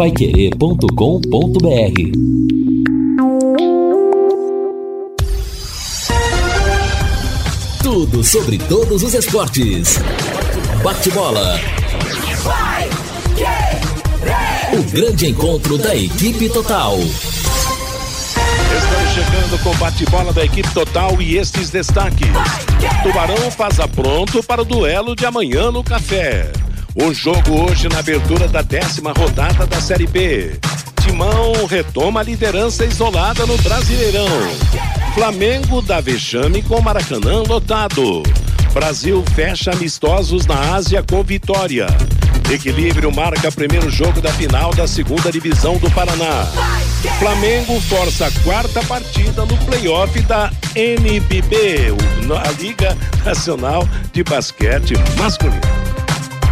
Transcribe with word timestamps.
paiquerê.com.br 0.00 0.88
Tudo 7.82 8.24
sobre 8.24 8.56
todos 8.56 9.02
os 9.02 9.12
esportes. 9.12 9.98
Bate-bola. 10.82 11.60
O 14.72 14.82
grande 14.90 15.26
encontro 15.26 15.76
da 15.76 15.94
equipe 15.94 16.48
total. 16.48 16.96
Estamos 16.96 19.10
chegando 19.12 19.62
com 19.62 19.68
o 19.68 19.74
bate-bola 19.74 20.32
da 20.32 20.46
equipe 20.46 20.72
total 20.72 21.20
e 21.20 21.36
estes 21.36 21.68
destaques. 21.68 22.26
Tubarão 23.02 23.50
faz 23.50 23.76
pronto 23.94 24.42
para 24.44 24.62
o 24.62 24.64
duelo 24.64 25.14
de 25.14 25.26
amanhã 25.26 25.70
no 25.70 25.84
café. 25.84 26.50
O 26.94 27.14
jogo 27.14 27.66
hoje 27.66 27.88
na 27.88 28.00
abertura 28.00 28.48
da 28.48 28.62
décima 28.62 29.12
rodada 29.12 29.64
da 29.66 29.80
Série 29.80 30.08
B. 30.08 30.58
Timão 31.02 31.64
retoma 31.66 32.20
a 32.20 32.22
liderança 32.22 32.84
isolada 32.84 33.46
no 33.46 33.56
Brasileirão. 33.58 34.26
Flamengo 35.14 35.80
dá 35.80 36.00
vexame 36.00 36.62
com 36.62 36.80
Maracanã 36.80 37.42
lotado. 37.46 38.22
Brasil 38.72 39.24
fecha 39.34 39.70
amistosos 39.70 40.46
na 40.46 40.74
Ásia 40.74 41.02
com 41.02 41.22
vitória. 41.22 41.86
Equilíbrio 42.50 43.14
marca 43.14 43.52
primeiro 43.52 43.88
jogo 43.88 44.20
da 44.20 44.32
final 44.32 44.74
da 44.74 44.86
segunda 44.86 45.30
divisão 45.30 45.76
do 45.78 45.88
Paraná. 45.92 46.46
Flamengo 47.20 47.80
força 47.82 48.26
a 48.26 48.30
quarta 48.42 48.82
partida 48.82 49.46
no 49.46 49.56
playoff 49.58 50.20
da 50.22 50.50
NBB, 50.74 51.94
a 52.44 52.50
Liga 52.60 52.96
Nacional 53.24 53.88
de 54.12 54.24
Basquete 54.24 54.94
Masculino. 55.16 55.79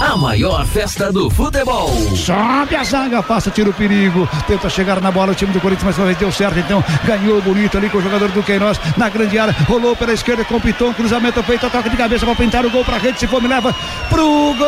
A 0.00 0.16
maior 0.16 0.64
festa 0.64 1.12
do 1.12 1.28
futebol. 1.28 1.90
Sobe 2.14 2.76
a 2.76 2.84
zaga, 2.84 3.22
passa, 3.22 3.50
tira 3.50 3.70
o 3.70 3.74
perigo. 3.74 4.28
Tenta 4.46 4.70
chegar 4.70 5.00
na 5.00 5.10
bola 5.10 5.32
o 5.32 5.34
time 5.34 5.52
do 5.52 5.60
Corinthians, 5.60 5.86
mas 5.86 5.98
uma 5.98 6.06
vez 6.06 6.18
deu 6.18 6.30
certo. 6.30 6.58
Então 6.58 6.84
ganhou 7.04 7.42
bonito 7.42 7.76
ali 7.76 7.90
com 7.90 7.98
o 7.98 8.02
jogador 8.02 8.28
do 8.28 8.42
Queiroz 8.42 8.80
na 8.96 9.08
grande 9.08 9.38
área. 9.38 9.54
Rolou 9.66 9.96
pela 9.96 10.12
esquerda 10.12 10.44
com 10.44 10.56
o 10.56 10.60
Piton. 10.60 10.94
Cruzamento 10.94 11.42
feito, 11.42 11.68
toca 11.68 11.90
de 11.90 11.96
cabeça 11.96 12.24
para 12.24 12.36
pintar 12.36 12.64
o 12.64 12.70
gol 12.70 12.84
para 12.84 12.98
rede. 12.98 13.18
Se 13.18 13.26
for, 13.26 13.42
me 13.42 13.48
leva 13.48 13.74
pro 14.08 14.54
gol. 14.54 14.66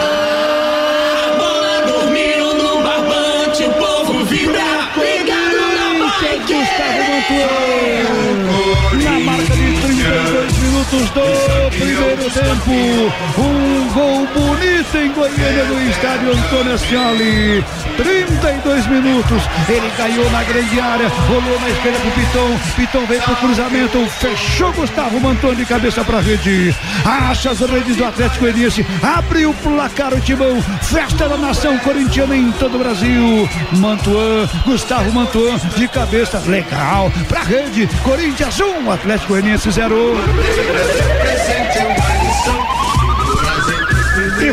A 0.00 1.36
bola 1.36 1.82
dormiu 1.86 2.54
no 2.54 2.82
barbante, 2.82 3.64
o 3.64 3.72
povo 3.74 4.24
vibra. 4.24 4.70
Na 9.04 9.20
marca 9.20 9.54
de 9.54 9.80
32 9.80 10.58
minutos 10.58 11.10
do 11.10 11.59
tempo. 12.32 12.70
Um 13.38 13.88
gol 13.92 14.26
bonito 14.26 14.96
em 14.96 15.12
Goiânia 15.12 15.64
no 15.64 15.90
estádio 15.90 16.32
Antônio 16.32 16.74
Ascioli. 16.74 17.64
32 17.96 18.86
minutos. 18.86 19.42
Ele 19.68 19.90
caiu 19.96 20.30
na 20.30 20.42
grande 20.44 20.80
área, 20.80 21.08
rolou 21.08 21.60
na 21.60 21.68
esquerda 21.68 21.98
pro 21.98 22.10
Piton. 22.12 22.58
Piton 22.76 23.06
veio 23.06 23.22
pro 23.22 23.36
cruzamento, 23.36 24.06
fechou 24.18 24.72
Gustavo 24.72 25.20
Mantoni 25.20 25.56
de 25.56 25.66
cabeça 25.66 26.04
pra 26.04 26.20
rede. 26.20 26.74
Acha 27.04 27.50
as 27.50 27.60
redes 27.60 27.96
do 27.96 28.04
Atlético 28.04 28.40
Goianiense. 28.40 28.86
Abriu 29.02 29.50
o 29.50 29.54
placar 29.54 30.14
o 30.14 30.20
Timão. 30.20 30.62
Festa 30.82 31.28
da 31.28 31.36
nação 31.36 31.78
corintiana 31.78 32.36
em 32.36 32.52
todo 32.52 32.76
o 32.76 32.78
Brasil. 32.78 33.48
Mantuan, 33.72 34.48
Gustavo 34.64 35.12
Mantuan 35.12 35.58
de 35.76 35.88
cabeça. 35.88 36.42
Legal. 36.46 37.12
Pra 37.28 37.42
rede. 37.42 37.88
Corinthians 38.02 38.60
1, 38.60 38.90
Atlético 38.90 39.28
Goianiense 39.28 39.70
0. 39.70 40.16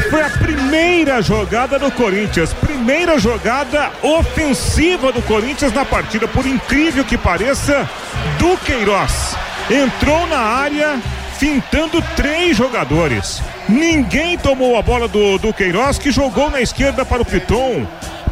Foi 0.01 0.21
a 0.21 0.29
primeira 0.29 1.21
jogada 1.21 1.79
do 1.79 1.91
Corinthians, 1.91 2.53
primeira 2.53 3.17
jogada 3.17 3.91
ofensiva 4.01 5.11
do 5.11 5.21
Corinthians 5.23 5.73
na 5.73 5.83
partida, 5.83 6.27
por 6.27 6.45
incrível 6.45 7.03
que 7.03 7.17
pareça, 7.17 7.89
do 8.37 8.55
Queiroz. 8.57 9.35
Entrou 9.69 10.27
na 10.27 10.39
área, 10.39 11.01
fintando 11.37 12.01
três 12.15 12.55
jogadores. 12.55 13.41
Ninguém 13.67 14.37
tomou 14.37 14.77
a 14.77 14.81
bola 14.81 15.07
do, 15.07 15.37
do 15.39 15.51
Queiroz, 15.51 15.97
que 15.97 16.11
jogou 16.11 16.49
na 16.49 16.61
esquerda 16.61 17.03
para 17.03 17.21
o 17.21 17.25
Piton 17.25 17.85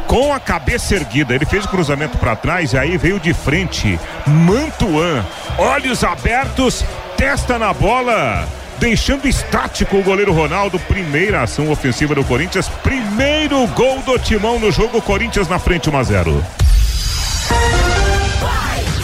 com 0.06 0.32
a 0.32 0.38
cabeça 0.38 0.94
erguida. 0.94 1.34
Ele 1.34 1.44
fez 1.44 1.64
o 1.64 1.68
cruzamento 1.68 2.16
para 2.16 2.36
trás 2.36 2.72
e 2.72 2.78
aí 2.78 2.96
veio 2.96 3.18
de 3.18 3.34
frente. 3.34 3.98
Mantuan, 4.26 5.24
olhos 5.58 6.04
abertos, 6.04 6.84
testa 7.16 7.58
na 7.58 7.74
bola. 7.74 8.46
Deixando 8.78 9.26
estático 9.26 9.96
o 9.96 10.02
goleiro 10.02 10.32
Ronaldo, 10.32 10.78
primeira 10.78 11.42
ação 11.42 11.70
ofensiva 11.70 12.14
do 12.14 12.24
Corinthians, 12.24 12.68
primeiro 12.82 13.66
gol 13.68 14.02
do 14.02 14.18
Timão 14.18 14.58
no 14.58 14.70
jogo, 14.70 15.00
Corinthians 15.00 15.48
na 15.48 15.58
frente 15.58 15.88
1 15.88 15.96
a 15.96 16.02
0. 16.02 16.44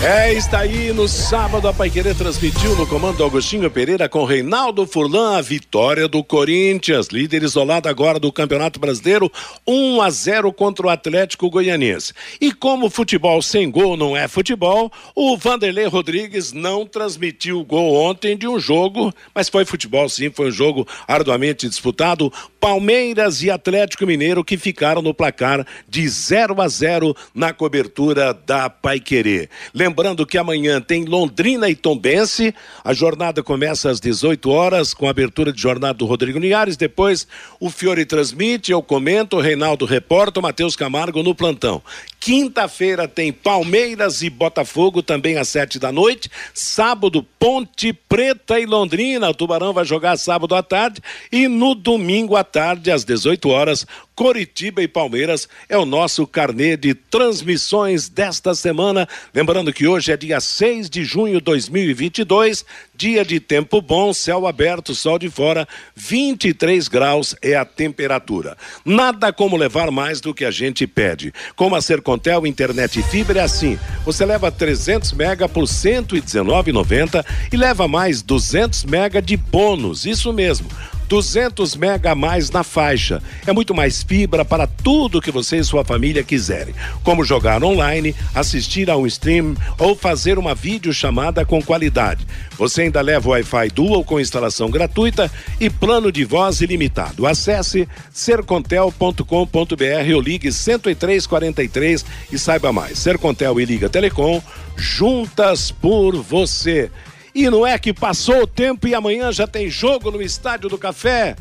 É, 0.04 0.32
está 0.32 0.58
aí 0.58 0.92
no 0.92 1.06
sábado 1.06 1.68
a 1.68 1.72
Paiquerê 1.72 2.12
transmitiu 2.12 2.74
no 2.74 2.84
comando 2.88 3.18
do 3.18 3.24
Agostinho 3.24 3.70
Pereira 3.70 4.08
com 4.08 4.24
Reinaldo 4.24 4.84
Furlan 4.84 5.36
a 5.36 5.40
vitória 5.40 6.08
do 6.08 6.24
Corinthians, 6.24 7.06
líder 7.06 7.44
isolado 7.44 7.88
agora 7.88 8.18
do 8.18 8.32
Campeonato 8.32 8.80
Brasileiro, 8.80 9.30
1 9.64 10.02
a 10.02 10.10
0 10.10 10.52
contra 10.52 10.88
o 10.88 10.90
Atlético 10.90 11.48
Goianiense. 11.48 12.12
E 12.40 12.50
como 12.50 12.90
futebol 12.90 13.40
sem 13.40 13.70
gol 13.70 13.96
não 13.96 14.16
é 14.16 14.26
futebol, 14.26 14.90
o 15.14 15.36
Vanderlei 15.36 15.86
Rodrigues 15.86 16.52
não 16.52 16.84
transmitiu 16.84 17.64
gol 17.64 17.94
ontem 17.94 18.36
de 18.36 18.48
um 18.48 18.58
jogo, 18.58 19.14
mas 19.32 19.48
foi 19.48 19.64
futebol 19.64 20.08
sim, 20.08 20.32
foi 20.34 20.48
um 20.48 20.52
jogo 20.52 20.84
arduamente 21.06 21.68
disputado. 21.68 22.32
Palmeiras 22.58 23.40
e 23.42 23.52
Atlético 23.52 24.04
Mineiro 24.04 24.42
que 24.42 24.56
ficaram 24.56 25.00
no 25.00 25.14
placar 25.14 25.64
de 25.88 26.08
0 26.08 26.60
a 26.60 26.66
0 26.66 27.14
na 27.32 27.52
cobertura 27.52 28.34
da 28.34 28.68
Paiquerê. 28.68 29.48
Lembrando 29.92 30.24
que 30.24 30.38
amanhã 30.38 30.80
tem 30.80 31.04
Londrina 31.04 31.68
e 31.68 31.74
Tombense. 31.74 32.54
A 32.82 32.94
jornada 32.94 33.42
começa 33.42 33.90
às 33.90 34.00
18 34.00 34.48
horas 34.48 34.94
com 34.94 35.06
a 35.06 35.10
abertura 35.10 35.52
de 35.52 35.60
jornada 35.60 35.92
do 35.92 36.06
Rodrigo 36.06 36.38
Linhares. 36.38 36.78
Depois 36.78 37.28
o 37.60 37.68
Fiore 37.68 38.06
transmite, 38.06 38.72
eu 38.72 38.82
comento, 38.82 39.36
o 39.36 39.40
Reinaldo 39.40 39.84
reporta, 39.84 40.40
o 40.40 40.42
Matheus 40.42 40.74
Camargo 40.74 41.22
no 41.22 41.34
plantão. 41.34 41.82
Quinta-feira 42.22 43.08
tem 43.08 43.32
Palmeiras 43.32 44.22
e 44.22 44.30
Botafogo 44.30 45.02
também 45.02 45.38
às 45.38 45.48
sete 45.48 45.76
da 45.76 45.90
noite. 45.90 46.30
Sábado, 46.54 47.26
Ponte 47.36 47.92
Preta 47.92 48.60
e 48.60 48.64
Londrina. 48.64 49.28
O 49.28 49.34
Tubarão 49.34 49.72
vai 49.72 49.84
jogar 49.84 50.16
sábado 50.16 50.54
à 50.54 50.62
tarde. 50.62 51.02
E 51.32 51.48
no 51.48 51.74
domingo 51.74 52.36
à 52.36 52.44
tarde, 52.44 52.92
às 52.92 53.04
18 53.04 53.48
horas, 53.48 53.84
Coritiba 54.14 54.82
e 54.82 54.86
Palmeiras 54.86 55.48
é 55.68 55.76
o 55.76 55.84
nosso 55.84 56.26
carnê 56.26 56.76
de 56.76 56.94
transmissões 56.94 58.08
desta 58.08 58.54
semana. 58.54 59.08
Lembrando 59.34 59.72
que 59.72 59.88
hoje 59.88 60.12
é 60.12 60.16
dia 60.16 60.38
6 60.38 60.88
de 60.90 61.02
junho 61.02 61.38
de 61.38 61.44
2022, 61.44 62.64
dia 62.94 63.24
de 63.24 63.40
tempo 63.40 63.80
bom, 63.80 64.12
céu 64.12 64.46
aberto, 64.46 64.94
sol 64.94 65.18
de 65.18 65.30
fora, 65.30 65.66
23 65.96 66.86
graus 66.88 67.34
é 67.40 67.56
a 67.56 67.64
temperatura. 67.64 68.56
Nada 68.84 69.32
como 69.32 69.56
levar 69.56 69.90
mais 69.90 70.20
do 70.20 70.34
que 70.34 70.44
a 70.44 70.50
gente 70.50 70.86
pede. 70.86 71.32
Como 71.56 71.74
a 71.74 71.80
Sercontel 72.12 72.46
Internet 72.46 73.02
Fibra 73.02 73.40
é 73.40 73.42
assim: 73.42 73.78
você 74.04 74.24
leva 74.24 74.50
300 74.50 75.12
mega 75.12 75.48
por 75.48 75.64
119,90 75.64 77.24
e 77.50 77.56
leva 77.56 77.88
mais 77.88 78.20
200 78.22 78.84
mega 78.84 79.22
de 79.22 79.36
bônus. 79.36 80.04
Isso 80.04 80.32
mesmo. 80.32 80.68
200 81.12 81.76
mega 81.76 82.12
a 82.12 82.14
mais 82.14 82.50
na 82.50 82.64
faixa. 82.64 83.22
É 83.46 83.52
muito 83.52 83.74
mais 83.74 84.02
fibra 84.02 84.46
para 84.46 84.66
tudo 84.66 85.20
que 85.20 85.30
você 85.30 85.58
e 85.58 85.64
sua 85.64 85.84
família 85.84 86.24
quiserem, 86.24 86.74
como 87.04 87.22
jogar 87.22 87.62
online, 87.62 88.16
assistir 88.34 88.88
a 88.88 88.96
um 88.96 89.06
stream 89.06 89.54
ou 89.78 89.94
fazer 89.94 90.38
uma 90.38 90.54
videochamada 90.54 91.44
com 91.44 91.62
qualidade. 91.62 92.26
Você 92.56 92.82
ainda 92.82 93.02
leva 93.02 93.28
Wi-Fi 93.28 93.68
Dual 93.74 94.02
com 94.02 94.18
instalação 94.18 94.70
gratuita 94.70 95.30
e 95.60 95.68
plano 95.68 96.10
de 96.10 96.24
voz 96.24 96.62
ilimitado. 96.62 97.26
Acesse 97.26 97.86
sercontel.com.br 98.10 100.14
ou 100.14 100.20
ligue 100.22 100.50
10343 100.50 102.06
e 102.32 102.38
saiba 102.38 102.72
mais. 102.72 102.98
Sercontel 102.98 103.60
e 103.60 103.66
Liga 103.66 103.90
Telecom, 103.90 104.40
juntas 104.78 105.70
por 105.70 106.16
você. 106.22 106.90
E 107.34 107.48
não 107.48 107.66
é 107.66 107.78
que 107.78 107.92
passou 107.92 108.42
o 108.42 108.46
tempo 108.46 108.86
e 108.86 108.94
amanhã 108.94 109.32
já 109.32 109.46
tem 109.46 109.70
jogo 109.70 110.10
no 110.10 110.20
Estádio 110.20 110.68
do 110.68 110.76
Café? 110.76 111.34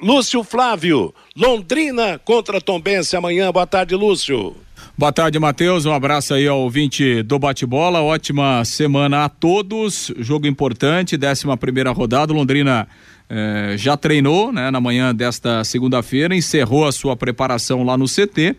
Lúcio 0.00 0.42
Flávio, 0.42 1.14
Londrina 1.36 2.18
contra 2.18 2.60
Tombense 2.60 3.16
amanhã. 3.16 3.50
Boa 3.52 3.66
tarde, 3.66 3.94
Lúcio. 3.94 4.56
Boa 4.98 5.12
tarde, 5.12 5.38
Matheus. 5.38 5.86
Um 5.86 5.92
abraço 5.92 6.34
aí 6.34 6.46
ao 6.46 6.60
ouvinte 6.60 7.22
do 7.22 7.38
bate-bola. 7.38 8.02
Ótima 8.02 8.64
semana 8.64 9.24
a 9.24 9.28
todos. 9.28 10.12
Jogo 10.18 10.46
importante, 10.46 11.16
11 11.16 11.56
primeira 11.58 11.90
rodada. 11.90 12.32
Londrina 12.32 12.86
eh, 13.28 13.74
já 13.78 13.96
treinou, 13.96 14.52
né, 14.52 14.70
na 14.70 14.80
manhã 14.80 15.14
desta 15.14 15.64
segunda-feira, 15.64 16.34
encerrou 16.36 16.86
a 16.86 16.92
sua 16.92 17.16
preparação 17.16 17.82
lá 17.82 17.96
no 17.96 18.06
CT. 18.06 18.56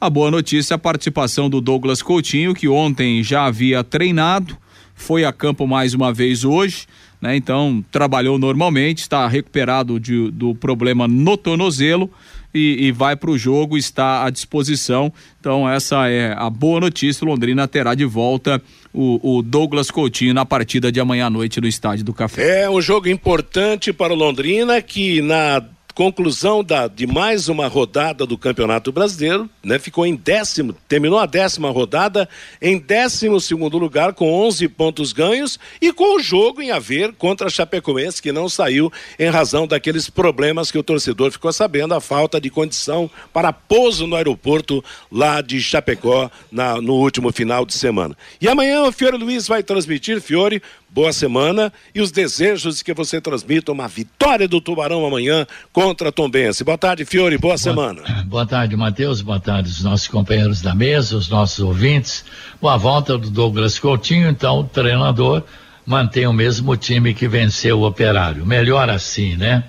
A 0.00 0.10
boa 0.10 0.30
notícia 0.30 0.74
é 0.74 0.76
a 0.76 0.78
participação 0.78 1.48
do 1.48 1.60
Douglas 1.60 2.02
Coutinho, 2.02 2.54
que 2.54 2.68
ontem 2.68 3.22
já 3.22 3.44
havia 3.44 3.84
treinado, 3.84 4.56
foi 4.96 5.24
a 5.24 5.32
campo 5.32 5.66
mais 5.66 5.94
uma 5.94 6.12
vez 6.12 6.44
hoje, 6.44 6.86
né? 7.20 7.36
Então 7.36 7.84
trabalhou 7.92 8.38
normalmente, 8.38 9.02
está 9.02 9.28
recuperado 9.28 10.00
de, 10.00 10.30
do 10.32 10.54
problema 10.54 11.06
no 11.06 11.36
tornozelo 11.36 12.10
e, 12.56 12.86
e 12.86 12.92
vai 12.92 13.14
para 13.14 13.30
o 13.30 13.36
jogo, 13.36 13.76
está 13.76 14.24
à 14.24 14.30
disposição. 14.30 15.12
Então, 15.38 15.68
essa 15.68 16.08
é 16.08 16.34
a 16.36 16.48
boa 16.48 16.80
notícia. 16.80 17.24
O 17.24 17.28
Londrina 17.28 17.68
terá 17.68 17.94
de 17.94 18.04
volta 18.04 18.62
o, 18.92 19.36
o, 19.36 19.42
Douglas 19.42 19.90
Coutinho 19.90 20.32
na 20.32 20.46
partida 20.46 20.90
de 20.90 20.98
amanhã 20.98 21.26
à 21.26 21.30
noite 21.30 21.60
no 21.60 21.68
Estádio 21.68 22.04
do 22.04 22.14
Café. 22.14 22.62
É 22.62 22.70
um 22.70 22.80
jogo 22.80 23.08
importante 23.08 23.92
para 23.92 24.12
o 24.12 24.16
Londrina 24.16 24.80
que 24.80 25.20
na 25.20 25.62
conclusão 25.96 26.62
da, 26.62 26.88
de 26.88 27.06
mais 27.06 27.48
uma 27.48 27.66
rodada 27.68 28.26
do 28.26 28.36
Campeonato 28.36 28.92
Brasileiro, 28.92 29.48
né? 29.64 29.78
Ficou 29.78 30.04
em 30.04 30.14
décimo, 30.14 30.74
terminou 30.86 31.18
a 31.18 31.24
décima 31.24 31.70
rodada 31.70 32.28
em 32.60 32.78
décimo 32.78 33.40
segundo 33.40 33.78
lugar 33.78 34.12
com 34.12 34.30
11 34.30 34.68
pontos 34.68 35.14
ganhos 35.14 35.58
e 35.80 35.94
com 35.94 36.16
o 36.16 36.20
jogo 36.20 36.60
em 36.60 36.70
haver 36.70 37.14
contra 37.14 37.46
a 37.46 37.50
Chapecoense 37.50 38.20
que 38.20 38.30
não 38.30 38.46
saiu 38.46 38.92
em 39.18 39.30
razão 39.30 39.66
daqueles 39.66 40.10
problemas 40.10 40.70
que 40.70 40.76
o 40.76 40.82
torcedor 40.82 41.30
ficou 41.32 41.50
sabendo, 41.50 41.94
a 41.94 42.00
falta 42.00 42.38
de 42.38 42.50
condição 42.50 43.10
para 43.32 43.50
pouso 43.50 44.06
no 44.06 44.16
aeroporto 44.16 44.84
lá 45.10 45.40
de 45.40 45.62
Chapecó 45.62 46.30
na, 46.52 46.78
no 46.78 46.92
último 46.92 47.32
final 47.32 47.64
de 47.64 47.72
semana. 47.72 48.14
E 48.38 48.46
amanhã 48.46 48.82
o 48.82 48.92
Fiore 48.92 49.16
Luiz 49.16 49.48
vai 49.48 49.62
transmitir, 49.62 50.20
Fiore, 50.20 50.60
boa 50.96 51.12
semana 51.12 51.70
e 51.94 52.00
os 52.00 52.10
desejos 52.10 52.82
que 52.82 52.94
você 52.94 53.20
transmita 53.20 53.70
uma 53.70 53.86
vitória 53.86 54.48
do 54.48 54.62
Tubarão 54.62 55.04
amanhã 55.04 55.46
contra 55.70 56.08
a 56.08 56.12
Tombense. 56.12 56.64
Boa 56.64 56.78
tarde, 56.78 57.04
Fiore, 57.04 57.36
boa, 57.36 57.50
boa 57.50 57.58
semana. 57.58 58.00
Boa 58.24 58.46
tarde, 58.46 58.74
Matheus, 58.76 59.20
boa 59.20 59.38
tarde 59.38 59.68
os 59.68 59.82
nossos 59.82 60.08
companheiros 60.08 60.62
da 60.62 60.74
mesa, 60.74 61.16
os 61.16 61.28
nossos 61.28 61.60
ouvintes. 61.60 62.24
Boa 62.60 62.78
volta 62.78 63.18
do 63.18 63.28
Douglas 63.28 63.78
Coutinho, 63.78 64.28
então 64.28 64.60
o 64.60 64.64
treinador 64.64 65.42
mantém 65.84 66.26
o 66.26 66.32
mesmo 66.32 66.74
time 66.76 67.12
que 67.12 67.28
venceu 67.28 67.80
o 67.80 67.86
Operário. 67.86 68.46
Melhor 68.46 68.88
assim, 68.88 69.36
né? 69.36 69.64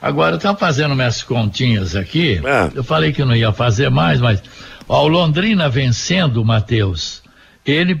Agora, 0.00 0.36
tá 0.36 0.54
fazendo 0.54 0.94
minhas 0.94 1.22
continhas 1.22 1.96
aqui. 1.96 2.40
É. 2.44 2.70
Eu 2.74 2.84
falei 2.84 3.12
que 3.12 3.24
não 3.24 3.34
ia 3.34 3.50
fazer 3.50 3.90
mais, 3.90 4.20
mas 4.20 4.42
ó, 4.86 5.04
o 5.04 5.08
Londrina 5.08 5.70
vencendo, 5.70 6.44
Matheus, 6.44 7.22
ele 7.64 8.00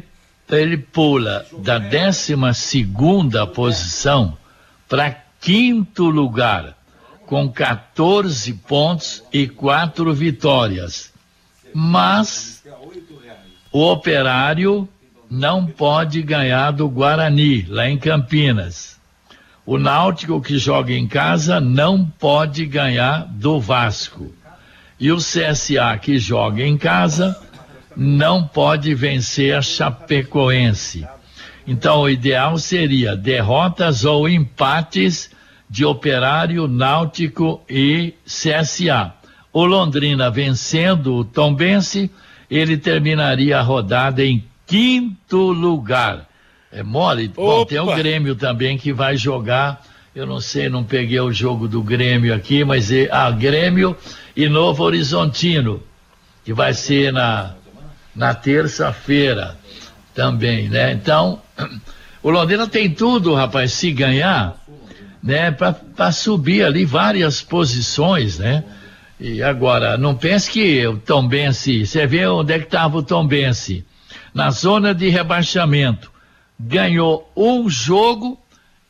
ele 0.50 0.76
pula 0.76 1.44
da 1.58 1.78
12 1.78 2.36
segunda 2.54 3.46
posição 3.46 4.36
para 4.88 5.10
quinto 5.40 6.04
lugar, 6.04 6.76
com 7.26 7.48
14 7.48 8.52
pontos 8.52 9.22
e 9.32 9.48
quatro 9.48 10.12
vitórias. 10.14 11.12
Mas 11.74 12.64
o 13.72 13.90
operário 13.90 14.88
não 15.28 15.66
pode 15.66 16.22
ganhar 16.22 16.70
do 16.70 16.88
Guarani, 16.88 17.62
lá 17.68 17.88
em 17.88 17.98
Campinas. 17.98 18.96
O 19.64 19.76
Náutico, 19.78 20.40
que 20.40 20.58
joga 20.58 20.92
em 20.92 21.08
casa, 21.08 21.60
não 21.60 22.06
pode 22.06 22.64
ganhar 22.66 23.26
do 23.26 23.60
Vasco. 23.60 24.32
E 24.98 25.10
o 25.10 25.16
CSA, 25.16 25.98
que 26.00 26.18
joga 26.18 26.62
em 26.62 26.78
casa, 26.78 27.36
não 27.96 28.46
pode 28.46 28.94
vencer 28.94 29.56
a 29.56 29.62
Chapecoense. 29.62 31.06
Então, 31.66 32.02
o 32.02 32.10
ideal 32.10 32.58
seria 32.58 33.16
derrotas 33.16 34.04
ou 34.04 34.28
empates 34.28 35.30
de 35.68 35.84
Operário, 35.84 36.68
Náutico 36.68 37.62
e 37.68 38.14
CSA. 38.24 39.12
O 39.52 39.64
Londrina 39.64 40.30
vencendo 40.30 41.14
o 41.14 41.24
Tombense, 41.24 42.10
ele 42.50 42.76
terminaria 42.76 43.58
a 43.58 43.62
rodada 43.62 44.24
em 44.24 44.44
quinto 44.66 45.50
lugar. 45.50 46.28
É 46.70 46.82
mole? 46.82 47.28
Bom, 47.28 47.64
tem 47.64 47.80
o 47.80 47.86
Grêmio 47.86 48.36
também 48.36 48.76
que 48.76 48.92
vai 48.92 49.16
jogar. 49.16 49.82
Eu 50.14 50.26
não 50.26 50.40
sei, 50.40 50.68
não 50.68 50.84
peguei 50.84 51.20
o 51.20 51.32
jogo 51.32 51.66
do 51.66 51.82
Grêmio 51.82 52.34
aqui, 52.34 52.64
mas 52.64 52.92
é 52.92 53.08
ah, 53.10 53.30
Grêmio 53.30 53.96
e 54.36 54.48
Novo 54.48 54.84
Horizontino, 54.84 55.82
que 56.44 56.52
vai 56.52 56.72
ser 56.74 57.12
na 57.12 57.54
na 58.16 58.34
terça-feira 58.34 59.56
também, 60.14 60.68
né? 60.68 60.92
Então, 60.92 61.40
o 62.22 62.30
Londrina 62.30 62.66
tem 62.66 62.90
tudo, 62.90 63.34
rapaz, 63.34 63.72
se 63.72 63.92
ganhar, 63.92 64.56
né, 65.22 65.50
para 65.50 66.10
subir 66.12 66.64
ali 66.64 66.84
várias 66.84 67.42
posições, 67.42 68.38
né? 68.38 68.64
E 69.20 69.42
agora, 69.42 69.96
não 69.96 70.14
pense 70.14 70.50
que 70.50 70.86
o 70.86 70.98
Tombense, 70.98 71.86
você 71.86 72.06
vê 72.06 72.26
onde 72.26 72.52
é 72.52 72.58
que 72.58 72.64
estava 72.64 72.98
o 72.98 73.02
Tombense, 73.02 73.84
na 74.34 74.50
zona 74.50 74.94
de 74.94 75.08
rebaixamento, 75.08 76.10
ganhou 76.58 77.30
um 77.36 77.68
jogo 77.68 78.38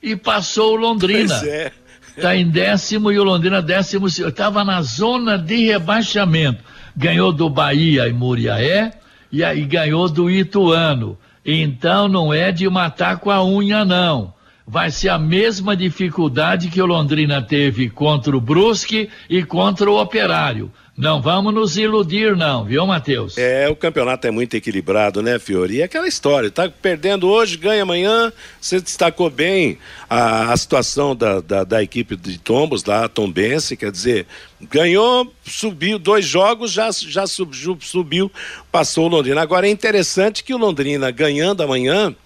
e 0.03 0.17
passou 0.17 0.75
o 0.75 0.77
Londrina. 0.77 1.35
Pois 1.39 1.49
é. 1.49 1.73
Está 2.17 2.35
em 2.35 2.49
décimo 2.49 3.13
e 3.13 3.19
o 3.19 3.25
Londrina 3.25 3.61
décimo. 3.61 4.07
Estava 4.07 4.65
na 4.65 4.81
zona 4.83 5.37
de 5.39 5.67
rebaixamento. 5.67 6.65
Ganhou 6.97 7.31
do 7.31 7.51
Bahia 7.51 8.09
e 8.09 8.13
Muriaé, 8.13 8.93
e 9.37 9.45
aí 9.45 9.67
ganhou 9.67 10.09
do 10.09 10.31
Ituano. 10.31 11.19
Então 11.45 12.09
não 12.09 12.33
é 12.33 12.51
de 12.51 12.67
matar 12.71 13.19
com 13.19 13.31
a 13.31 13.45
unha, 13.45 13.85
não. 13.85 14.33
Vai 14.67 14.91
ser 14.91 15.11
a 15.11 15.19
mesma 15.19 15.77
dificuldade 15.77 16.71
que 16.71 16.81
o 16.81 16.87
Londrina 16.87 17.43
teve 17.43 17.91
contra 17.91 18.35
o 18.35 18.41
Brusque 18.41 19.11
e 19.29 19.43
contra 19.43 19.91
o 19.91 20.01
Operário. 20.01 20.73
Não 20.97 21.21
vamos 21.21 21.53
nos 21.53 21.77
iludir, 21.77 22.35
não, 22.35 22.65
viu, 22.65 22.87
Matheus? 22.87 23.37
É, 23.37 23.69
o 23.69 23.77
campeonato 23.77 24.27
é 24.27 24.31
muito 24.31 24.55
equilibrado, 24.55 25.21
né, 25.21 25.39
Fiori? 25.39 25.83
É 25.83 25.85
aquela 25.85 26.09
história, 26.09 26.51
tá 26.51 26.71
perdendo 26.71 27.29
hoje, 27.29 27.59
ganha 27.59 27.83
amanhã. 27.83 28.33
Você 28.59 28.81
destacou 28.81 29.29
bem 29.29 29.77
a, 30.09 30.55
a 30.55 30.57
situação 30.57 31.15
da, 31.15 31.43
da, 31.43 31.65
da, 31.65 31.83
equipe 31.83 32.17
de 32.17 32.39
Tombos, 32.39 32.83
da 32.83 33.09
Tombense, 33.11 33.77
quer 33.77 33.93
dizer, 33.93 34.27
ganhou, 34.59 35.31
subiu 35.45 35.99
dois 35.99 36.25
jogos, 36.25 36.73
já, 36.73 36.91
já 36.91 37.27
subiu, 37.27 37.77
subiu, 37.83 38.33
passou 38.73 39.05
o 39.05 39.09
Londrina. 39.09 39.43
Agora 39.43 39.69
é 39.69 39.71
interessante 39.71 40.43
que 40.43 40.55
o 40.55 40.59
Londrina 40.59 41.11
ganhando 41.11 41.63
amanhã 41.63 42.17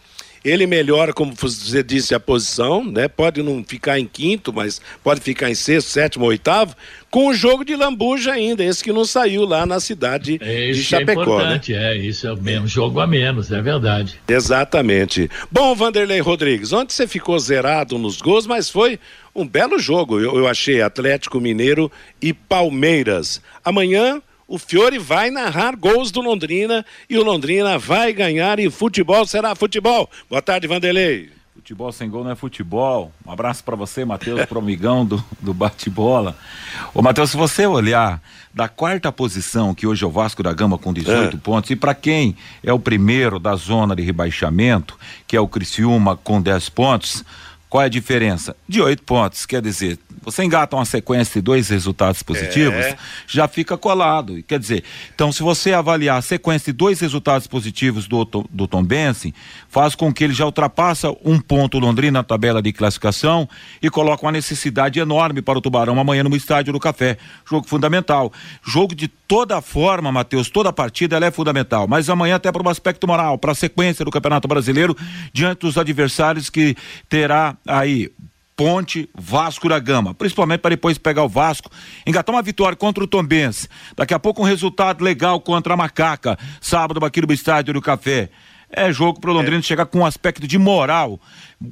ele 0.45 0.67
melhora, 0.67 1.13
como 1.13 1.35
você 1.35 1.83
disse, 1.83 2.15
a 2.15 2.21
posição, 2.21 2.85
né? 2.85 3.09
Pode 3.09 3.43
não 3.43 3.63
ficar 3.63 3.99
em 3.99 4.07
quinto, 4.07 4.53
mas 4.53 4.81
pode 5.03 5.21
ficar 5.21 5.51
em 5.51 5.55
sexto, 5.55 5.89
sétimo, 5.89 6.25
oitavo, 6.25 6.75
com 7.11 7.29
o 7.29 7.35
jogo 7.35 7.65
de 7.65 7.77
lambuja 7.77 8.33
ainda, 8.33 8.65
esse 8.65 8.83
que 8.83 8.93
não 8.93 9.05
saiu 9.05 9.45
lá 9.45 9.67
na 9.67 9.81
cidade 9.81 10.39
é, 10.41 10.71
de 10.71 10.83
Chapecó. 10.83 11.21
É 11.21 11.25
importante, 11.25 11.73
né? 11.73 11.93
é, 11.93 11.97
isso 11.97 12.27
é 12.27 12.33
o 12.33 12.37
mesmo 12.37 12.67
jogo 12.67 13.01
a 13.01 13.07
menos, 13.07 13.51
é 13.53 13.61
verdade. 13.61 14.21
Exatamente. 14.29 15.29
Bom, 15.51 15.75
Vanderlei 15.75 16.21
Rodrigues, 16.21 16.73
ontem 16.73 16.95
você 16.95 17.07
ficou 17.07 17.39
zerado 17.39 17.99
nos 17.99 18.21
gols, 18.21 18.47
mas 18.47 18.71
foi 18.71 18.99
um 19.35 19.47
belo 19.47 19.79
jogo, 19.79 20.19
eu, 20.21 20.37
eu 20.37 20.49
achei 20.49 20.81
Atlético 20.81 21.41
Mineiro 21.41 21.91
e 22.23 22.33
Palmeiras. 22.33 23.43
Amanhã 23.65 24.23
o 24.51 24.59
Fiore 24.59 24.99
vai 24.99 25.31
narrar 25.31 25.77
gols 25.77 26.11
do 26.11 26.21
Londrina 26.21 26.85
e 27.09 27.17
o 27.17 27.23
Londrina 27.23 27.79
vai 27.79 28.13
ganhar 28.13 28.59
e 28.59 28.69
futebol 28.69 29.25
será 29.25 29.55
futebol. 29.55 30.11
Boa 30.29 30.43
tarde, 30.43 30.67
Vanderlei. 30.67 31.31
Futebol 31.55 31.93
sem 31.93 32.11
gol 32.11 32.25
não 32.25 32.33
é 32.33 32.35
futebol. 32.35 33.13
Um 33.25 33.31
abraço 33.31 33.63
para 33.63 33.77
você, 33.77 34.05
Matheus, 34.05 34.45
pro 34.47 34.59
amigão 34.59 35.07
do, 35.07 35.25
do 35.39 35.55
bate-bola. 35.55 36.37
Ô, 36.93 37.01
Matheus, 37.01 37.31
se 37.31 37.37
você 37.37 37.65
olhar 37.65 38.21
da 38.53 38.69
quarta 38.69 39.13
posição, 39.13 39.73
que 39.73 39.87
hoje 39.87 40.03
é 40.03 40.07
o 40.07 40.11
Vasco 40.11 40.43
da 40.43 40.53
Gama 40.53 40.77
com 40.77 40.93
18 40.93 41.37
é. 41.37 41.39
pontos, 41.39 41.71
e 41.71 41.77
para 41.77 41.95
quem 41.95 42.35
é 42.65 42.73
o 42.73 42.79
primeiro 42.79 43.39
da 43.39 43.55
zona 43.55 43.95
de 43.95 44.03
rebaixamento, 44.03 44.99
que 45.29 45.37
é 45.37 45.41
o 45.41 45.47
Criciúma 45.47 46.17
com 46.17 46.43
10 46.43 46.71
pontos, 46.71 47.25
qual 47.71 47.83
é 47.83 47.87
a 47.87 47.89
diferença? 47.89 48.57
De 48.69 48.83
oito 48.83 49.05
pontos. 49.05 49.47
Quer 49.47 49.63
dizer, 49.63 49.97
você 50.23 50.43
engata 50.43 50.75
uma 50.75 50.85
sequência 50.85 51.41
de 51.41 51.45
dois 51.45 51.69
resultados 51.69 52.21
positivos, 52.21 52.85
é. 52.85 52.97
já 53.29 53.47
fica 53.47 53.79
colado. 53.79 54.43
Quer 54.43 54.59
dizer, 54.59 54.85
então 55.15 55.31
se 55.31 55.41
você 55.41 55.73
avaliar 55.73 56.19
a 56.19 56.23
sequência 56.23 56.73
de 56.73 56.77
dois 56.77 56.99
resultados 56.99 57.47
positivos 57.47 58.09
do, 58.09 58.25
do 58.51 58.67
Tom 58.67 58.83
Benson, 58.83 59.31
faz 59.69 59.95
com 59.95 60.13
que 60.13 60.25
ele 60.25 60.33
já 60.33 60.45
ultrapassa 60.45 61.15
um 61.25 61.39
ponto 61.39 61.79
Londrina 61.79 62.19
na 62.19 62.25
tabela 62.25 62.61
de 62.61 62.73
classificação 62.73 63.49
e 63.81 63.89
coloca 63.89 64.27
uma 64.27 64.33
necessidade 64.33 64.99
enorme 64.99 65.41
para 65.41 65.57
o 65.57 65.61
Tubarão 65.61 65.99
amanhã 65.99 66.25
no 66.25 66.35
estádio 66.35 66.73
do 66.73 66.81
Café. 66.81 67.19
Jogo 67.49 67.69
fundamental. 67.69 68.33
Jogo 68.67 68.97
de 68.97 69.07
toda 69.07 69.61
forma, 69.61 70.11
Matheus, 70.11 70.51
toda 70.51 70.73
partida 70.73 71.15
ela 71.15 71.27
é 71.27 71.31
fundamental. 71.31 71.87
Mas 71.87 72.11
amanhã 72.11 72.35
até 72.35 72.51
para 72.51 72.67
o 72.67 72.69
aspecto 72.69 73.07
moral, 73.07 73.39
para 73.39 73.53
a 73.53 73.55
sequência 73.55 74.05
do 74.05 74.11
Campeonato 74.11 74.49
Brasileiro, 74.49 74.97
diante 75.33 75.61
dos 75.61 75.79
adversários 75.79 76.51
que 76.51 76.77
terá 77.09 77.57
aí 77.67 78.11
Ponte, 78.61 79.09
Vasco 79.15 79.71
da 79.71 79.79
Gama, 79.79 80.13
principalmente 80.13 80.61
para 80.61 80.75
depois 80.75 80.99
pegar 80.99 81.25
o 81.25 81.29
Vasco, 81.31 81.71
engatar 82.07 82.35
uma 82.35 82.43
vitória 82.43 82.77
contra 82.77 83.03
o 83.03 83.07
Tombense. 83.07 83.67
Daqui 83.97 84.13
a 84.13 84.19
pouco 84.19 84.43
um 84.43 84.45
resultado 84.45 85.03
legal 85.03 85.41
contra 85.41 85.73
a 85.73 85.77
Macaca, 85.79 86.39
sábado 86.61 87.03
aqui 87.03 87.23
no 87.23 87.33
Estádio 87.33 87.73
do 87.73 87.81
Café. 87.81 88.29
É 88.71 88.93
jogo 88.93 89.19
para 89.19 89.31
o 89.31 89.33
Londrina 89.33 89.61
é. 89.61 89.63
chegar 89.63 89.87
com 89.87 90.01
um 90.01 90.05
aspecto 90.05 90.47
de 90.47 90.59
moral 90.59 91.19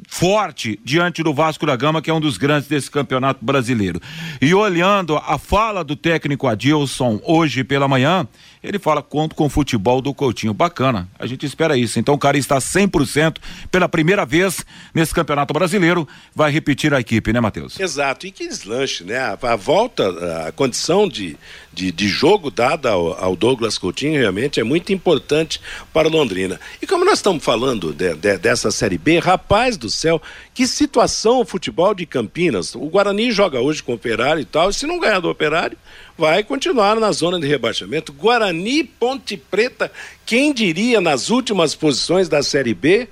forte 0.07 0.78
diante 0.85 1.23
do 1.23 1.33
Vasco 1.33 1.64
da 1.64 1.75
Gama, 1.75 2.02
que 2.02 2.11
é 2.11 2.14
um 2.14 2.21
dos 2.21 2.37
grandes 2.37 2.68
desse 2.68 2.90
campeonato 2.90 3.42
brasileiro. 3.42 4.00
E 4.40 4.54
olhando 4.54 5.16
a 5.16 5.38
fala 5.38 5.83
do 5.83 5.97
técnico 5.97 6.47
Adilson 6.47 7.18
hoje 7.25 7.64
pela 7.64 7.88
manhã, 7.88 8.28
ele 8.62 8.78
fala 8.78 9.02
conto 9.02 9.35
com 9.35 9.47
o 9.47 9.49
futebol 9.49 10.02
do 10.02 10.12
Coutinho. 10.12 10.52
Bacana, 10.52 11.09
a 11.18 11.26
gente 11.26 11.47
espera 11.47 11.76
isso. 11.76 11.99
Então 11.99 12.14
o 12.14 12.18
cara 12.18 12.37
está 12.37 12.59
100% 12.59 13.37
pela 13.71 13.88
primeira 13.88 14.26
vez 14.26 14.64
nesse 14.92 15.14
campeonato 15.14 15.54
brasileiro, 15.54 16.07
vai 16.35 16.50
repetir 16.50 16.92
a 16.92 17.00
equipe, 17.00 17.33
né, 17.33 17.40
Matheus? 17.40 17.80
Exato, 17.80 18.26
e 18.26 18.30
que 18.30 18.47
deslanche, 18.47 19.04
né? 19.04 19.18
A, 19.18 19.57
volta, 19.57 20.47
a 20.49 20.52
condição 20.52 21.09
de, 21.09 21.37
de, 21.73 21.90
de 21.90 22.09
jogo 22.09 22.50
dada 22.50 22.90
ao, 22.90 23.25
ao, 23.25 23.37
Douglas 23.37 23.78
Coutinho 23.78 24.18
realmente 24.18 24.61
é 24.61 24.64
muito 24.64 24.92
importante 24.92 25.61
para 25.92 26.09
Londrina. 26.09 26.61
E 26.83 26.87
como 26.87 27.04
nós 27.04 27.14
estamos 27.21 27.42
falando 27.42 27.92
de, 27.95 28.14
de, 28.14 28.37
dessa 28.37 28.71
Série 28.71 28.99
B, 28.99 29.18
rapaz 29.18 29.77
do 29.78 29.90
céu, 29.90 30.20
que 30.52 30.66
situação 30.66 31.40
o 31.40 31.44
futebol 31.44 31.94
de 31.94 32.04
Campinas. 32.04 32.75
O 32.75 32.87
Guarani 32.88 33.32
joga 33.32 33.61
hoje 33.61 33.82
com 33.82 33.92
o 33.92 33.94
Operário 33.94 34.42
e 34.42 34.44
tal, 34.44 34.70
e 34.70 34.75
se 34.75 34.87
não 34.87 34.99
ganhar 34.99 35.20
do 35.20 35.30
Operário, 35.30 35.78
vai 36.16 36.42
continuar 36.42 36.99
na 36.99 37.12
zona 37.12 37.38
de 37.38 37.47
rebaixamento. 37.47 38.12
Guarani 38.12 38.85
Ponte 38.85 39.37
Preta, 39.37 39.90
quem 40.26 40.52
diria 40.52 41.00
nas 41.00 41.30
últimas 41.30 41.75
posições 41.75 42.28
da 42.28 42.42
Série 42.42 42.75
B? 42.75 43.08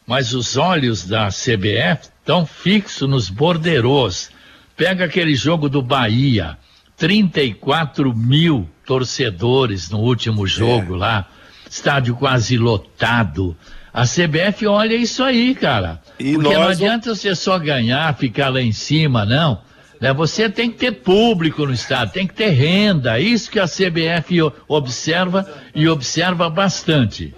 mas 0.06 0.34
os 0.34 0.58
olhos 0.58 1.06
da 1.06 1.28
CBF 1.28 2.10
estão 2.20 2.46
fixos 2.46 3.10
nos 3.10 3.30
borderôs. 3.30 4.30
Pega 4.76 5.06
aquele 5.06 5.36
jogo 5.36 5.70
do 5.70 5.82
Bahia, 5.82 6.58
34 6.98 8.14
mil 8.14 8.70
torcedores 8.86 9.90
no 9.90 10.00
último 10.00 10.46
jogo 10.46 10.96
é. 10.96 11.00
lá, 11.00 11.28
estádio 11.70 12.16
quase 12.16 12.58
lotado. 12.58 13.56
A 13.94 14.04
CBF 14.04 14.68
olha 14.68 14.94
isso 14.94 15.24
aí, 15.24 15.56
cara. 15.56 16.02
E 16.20 16.34
Porque 16.34 16.54
não 16.54 16.64
adianta 16.64 17.16
você 17.16 17.34
só 17.34 17.58
ganhar, 17.58 18.14
ficar 18.18 18.50
lá 18.50 18.62
em 18.62 18.74
cima, 18.74 19.26
não. 19.26 19.62
Né? 20.00 20.14
Você 20.14 20.50
tem 20.50 20.70
que 20.70 20.78
ter 20.78 20.92
público 20.92 21.66
no 21.66 21.74
estado, 21.74 22.12
tem 22.12 22.28
que 22.28 22.34
ter 22.34 22.50
renda. 22.50 23.20
Isso 23.20 23.50
que 23.50 23.60
a 23.60 23.66
CBF 23.66 24.40
observa 24.68 25.46
e 25.74 25.88
observa 25.88 26.50
bastante. 26.50 27.34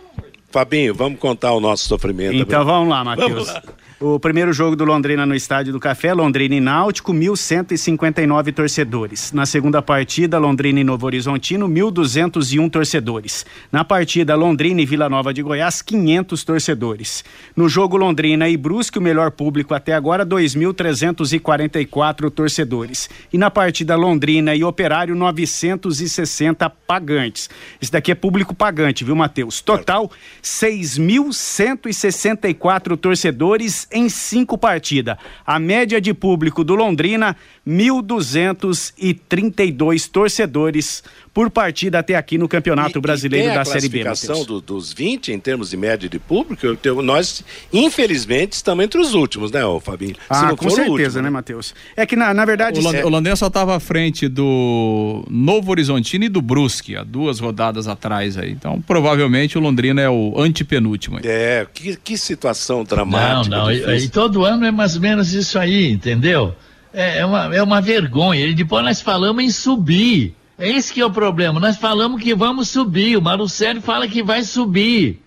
Fabinho, 0.50 0.94
vamos 0.94 1.20
contar 1.20 1.52
o 1.52 1.60
nosso 1.60 1.88
sofrimento. 1.88 2.36
Então 2.36 2.64
vamos 2.66 2.90
lá, 2.90 3.04
Matheus. 3.04 3.54
O 4.00 4.20
primeiro 4.20 4.54
jogo 4.54 4.76
do 4.76 4.86
Londrina 4.86 5.26
no 5.26 5.34
Estádio 5.34 5.74
do 5.74 5.80
Café, 5.80 6.14
Londrina 6.14 6.54
e 6.54 6.60
Náutico, 6.60 7.12
1.159 7.12 8.54
torcedores. 8.54 9.32
Na 9.32 9.44
segunda 9.44 9.82
partida, 9.82 10.38
Londrina 10.38 10.80
e 10.80 10.84
Novo 10.84 11.08
Horizontino, 11.08 11.68
1.201 11.68 12.70
torcedores. 12.70 13.44
Na 13.72 13.84
partida, 13.84 14.36
Londrina 14.36 14.82
e 14.82 14.86
Vila 14.86 15.10
Nova 15.10 15.34
de 15.34 15.42
Goiás, 15.42 15.82
500 15.82 16.44
torcedores. 16.44 17.26
No 17.56 17.68
jogo 17.68 17.98
Londrina 17.98 18.48
e 18.48 18.56
Brusque, 18.56 19.00
o 19.00 19.02
melhor 19.02 19.32
público 19.32 19.74
até 19.74 19.94
agora, 19.94 20.24
2.344 20.24 22.30
torcedores. 22.30 23.10
E 23.34 23.38
na 23.38 23.50
partida 23.50 23.96
Londrina 23.96 24.54
e 24.54 24.64
Operário, 24.64 25.16
960 25.16 26.70
pagantes. 26.70 27.50
Esse 27.82 27.92
daqui 27.92 28.12
é 28.12 28.16
público 28.16 28.54
pagante, 28.54 29.04
viu, 29.04 29.16
Matheus? 29.16 29.60
Total, 29.60 30.08
6.164 30.44 32.96
torcedores 32.96 33.87
em 33.92 34.10
cinco 34.10 34.58
partidas. 34.58 35.18
A 35.46 35.60
média 35.60 36.02
de 36.02 36.14
público 36.14 36.64
do 36.64 36.76
Londrina, 36.76 37.36
1.232 37.68 40.10
torcedores 40.10 41.04
por 41.38 41.52
partida 41.52 42.00
até 42.00 42.16
aqui 42.16 42.36
no 42.36 42.48
Campeonato 42.48 42.98
e, 42.98 43.02
Brasileiro 43.02 43.52
e 43.52 43.54
da 43.54 43.64
Série 43.64 43.88
B. 43.88 44.02
A 44.02 44.06
classificação 44.06 44.44
do, 44.44 44.60
dos 44.60 44.92
20 44.92 45.32
em 45.32 45.40
termos 45.40 45.70
de 45.70 45.78
média 45.78 46.10
de 46.10 46.18
público, 46.18 46.66
eu, 46.66 47.04
nós, 47.04 47.44
infelizmente, 47.72 48.54
estamos 48.54 48.84
entre 48.84 49.00
os 49.00 49.14
últimos, 49.14 49.52
né, 49.52 49.64
ô, 49.64 49.80
Fabinho? 49.80 50.16
Ah, 50.28 50.56
com 50.56 50.68
certeza, 50.68 50.92
último, 50.92 51.22
né, 51.22 51.30
Matheus? 51.30 51.76
É 51.96 52.08
que, 52.08 52.16
na, 52.16 52.34
na 52.34 52.44
verdade... 52.44 52.80
O, 52.80 52.92
é... 52.92 53.06
o 53.06 53.10
Londrina 53.10 53.36
só 53.36 53.48
estava 53.48 53.76
à 53.76 53.80
frente 53.80 54.28
do 54.28 55.24
Novo 55.30 55.70
Horizontino 55.70 56.26
e 56.26 56.30
do 56.30 56.42
Brusque, 56.42 56.96
há 56.96 57.04
duas 57.04 57.40
rodadas 57.40 57.88
atrás 57.88 58.36
aí. 58.36 58.52
Então, 58.52 58.82
provavelmente, 58.82 59.60
o 59.60 59.62
Londrina 59.62 60.02
é 60.02 60.10
o 60.10 60.34
antepenúltimo. 60.42 61.18
Aí. 61.18 61.24
É, 61.26 61.68
que, 61.72 61.98
que 61.98 62.18
situação 62.18 62.84
dramática. 62.84 63.56
Não, 63.56 63.66
não, 63.66 63.72
e, 63.78 64.06
e, 64.06 64.10
todo 64.10 64.46
ano 64.46 64.66
é 64.66 64.72
mais 64.72 64.96
ou 64.96 65.02
menos 65.02 65.34
isso 65.34 65.58
aí, 65.58 65.92
entendeu? 65.92 66.56
É, 66.94 67.20
é, 67.20 67.26
uma, 67.26 67.56
é 67.56 67.62
uma 67.62 67.82
vergonha. 67.82 68.46
E 68.46 68.54
depois 68.54 68.84
nós 68.84 69.02
falamos 69.02 69.44
em 69.44 69.50
subir. 69.50 70.36
É 70.58 70.70
esse 70.70 70.94
que 70.94 71.02
é 71.02 71.06
o 71.06 71.12
problema. 71.12 71.60
Nós 71.60 71.78
falamos 71.78 72.22
que 72.22 72.34
vamos 72.34 72.70
subir. 72.70 73.18
O 73.18 73.22
Marucélio 73.22 73.82
fala 73.82 74.08
que 74.08 74.24
vai 74.24 74.44
subir. 74.44 75.22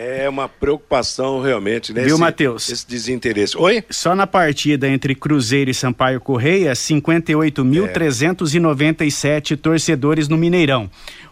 É 0.00 0.28
uma 0.28 0.48
preocupação 0.48 1.42
realmente, 1.42 1.92
né? 1.92 2.04
Viu, 2.04 2.16
Matheus? 2.16 2.68
Esse 2.68 2.86
desinteresse. 2.86 3.58
Oi? 3.58 3.82
Só 3.90 4.14
na 4.14 4.28
partida 4.28 4.86
entre 4.86 5.12
Cruzeiro 5.12 5.72
e 5.72 5.74
Sampaio 5.74 6.20
Correia, 6.20 6.72
58.397 6.72 9.52
é. 9.52 9.56
torcedores 9.56 10.28
no 10.28 10.38
Mineirão. 10.38 10.88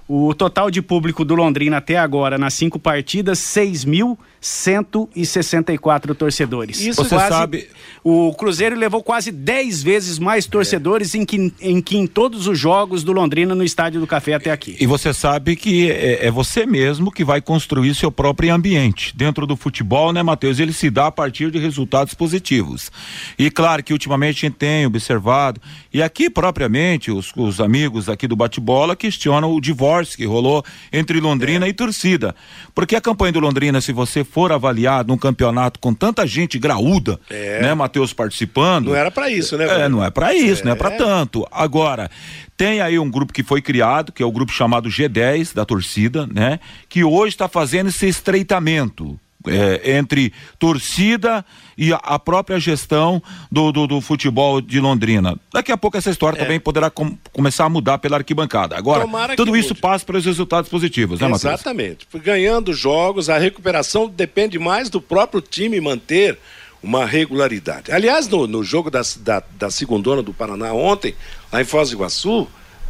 O 0.09 0.33
total 0.35 0.71
de 0.71 0.81
público 0.81 1.25
do 1.25 1.35
Londrina 1.35 1.79
até 1.79 1.97
agora, 1.97 2.39
nas 2.39 2.55
cinco 2.55 2.79
partidas, 2.79 3.41
6.164 3.41 6.15
torcedores. 6.15 6.81
Isso 6.81 7.03
você 7.03 7.17
quase, 7.17 7.29
sabe. 7.29 7.67
O 8.05 8.33
Cruzeiro 8.35 8.77
levou 8.77 9.03
quase 9.03 9.33
10 9.33 9.83
vezes 9.83 10.21
mais 10.21 10.47
torcedores 10.47 11.13
é. 11.13 11.19
em, 11.19 11.25
que, 11.25 11.53
em 11.61 11.83
que 11.83 11.97
em 11.97 12.07
todos 12.07 12.47
os 12.47 12.57
jogos 12.57 13.03
do 13.03 13.11
Londrina 13.11 13.53
no 13.53 13.65
Estádio 13.65 13.99
do 13.99 14.07
Café 14.07 14.35
até 14.35 14.53
aqui. 14.53 14.77
E 14.79 14.87
você 14.87 15.13
sabe 15.13 15.57
que 15.57 15.91
é, 15.91 16.27
é 16.27 16.31
você 16.31 16.65
mesmo 16.65 17.11
que 17.11 17.25
vai 17.25 17.41
construir 17.41 17.93
seu 17.97 18.13
próprio 18.13 18.55
ambiente. 18.55 19.13
Dentro 19.17 19.45
do 19.45 19.57
futebol, 19.57 20.13
né, 20.13 20.23
Matheus? 20.23 20.61
Ele 20.61 20.73
se 20.73 20.89
dá 20.89 21.09
a 21.09 21.13
partir 21.13 21.51
de 21.51 21.59
resultados 21.59 22.15
positivos. 22.15 22.93
E 23.37 23.51
claro 23.51 23.83
que 23.83 23.93
ultimamente 23.93 24.37
a 24.37 24.43
gente 24.49 24.57
tem 24.57 24.87
observado, 24.87 25.61
e 25.93 26.01
aqui 26.01 26.31
propriamente 26.31 27.11
os, 27.11 27.33
os 27.37 27.61
amigos 27.61 28.09
aqui 28.09 28.29
do 28.29 28.37
bate-bola 28.37 28.95
questionam 28.95 29.53
o 29.53 29.61
divórcio 29.61 29.96
que 30.05 30.25
rolou 30.25 30.65
entre 30.93 31.19
Londrina 31.19 31.67
é. 31.67 31.71
e 31.71 31.73
torcida. 31.73 32.35
Porque 32.75 32.95
a 32.95 33.01
campanha 33.01 33.33
do 33.33 33.41
Londrina, 33.41 33.81
se 33.81 33.93
você 33.93 34.23
for 34.23 34.53
avaliar 34.53 35.05
num 35.05 35.17
campeonato 35.17 35.81
com 35.81 35.93
tanta 35.93 36.27
gente 36.27 36.59
graúda, 36.59 37.19
é. 37.31 37.63
né, 37.63 37.75
Matheus? 37.75 37.97
Matheus 37.97 38.13
participando. 38.13 38.89
Não 38.89 38.95
era 38.95 39.11
para 39.11 39.31
isso, 39.31 39.57
né? 39.57 39.85
É, 39.85 39.89
não 39.89 40.05
é 40.05 40.11
para 40.11 40.35
isso, 40.35 40.63
é. 40.63 40.65
não 40.67 40.73
é 40.73 40.75
para 40.75 40.91
tanto. 40.93 41.47
Agora, 41.51 42.11
tem 42.57 42.81
aí 42.81 42.99
um 42.99 43.11
grupo 43.11 43.33
que 43.33 43.43
foi 43.43 43.63
criado, 43.63 44.13
que 44.13 44.23
é 44.23 44.27
o 44.27 44.33
grupo 44.33 44.53
chamado 44.53 44.89
G10 44.89 45.55
da 45.55 45.65
torcida, 45.65 46.27
né? 46.27 46.61
Que 46.89 47.03
hoje 47.03 47.35
está 47.35 47.49
fazendo 47.49 47.89
esse 47.89 48.07
estreitamento. 48.07 49.19
É, 49.49 49.97
entre 49.97 50.33
torcida 50.59 51.45
e 51.77 51.93
a, 51.93 51.97
a 51.97 52.19
própria 52.19 52.59
gestão 52.59 53.23
do, 53.51 53.71
do, 53.71 53.87
do, 53.87 54.01
futebol 54.01 54.61
de 54.61 54.81
Londrina. 54.81 55.39
Daqui 55.53 55.71
a 55.71 55.77
pouco 55.77 55.97
essa 55.97 56.11
história 56.11 56.37
é. 56.37 56.43
também 56.43 56.59
poderá 56.59 56.91
com, 56.91 57.17
começar 57.33 57.65
a 57.65 57.69
mudar 57.69 57.99
pela 57.99 58.17
arquibancada. 58.17 58.77
Agora, 58.77 59.03
Tomara 59.03 59.37
tudo 59.37 59.57
isso 59.57 59.71
mude. 59.71 59.81
passa 59.81 60.05
para 60.05 60.17
os 60.17 60.25
resultados 60.25 60.71
positivos, 60.71 61.21
né, 61.21 61.29
Matheus? 61.29 61.55
Exatamente. 61.55 62.07
Ganhando 62.15 62.73
jogos, 62.73 63.29
a 63.29 63.39
recuperação 63.39 64.09
depende 64.09 64.59
mais 64.59 64.91
do 64.91 65.01
próprio 65.01 65.41
time 65.41 65.81
manter 65.81 66.39
uma 66.83 67.05
regularidade. 67.05 67.91
Aliás, 67.91 68.29
no, 68.29 68.47
no 68.47 68.63
jogo 68.63 68.91
da, 68.91 69.03
da, 69.19 69.43
da 69.59 69.71
segundona 69.71 70.23
do 70.23 70.33
Paraná 70.33 70.73
ontem, 70.73 71.15
lá 71.53 71.61
em 71.61 71.65
Foz 71.65 71.91
do 71.91 71.97
Iguaçu, 71.97 72.49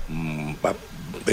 hum, 0.08 0.54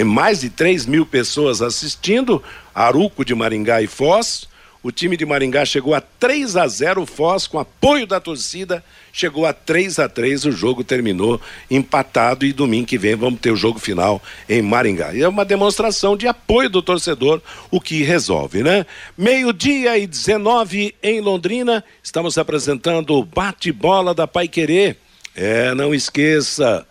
mais 0.04 0.40
de 0.40 0.50
3 0.50 0.86
mil 0.86 1.04
pessoas 1.04 1.60
assistindo, 1.60 2.42
Aruco 2.74 3.24
de 3.24 3.34
Maringá 3.34 3.82
e 3.82 3.86
Foz, 3.86 4.48
o 4.84 4.92
time 4.92 5.16
de 5.16 5.24
Maringá 5.24 5.64
chegou 5.64 5.94
a 5.94 6.00
3 6.02 6.58
a 6.58 6.68
0 6.68 7.06
Foz 7.06 7.46
com 7.46 7.58
apoio 7.58 8.06
da 8.06 8.20
torcida, 8.20 8.84
chegou 9.10 9.46
a 9.46 9.52
3 9.54 9.98
a 9.98 10.10
3 10.10 10.44
o 10.44 10.52
jogo 10.52 10.84
terminou 10.84 11.40
empatado 11.70 12.44
e 12.44 12.52
domingo 12.52 12.86
que 12.86 12.98
vem 12.98 13.16
vamos 13.16 13.40
ter 13.40 13.50
o 13.50 13.56
jogo 13.56 13.78
final 13.78 14.22
em 14.46 14.60
Maringá. 14.60 15.14
E 15.14 15.22
é 15.22 15.28
uma 15.28 15.42
demonstração 15.42 16.18
de 16.18 16.28
apoio 16.28 16.68
do 16.68 16.82
torcedor, 16.82 17.40
o 17.70 17.80
que 17.80 18.02
resolve, 18.02 18.62
né? 18.62 18.84
Meio-dia 19.16 19.96
e 19.96 20.06
19 20.06 20.94
em 21.02 21.18
Londrina, 21.18 21.82
estamos 22.02 22.36
apresentando 22.36 23.14
o 23.14 23.24
bate-bola 23.24 24.12
da 24.12 24.26
Pai 24.26 24.48
Querer. 24.48 24.98
É, 25.34 25.74
não 25.74 25.94
esqueça, 25.94 26.86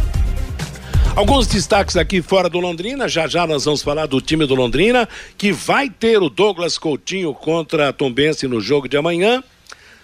Alguns 1.18 1.48
destaques 1.48 1.96
aqui 1.96 2.22
fora 2.22 2.48
do 2.48 2.60
Londrina, 2.60 3.08
já 3.08 3.26
já 3.26 3.44
nós 3.44 3.64
vamos 3.64 3.82
falar 3.82 4.06
do 4.06 4.20
time 4.20 4.46
do 4.46 4.54
Londrina, 4.54 5.08
que 5.36 5.50
vai 5.50 5.90
ter 5.90 6.22
o 6.22 6.30
Douglas 6.30 6.78
Coutinho 6.78 7.34
contra 7.34 7.88
a 7.88 7.92
Tombense 7.92 8.46
no 8.46 8.60
jogo 8.60 8.88
de 8.88 8.96
amanhã. 8.96 9.42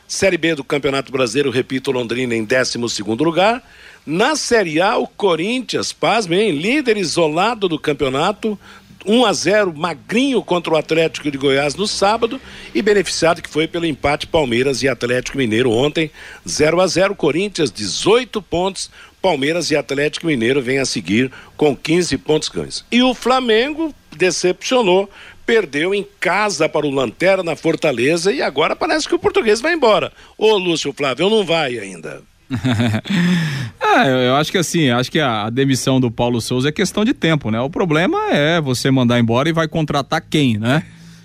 Série 0.09 0.37
B 0.37 0.57
do 0.57 0.65
Campeonato 0.65 1.13
Brasileiro, 1.13 1.51
repito, 1.51 1.93
Londrina 1.93 2.35
em 2.35 2.45
12 2.45 2.89
segundo 2.89 3.23
lugar. 3.23 3.63
Na 4.07 4.37
Série 4.37 4.83
A, 4.83 4.99
o 4.99 5.07
Corinthians, 5.07 5.91
pasmem, 5.91 6.51
líder 6.51 6.99
isolado 6.99 7.67
do 7.67 7.79
campeonato, 7.79 8.59
1 9.07 9.25
a 9.25 9.33
0 9.33 9.73
magrinho 9.75 10.43
contra 10.43 10.75
o 10.75 10.77
Atlético 10.77 11.31
de 11.31 11.39
Goiás 11.39 11.75
no 11.75 11.87
sábado 11.87 12.39
e 12.75 12.83
beneficiado 12.83 13.41
que 13.41 13.49
foi 13.49 13.67
pelo 13.67 13.87
empate 13.87 14.27
Palmeiras 14.27 14.83
e 14.83 14.89
Atlético 14.89 15.39
Mineiro 15.39 15.71
ontem, 15.71 16.11
0 16.47 16.83
a 16.83 16.87
0 16.87 17.15
Corinthians 17.15 17.73
18 17.73 18.43
pontos, 18.43 18.91
Palmeiras 19.23 19.71
e 19.71 19.77
Atlético 19.77 20.27
Mineiro 20.27 20.61
vêm 20.61 20.81
a 20.81 20.85
seguir 20.85 21.33
com 21.57 21.75
15 21.75 22.19
pontos 22.19 22.51
ganhos. 22.51 22.85
E 22.93 23.03
o 23.03 23.15
Flamengo 23.15 23.95
decepcionou, 24.15 25.09
perdeu 25.47 25.95
em 25.95 26.07
casa 26.21 26.69
para 26.69 26.87
o 26.87 26.91
Lanterna 26.91 27.57
Fortaleza 27.57 28.31
e 28.31 28.43
agora 28.43 28.77
parece 28.77 29.09
que 29.09 29.15
o 29.15 29.19
português 29.19 29.63
vai 29.63 29.73
embora. 29.73 30.13
Ô 30.37 30.59
Lúcio 30.59 30.93
Flávio, 30.93 31.31
não 31.31 31.43
vai 31.43 31.79
ainda. 31.79 32.23
é, 33.81 34.29
eu 34.29 34.37
acho 34.37 34.53
que 34.53 34.59
assim, 34.59 34.91
acho 34.91 35.11
que 35.11 35.19
a, 35.19 35.45
a, 35.45 35.51
demissão 35.51 36.01
do 36.01 36.11
Paulo 36.11 36.41
Souza 36.41 36.69
é 36.69 36.73
questão 36.73 37.05
de 37.05 37.15
tempo, 37.15 37.51
né? 37.51 37.61
O 37.61 37.71
problema 37.71 38.31
é 38.31 38.61
você 38.61 38.91
mandar 38.91 39.19
embora 39.19 39.49
e 39.49 39.53
vai 39.53 39.67
contratar 39.67 40.21
quem, 40.21 40.59
né? 40.59 40.83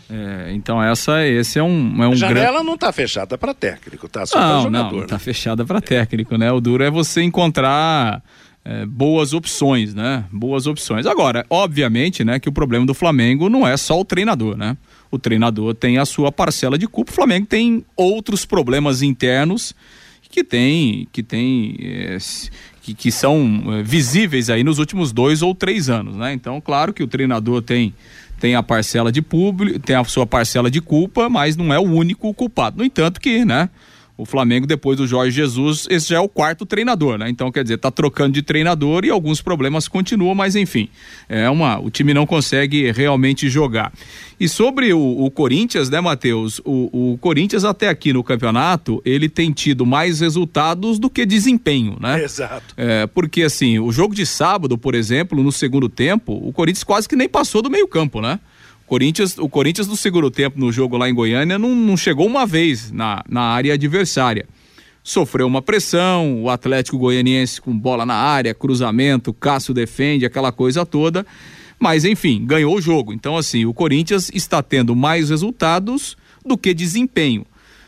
É, 0.09 0.51
então 0.53 0.81
essa, 0.81 1.25
esse 1.25 1.59
é 1.59 1.63
um, 1.63 2.03
é 2.03 2.07
um 2.07 2.13
a 2.13 2.15
janela 2.15 2.53
gran... 2.53 2.63
não 2.63 2.73
está 2.73 2.91
fechada 2.91 3.37
para 3.37 3.53
técnico, 3.53 4.07
tá? 4.07 4.25
Só 4.25 4.39
não, 4.39 4.63
jogador, 4.63 4.91
não, 4.91 5.03
está 5.03 5.15
né? 5.15 5.19
fechada 5.19 5.65
para 5.65 5.81
técnico, 5.81 6.35
né? 6.37 6.51
O 6.51 6.59
duro 6.59 6.83
é 6.83 6.89
você 6.89 7.21
encontrar 7.21 8.23
é, 8.65 8.85
boas 8.85 9.33
opções, 9.33 9.93
né? 9.93 10.23
Boas 10.31 10.65
opções. 10.65 11.05
Agora, 11.05 11.45
obviamente, 11.49 12.23
né, 12.23 12.39
que 12.39 12.49
o 12.49 12.51
problema 12.51 12.85
do 12.85 12.93
Flamengo 12.93 13.49
não 13.49 13.67
é 13.67 13.77
só 13.77 13.99
o 13.99 14.05
treinador, 14.05 14.57
né? 14.57 14.75
O 15.11 15.19
treinador 15.19 15.75
tem 15.75 15.97
a 15.97 16.05
sua 16.05 16.31
parcela 16.31 16.77
de 16.77 16.87
culpa, 16.87 17.11
o 17.11 17.15
Flamengo 17.15 17.45
tem 17.45 17.83
outros 17.95 18.45
problemas 18.45 19.01
internos 19.01 19.75
que 20.39 20.43
tem, 20.43 21.07
que 21.11 21.21
tem 21.21 21.75
é, 21.81 22.17
que, 22.81 22.93
que 22.93 23.11
são 23.11 23.61
é, 23.73 23.83
visíveis 23.83 24.49
aí 24.49 24.63
nos 24.63 24.79
últimos 24.79 25.11
dois 25.11 25.41
ou 25.41 25.53
três 25.53 25.89
anos, 25.89 26.15
né? 26.15 26.33
Então, 26.33 26.61
claro 26.61 26.93
que 26.93 27.03
o 27.03 27.07
treinador 27.07 27.61
tem 27.61 27.93
tem 28.39 28.55
a 28.55 28.63
parcela 28.63 29.11
de 29.11 29.21
público, 29.21 29.77
tem 29.79 29.97
a 29.97 30.03
sua 30.05 30.25
parcela 30.25 30.71
de 30.71 30.79
culpa, 30.79 31.27
mas 31.27 31.57
não 31.57 31.73
é 31.73 31.77
o 31.77 31.83
único 31.83 32.33
culpado. 32.33 32.77
No 32.77 32.85
entanto 32.85 33.19
que, 33.19 33.43
né? 33.43 33.69
O 34.19 34.25
Flamengo, 34.25 34.67
depois 34.67 34.97
do 34.97 35.07
Jorge 35.07 35.31
Jesus, 35.33 35.87
esse 35.89 36.09
já 36.09 36.17
é 36.17 36.19
o 36.19 36.27
quarto 36.27 36.65
treinador, 36.65 37.17
né? 37.17 37.29
Então, 37.29 37.49
quer 37.49 37.63
dizer, 37.63 37.77
tá 37.77 37.89
trocando 37.89 38.33
de 38.33 38.41
treinador 38.41 39.05
e 39.05 39.09
alguns 39.09 39.41
problemas 39.41 39.87
continuam, 39.87 40.35
mas 40.35 40.57
enfim, 40.57 40.89
é 41.29 41.49
uma, 41.49 41.79
o 41.79 41.89
time 41.89 42.13
não 42.13 42.25
consegue 42.25 42.91
realmente 42.91 43.49
jogar. 43.49 43.93
E 44.37 44.49
sobre 44.49 44.91
o, 44.91 44.99
o 44.99 45.31
Corinthians, 45.31 45.89
né, 45.89 46.01
Matheus? 46.01 46.59
O, 46.65 47.13
o, 47.13 47.17
Corinthians 47.19 47.63
até 47.63 47.87
aqui 47.87 48.11
no 48.11 48.21
campeonato, 48.21 49.01
ele 49.05 49.29
tem 49.29 49.53
tido 49.53 49.85
mais 49.85 50.19
resultados 50.19 50.99
do 50.99 51.09
que 51.09 51.25
desempenho, 51.25 51.95
né? 51.97 52.21
Exato. 52.21 52.73
É, 52.75 53.07
porque 53.07 53.43
assim, 53.43 53.79
o 53.79 53.89
jogo 53.89 54.13
de 54.13 54.25
sábado, 54.25 54.77
por 54.77 54.95
exemplo, 54.95 55.41
no 55.41 55.51
segundo 55.51 55.87
tempo, 55.87 56.33
o 56.33 56.51
Corinthians 56.51 56.83
quase 56.83 57.07
que 57.07 57.15
nem 57.15 57.29
passou 57.29 57.61
do 57.61 57.69
meio 57.69 57.87
campo, 57.87 58.19
né? 58.19 58.37
Corinthians, 58.89 59.37
o 59.37 59.47
Corinthians 59.47 59.87
no 59.87 59.95
segundo 59.95 60.31
tempo 60.31 60.59
no 60.59 60.71
jogo 60.71 60.97
lá 60.97 61.07
em 61.07 61.13
Goiânia 61.13 61.59
não, 61.59 61.75
não 61.75 61.95
chegou 61.95 62.25
uma 62.25 62.43
vez 62.43 62.91
na, 62.91 63.23
na 63.29 63.41
área 63.41 63.75
adversária. 63.75 64.47
Sofreu 65.03 65.45
uma 65.45 65.61
pressão, 65.61 66.41
o 66.41 66.49
Atlético 66.49 66.97
Goianiense 66.97 67.61
com 67.61 67.77
bola 67.77 68.03
na 68.03 68.15
área, 68.15 68.51
cruzamento, 68.51 69.31
Cássio 69.31 69.75
defende, 69.75 70.25
aquela 70.25 70.51
coisa 70.51 70.87
toda. 70.87 71.23
Mas 71.79 72.03
enfim, 72.03 72.43
ganhou 72.43 72.75
o 72.75 72.81
jogo. 72.81 73.13
Então, 73.13 73.37
assim, 73.37 73.63
o 73.63 73.75
Corinthians 73.75 74.31
está 74.33 74.63
tendo 74.63 74.95
mais 74.95 75.29
resultados 75.29 76.17
do 76.43 76.57
que 76.57 76.73
desempenho. 76.73 77.45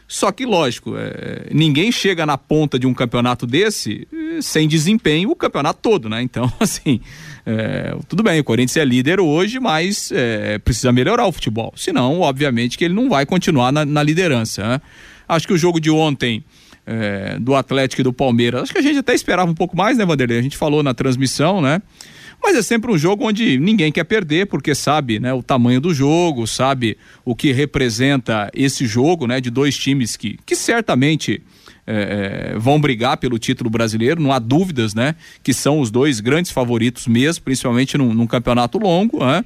Só 0.07 0.31
que, 0.31 0.45
lógico, 0.45 0.95
é, 0.95 1.47
ninguém 1.51 1.91
chega 1.91 2.27
na 2.27 2.37
ponta 2.37 2.77
de 2.77 2.85
um 2.85 2.93
campeonato 2.93 3.47
desse 3.47 4.07
eh, 4.13 4.41
sem 4.41 4.67
desempenho 4.67 5.31
o 5.31 5.35
campeonato 5.35 5.79
todo, 5.81 6.09
né? 6.09 6.21
Então, 6.21 6.51
assim, 6.59 7.01
é, 7.45 7.95
tudo 8.07 8.23
bem, 8.23 8.39
o 8.39 8.43
Corinthians 8.43 8.77
é 8.77 8.85
líder 8.85 9.19
hoje, 9.19 9.59
mas 9.59 10.11
é, 10.13 10.57
precisa 10.59 10.91
melhorar 10.91 11.25
o 11.25 11.31
futebol. 11.31 11.73
Senão, 11.75 12.19
obviamente, 12.21 12.77
que 12.77 12.85
ele 12.85 12.93
não 12.93 13.09
vai 13.09 13.25
continuar 13.25 13.71
na, 13.71 13.85
na 13.85 14.03
liderança. 14.03 14.67
Né? 14.67 14.81
Acho 15.27 15.47
que 15.47 15.53
o 15.53 15.57
jogo 15.57 15.79
de 15.79 15.89
ontem 15.89 16.43
é, 16.85 17.37
do 17.39 17.55
Atlético 17.55 18.01
e 18.01 18.03
do 18.03 18.13
Palmeiras. 18.13 18.63
Acho 18.63 18.73
que 18.73 18.79
a 18.79 18.81
gente 18.81 18.99
até 18.99 19.13
esperava 19.13 19.49
um 19.49 19.55
pouco 19.55 19.75
mais, 19.75 19.97
né, 19.97 20.05
Vanderlei? 20.05 20.39
A 20.39 20.41
gente 20.41 20.57
falou 20.57 20.83
na 20.83 20.93
transmissão, 20.93 21.61
né? 21.61 21.81
Mas 22.43 22.55
é 22.57 22.61
sempre 22.63 22.91
um 22.91 22.97
jogo 22.97 23.27
onde 23.27 23.59
ninguém 23.59 23.91
quer 23.91 24.03
perder, 24.03 24.47
porque 24.47 24.73
sabe 24.73 25.19
né, 25.19 25.31
o 25.31 25.43
tamanho 25.43 25.79
do 25.79 25.93
jogo, 25.93 26.47
sabe 26.47 26.97
o 27.23 27.35
que 27.35 27.51
representa 27.51 28.49
esse 28.53 28.87
jogo, 28.87 29.27
né? 29.27 29.39
De 29.39 29.51
dois 29.51 29.77
times 29.77 30.17
que, 30.17 30.39
que 30.43 30.55
certamente 30.55 31.41
é, 31.91 32.53
é, 32.53 32.57
vão 32.57 32.79
brigar 32.79 33.17
pelo 33.17 33.37
título 33.37 33.69
brasileiro, 33.69 34.21
não 34.21 34.31
há 34.31 34.39
dúvidas, 34.39 34.93
né? 34.93 35.15
Que 35.43 35.53
são 35.53 35.79
os 35.79 35.91
dois 35.91 36.19
grandes 36.19 36.51
favoritos 36.51 37.07
mesmo, 37.07 37.43
principalmente 37.43 37.97
num, 37.97 38.13
num 38.13 38.27
campeonato 38.27 38.77
longo, 38.77 39.19
né? 39.25 39.43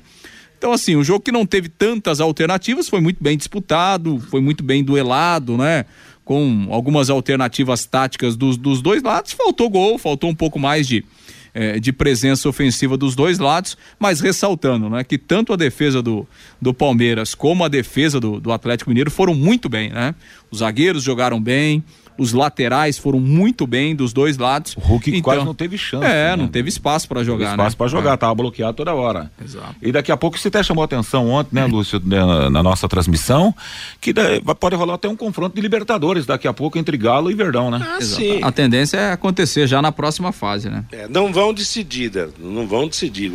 Então, 0.58 0.72
assim, 0.72 0.96
um 0.96 1.04
jogo 1.04 1.20
que 1.20 1.32
não 1.32 1.46
teve 1.46 1.70
tantas 1.70 2.22
alternativas, 2.22 2.88
foi 2.88 3.02
muito 3.02 3.22
bem 3.22 3.38
disputado, 3.38 4.20
foi 4.30 4.42
muito 4.42 4.64
bem 4.64 4.84
duelado, 4.84 5.58
né? 5.58 5.86
com 6.26 6.68
algumas 6.72 7.10
alternativas 7.10 7.86
táticas 7.86 8.36
dos, 8.36 8.58
dos 8.58 8.82
dois 8.82 9.04
lados. 9.04 9.32
Faltou 9.32 9.70
gol, 9.70 9.98
faltou 10.00 10.30
um 10.30 10.36
pouco 10.36 10.58
mais 10.58 10.88
de, 10.88 11.06
eh, 11.54 11.80
de 11.80 11.94
presença 11.94 12.50
ofensiva 12.50 12.98
dos 12.98 13.16
dois 13.16 13.38
lados, 13.38 13.78
mas 14.00 14.20
ressaltando 14.20 14.90
né, 14.90 15.04
que 15.04 15.20
tanto 15.20 15.54
a 15.54 15.56
defesa 15.56 16.02
do, 16.02 16.28
do 16.60 16.74
Palmeiras 16.74 17.36
como 17.36 17.64
a 17.64 17.68
defesa 17.68 18.20
do, 18.20 18.40
do 18.40 18.52
Atlético 18.52 18.90
Mineiro 18.90 19.12
foram 19.12 19.36
muito 19.36 19.70
bem. 19.70 19.92
Né? 19.92 20.16
Os 20.50 20.60
zagueiros 20.60 21.04
jogaram 21.04 21.40
bem, 21.40 21.84
os 22.18 22.34
laterais 22.34 22.98
foram 22.98 23.20
muito 23.20 23.68
bem 23.68 23.96
dos 23.96 24.14
dois 24.14 24.38
lados. 24.38 24.76
O 24.76 24.80
Hulk 24.80 25.10
então, 25.10 25.22
quase 25.22 25.46
não 25.46 25.54
teve 25.54 25.78
chance. 25.78 26.06
É, 26.06 26.30
né? 26.30 26.36
não 26.36 26.48
teve 26.48 26.70
espaço 26.70 27.08
para 27.08 27.24
jogar. 27.24 27.52
Teve 27.52 27.52
espaço 27.52 27.76
né? 27.76 27.78
para 27.78 27.88
jogar, 27.88 28.14
é. 28.14 28.18
tava 28.18 28.36
bloqueado 28.36 28.74
toda 28.74 28.94
hora. 28.94 29.32
Exato. 29.44 29.76
E 29.82 29.92
daqui 29.92 30.12
a 30.12 30.18
pouco 30.18 30.38
você 30.38 30.48
até 30.48 30.64
chamou 30.64 30.82
a 30.82 30.86
atenção 30.86 31.30
ontem, 31.30 31.56
né, 31.56 31.66
Lúcio, 31.66 32.02
na, 32.04 32.50
na 32.50 32.64
nossa 32.64 32.88
transmissão, 32.88 33.54
que 34.00 34.14
da, 34.14 34.24
pode 34.60 34.76
rolar 34.76 34.96
até 34.96 35.08
um 35.08 35.16
confronto 35.16 35.56
de 35.56 35.62
Libertadores 35.62 36.26
daqui 36.26 36.48
a 36.48 36.54
pouco 36.54 36.78
entre 36.78 36.98
Galo 36.98 37.30
e 37.30 37.34
Verdão, 37.34 37.70
né? 37.70 37.86
Ah, 37.98 38.02
sim. 38.02 38.40
A 38.44 38.52
tendência 38.52 38.98
é 38.98 39.12
acontecer 39.12 39.68
já 39.68 39.82
na 39.82 39.92
próxima 39.92 40.32
fase, 40.32 40.70
né? 40.70 40.86
É, 40.92 41.08
não 41.08 41.34
vão 41.34 41.54
decidir, 41.54 42.12
não 42.40 42.68
vão 42.68 42.88
decidir. 42.88 43.32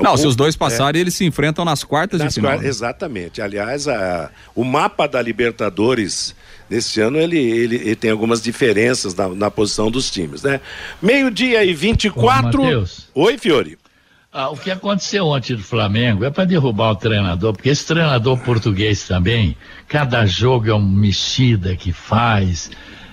Não, 0.00 0.16
se 0.16 0.26
os 0.26 0.36
dois 0.36 0.56
passarem, 0.56 0.98
é, 0.98 1.02
eles 1.02 1.14
se 1.14 1.24
enfrentam 1.24 1.64
nas 1.64 1.82
quartas 1.82 2.20
nas 2.20 2.28
de 2.28 2.34
final. 2.34 2.52
Quartas, 2.52 2.64
né? 2.64 2.70
Exatamente. 2.70 3.42
Aliás, 3.42 3.88
a, 3.88 4.30
o 4.54 4.64
mapa 4.64 5.06
da 5.06 5.20
Libertadores 5.20 6.34
Nesse 6.70 7.00
ano 7.00 7.18
ele, 7.18 7.36
ele, 7.36 7.76
ele, 7.76 7.96
tem 7.96 8.12
algumas 8.12 8.40
diferenças 8.40 9.14
na, 9.14 9.28
na 9.28 9.50
posição 9.50 9.90
dos 9.90 10.08
times, 10.10 10.42
né? 10.42 10.60
Meio-dia 11.02 11.64
e 11.64 11.74
24. 11.74 12.62
Ô, 13.12 13.24
Oi, 13.24 13.36
Fiore. 13.36 13.76
Ah, 14.32 14.48
o 14.50 14.56
que 14.56 14.70
aconteceu 14.70 15.26
ontem 15.26 15.56
do 15.56 15.62
Flamengo 15.62 16.24
é 16.24 16.30
para 16.30 16.44
derrubar 16.44 16.92
o 16.92 16.94
treinador, 16.94 17.52
porque 17.52 17.68
esse 17.68 17.84
treinador 17.84 18.38
português 18.38 19.02
também, 19.02 19.56
cada 19.88 20.24
jogo 20.24 20.70
é 20.70 20.72
uma 20.72 21.00
mexida 21.00 21.74
que 21.74 21.92
faz. 21.92 22.70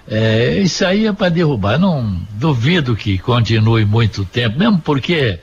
É, 0.08 0.60
isso 0.60 0.86
aí 0.86 1.08
é 1.08 1.12
para 1.12 1.30
derrubar. 1.30 1.80
Não 1.80 2.22
duvido 2.34 2.96
que 2.96 3.17
continue 3.17 3.84
muito 3.84 4.24
tempo, 4.26 4.60
mesmo 4.60 4.78
porque 4.78 5.39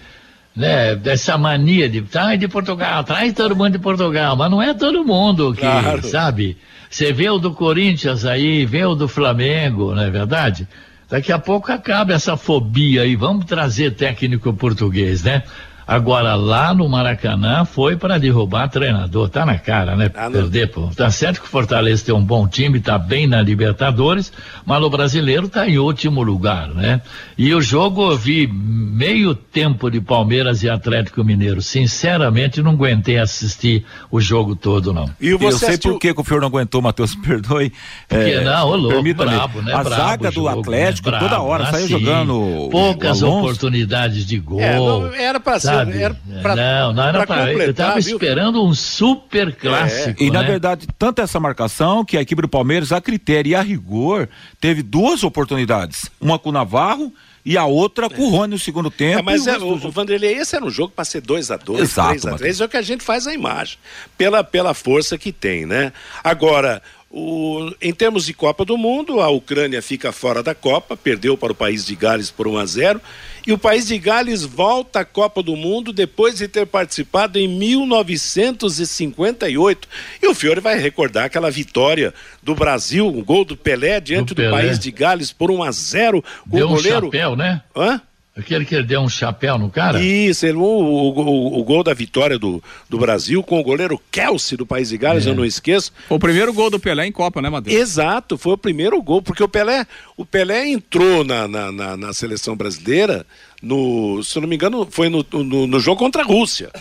né, 0.55 0.94
dessa 0.94 1.37
mania 1.37 1.88
de 1.88 2.03
traz 2.03 2.38
de 2.38 2.46
Portugal, 2.46 3.03
traz 3.03 3.33
todo 3.33 3.57
mundo 3.57 3.72
de 3.72 3.79
Portugal, 3.81 4.37
mas 4.37 4.50
não 4.50 4.62
é 4.62 4.72
todo 4.72 5.05
mundo 5.05 5.53
que, 5.53 5.61
claro. 5.61 6.07
sabe? 6.07 6.57
Você 6.94 7.12
vê 7.12 7.28
o 7.28 7.40
do 7.40 7.52
Corinthians 7.52 8.24
aí, 8.24 8.64
vê 8.64 8.85
o 8.85 8.94
do 8.94 9.09
Flamengo, 9.09 9.92
não 9.96 10.02
é 10.04 10.11
verdade? 10.11 10.68
Daqui 11.11 11.33
a 11.33 11.40
pouco 11.40 11.72
acaba 11.72 12.12
essa 12.12 12.37
fobia 12.37 13.02
aí, 13.02 13.16
vamos 13.16 13.46
trazer 13.46 13.96
técnico 13.96 14.54
português, 14.54 15.24
né? 15.24 15.42
Agora, 15.87 16.35
lá 16.35 16.73
no 16.73 16.88
Maracanã 16.88 17.64
foi 17.64 17.97
para 17.97 18.18
derrubar 18.18 18.68
treinador. 18.68 19.29
Tá 19.29 19.44
na 19.44 19.59
cara, 19.59 19.94
né? 19.94 20.11
Ah, 20.14 20.31
Perder, 20.31 20.70
pô. 20.70 20.88
Tá 20.97 21.11
certo 21.11 21.40
que 21.40 21.47
o 21.47 21.51
Fortaleza 21.51 22.05
tem 22.05 22.14
um 22.14 22.25
bom 22.25 22.49
time, 22.49 22.81
tá 22.81 22.99
bem 22.99 23.27
na 23.27 23.42
Libertadores, 23.42 24.33
mas 24.64 24.83
o 24.83 24.88
brasileiro 24.88 25.49
tá 25.49 25.68
em 25.68 25.79
último 25.79 26.23
lugar, 26.23 26.68
né? 26.68 27.03
E 27.37 27.55
o 27.55 27.61
jogo 27.61 28.11
eu 28.11 28.16
vi 28.16 28.47
meio 28.47 29.35
tempo 29.35 29.90
de 29.90 30.01
Palmeiras 30.01 30.62
e 30.62 30.70
Atlético 30.70 31.23
Mineiro. 31.23 31.61
Sinceramente, 31.61 32.62
não 32.62 32.73
aguentei 32.73 33.18
assistir 33.18 33.85
o 34.11 34.20
jogo 34.20 34.57
todo, 34.57 34.92
não. 34.92 35.11
E 35.20 35.29
eu 35.29 35.38
sei 35.53 35.68
assistiu... 35.68 35.92
por 35.92 36.01
que, 36.01 36.14
que 36.14 36.20
o 36.20 36.25
senhor 36.25 36.40
não 36.40 36.49
aguentou, 36.49 36.81
Matheus, 36.81 37.14
perdoe. 37.27 37.73
Porque 38.09 38.31
é, 38.31 38.44
não, 38.44 38.68
ô 38.68 38.77
louco, 38.77 39.14
brabo, 39.14 39.62
né? 39.62 39.73
A 39.73 39.83
brabo 39.83 40.03
zaga 40.03 40.31
do 40.31 40.35
jogo, 40.35 40.61
Atlético 40.61 41.11
né? 41.11 41.18
toda 41.18 41.40
hora 41.40 41.66
saiu 41.66 41.85
assim, 41.85 41.88
jogando. 41.88 42.68
Poucas 42.70 43.23
oportunidades 43.23 44.25
de 44.25 44.38
gol. 44.38 44.61
É, 44.61 44.77
não, 44.77 45.12
era 45.14 45.38
para 45.38 45.61
ser 45.61 45.73
sabe? 45.78 46.02
Era 46.02 46.16
pra, 46.42 46.56
não, 46.56 46.92
não 46.92 47.02
era 47.02 47.26
para. 47.26 47.52
Eu 47.52 47.70
estava 47.70 47.98
esperando 47.98 48.64
um 48.64 48.74
super 48.74 49.54
clássico. 49.54 50.22
É. 50.22 50.26
E 50.26 50.30
né? 50.30 50.38
na 50.38 50.42
verdade, 50.42 50.87
tanto 50.98 51.20
essa 51.20 51.38
marcação 51.38 52.04
que 52.04 52.16
a 52.16 52.22
equipe 52.22 52.42
do 52.42 52.48
Palmeiras, 52.48 52.92
a 52.92 53.00
critério 53.00 53.50
e 53.50 53.54
a 53.54 53.62
rigor, 53.62 54.28
teve 54.60 54.82
duas 54.82 55.22
oportunidades. 55.24 56.10
Uma 56.20 56.38
com 56.38 56.48
o 56.48 56.52
Navarro 56.52 57.12
e 57.44 57.58
a 57.58 57.66
outra 57.66 58.08
com 58.08 58.22
o 58.22 58.30
Rony 58.30 58.52
no 58.54 58.58
segundo 58.58 58.90
tempo. 58.90 59.18
É, 59.18 59.22
mas 59.22 59.46
é, 59.46 59.58
o, 59.58 59.72
o 59.72 59.90
Vanderlei, 59.90 60.34
esse 60.34 60.56
era 60.56 60.64
um 60.64 60.70
jogo 60.70 60.92
para 60.94 61.04
ser 61.04 61.20
2 61.20 61.50
a 61.50 61.56
2 61.56 61.92
3 61.92 62.26
a 62.26 62.37
3 62.37 62.60
é 62.60 62.64
o 62.64 62.68
que 62.68 62.76
a 62.76 62.82
gente 62.82 63.04
faz 63.04 63.26
a 63.26 63.34
imagem, 63.34 63.76
pela, 64.16 64.42
pela 64.42 64.72
força 64.72 65.18
que 65.18 65.30
tem, 65.30 65.66
né? 65.66 65.92
Agora, 66.22 66.82
o, 67.16 67.72
em 67.81 67.92
termos 67.92 68.27
de 68.27 68.35
Copa 68.35 68.64
do 68.64 68.77
Mundo, 68.77 69.20
a 69.20 69.29
Ucrânia 69.29 69.81
fica 69.81 70.11
fora 70.11 70.42
da 70.42 70.53
Copa, 70.53 70.96
perdeu 70.96 71.38
para 71.38 71.53
o 71.53 71.55
país 71.55 71.87
de 71.87 71.94
Gales 71.94 72.29
por 72.29 72.48
1 72.48 72.59
a 72.59 72.66
0 72.66 73.00
e 73.46 73.53
o 73.53 73.59
país 73.59 73.87
de 73.87 73.96
Gales 73.98 74.42
volta 74.42 74.98
à 74.98 75.05
Copa 75.05 75.40
do 75.40 75.55
Mundo 75.55 75.92
depois 75.92 76.38
de 76.38 76.48
ter 76.48 76.66
participado 76.66 77.38
em 77.38 77.46
1958. 77.46 79.88
E 80.20 80.27
o 80.27 80.35
Fiore 80.35 80.61
vai 80.61 80.77
recordar 80.77 81.27
aquela 81.27 81.53
vitória 81.53 82.12
do 82.42 82.53
Brasil, 82.53 83.07
um 83.07 83.22
gol 83.22 83.44
do 83.44 83.57
Pelé 83.57 84.00
diante 84.00 84.35
do, 84.35 84.42
do 84.42 84.50
país 84.50 84.81
de 84.81 84.90
Gales 84.90 85.31
por 85.31 85.53
1 85.53 85.62
a 85.62 85.70
0 85.70 86.20
com 86.20 86.57
Deu 86.57 86.66
o 86.66 86.70
goleiro. 86.70 87.07
Um 87.07 87.12
chapéu, 87.12 87.37
né? 87.37 87.62
Hã? 87.77 88.03
Aquele 88.37 88.64
que 88.64 88.75
ele 88.75 88.83
deu 88.83 89.01
um 89.01 89.09
chapéu 89.09 89.57
no 89.57 89.70
cara? 89.70 90.03
Isso, 90.03 90.44
ele, 90.44 90.57
o, 90.57 90.61
o, 90.61 91.20
o, 91.20 91.61
o, 91.61 91.62
gol 91.62 91.85
da 91.85 91.94
vitória 91.94 92.37
do, 92.37 92.61
do 92.90 92.99
Brasil 92.99 93.44
com 93.44 93.61
o 93.61 93.62
goleiro 93.62 94.01
Kelsey 94.11 94.59
do 94.59 94.66
País 94.66 94.88
de 94.88 94.99
Gales, 94.99 95.25
é. 95.25 95.31
eu 95.31 95.37
não 95.37 95.44
esqueço. 95.44 95.92
Foi 96.09 96.16
o 96.16 96.20
primeiro 96.20 96.53
gol 96.53 96.68
do 96.68 96.81
Pelé 96.81 97.07
em 97.07 97.12
Copa, 97.12 97.40
né, 97.40 97.49
Matheus? 97.49 97.77
Exato, 97.77 98.37
foi 98.37 98.55
o 98.55 98.59
primeiro 98.59 99.01
gol, 99.01 99.23
porque 99.23 99.42
o 99.42 99.49
Pelé, 99.49 99.87
o 100.16 100.27
Pelé 100.27 100.66
entrou 100.66 101.23
na, 101.23 101.47
na, 101.47 101.70
na, 101.70 101.97
na 101.97 102.12
seleção 102.12 102.57
brasileira, 102.57 103.25
no, 103.62 104.20
se 104.25 104.37
eu 104.37 104.42
não 104.42 104.49
me 104.49 104.57
engano, 104.57 104.85
foi 104.90 105.09
no, 105.09 105.25
no, 105.33 105.68
no, 105.68 105.79
jogo 105.79 106.01
contra 106.01 106.23
a 106.23 106.27
Rússia, 106.27 106.73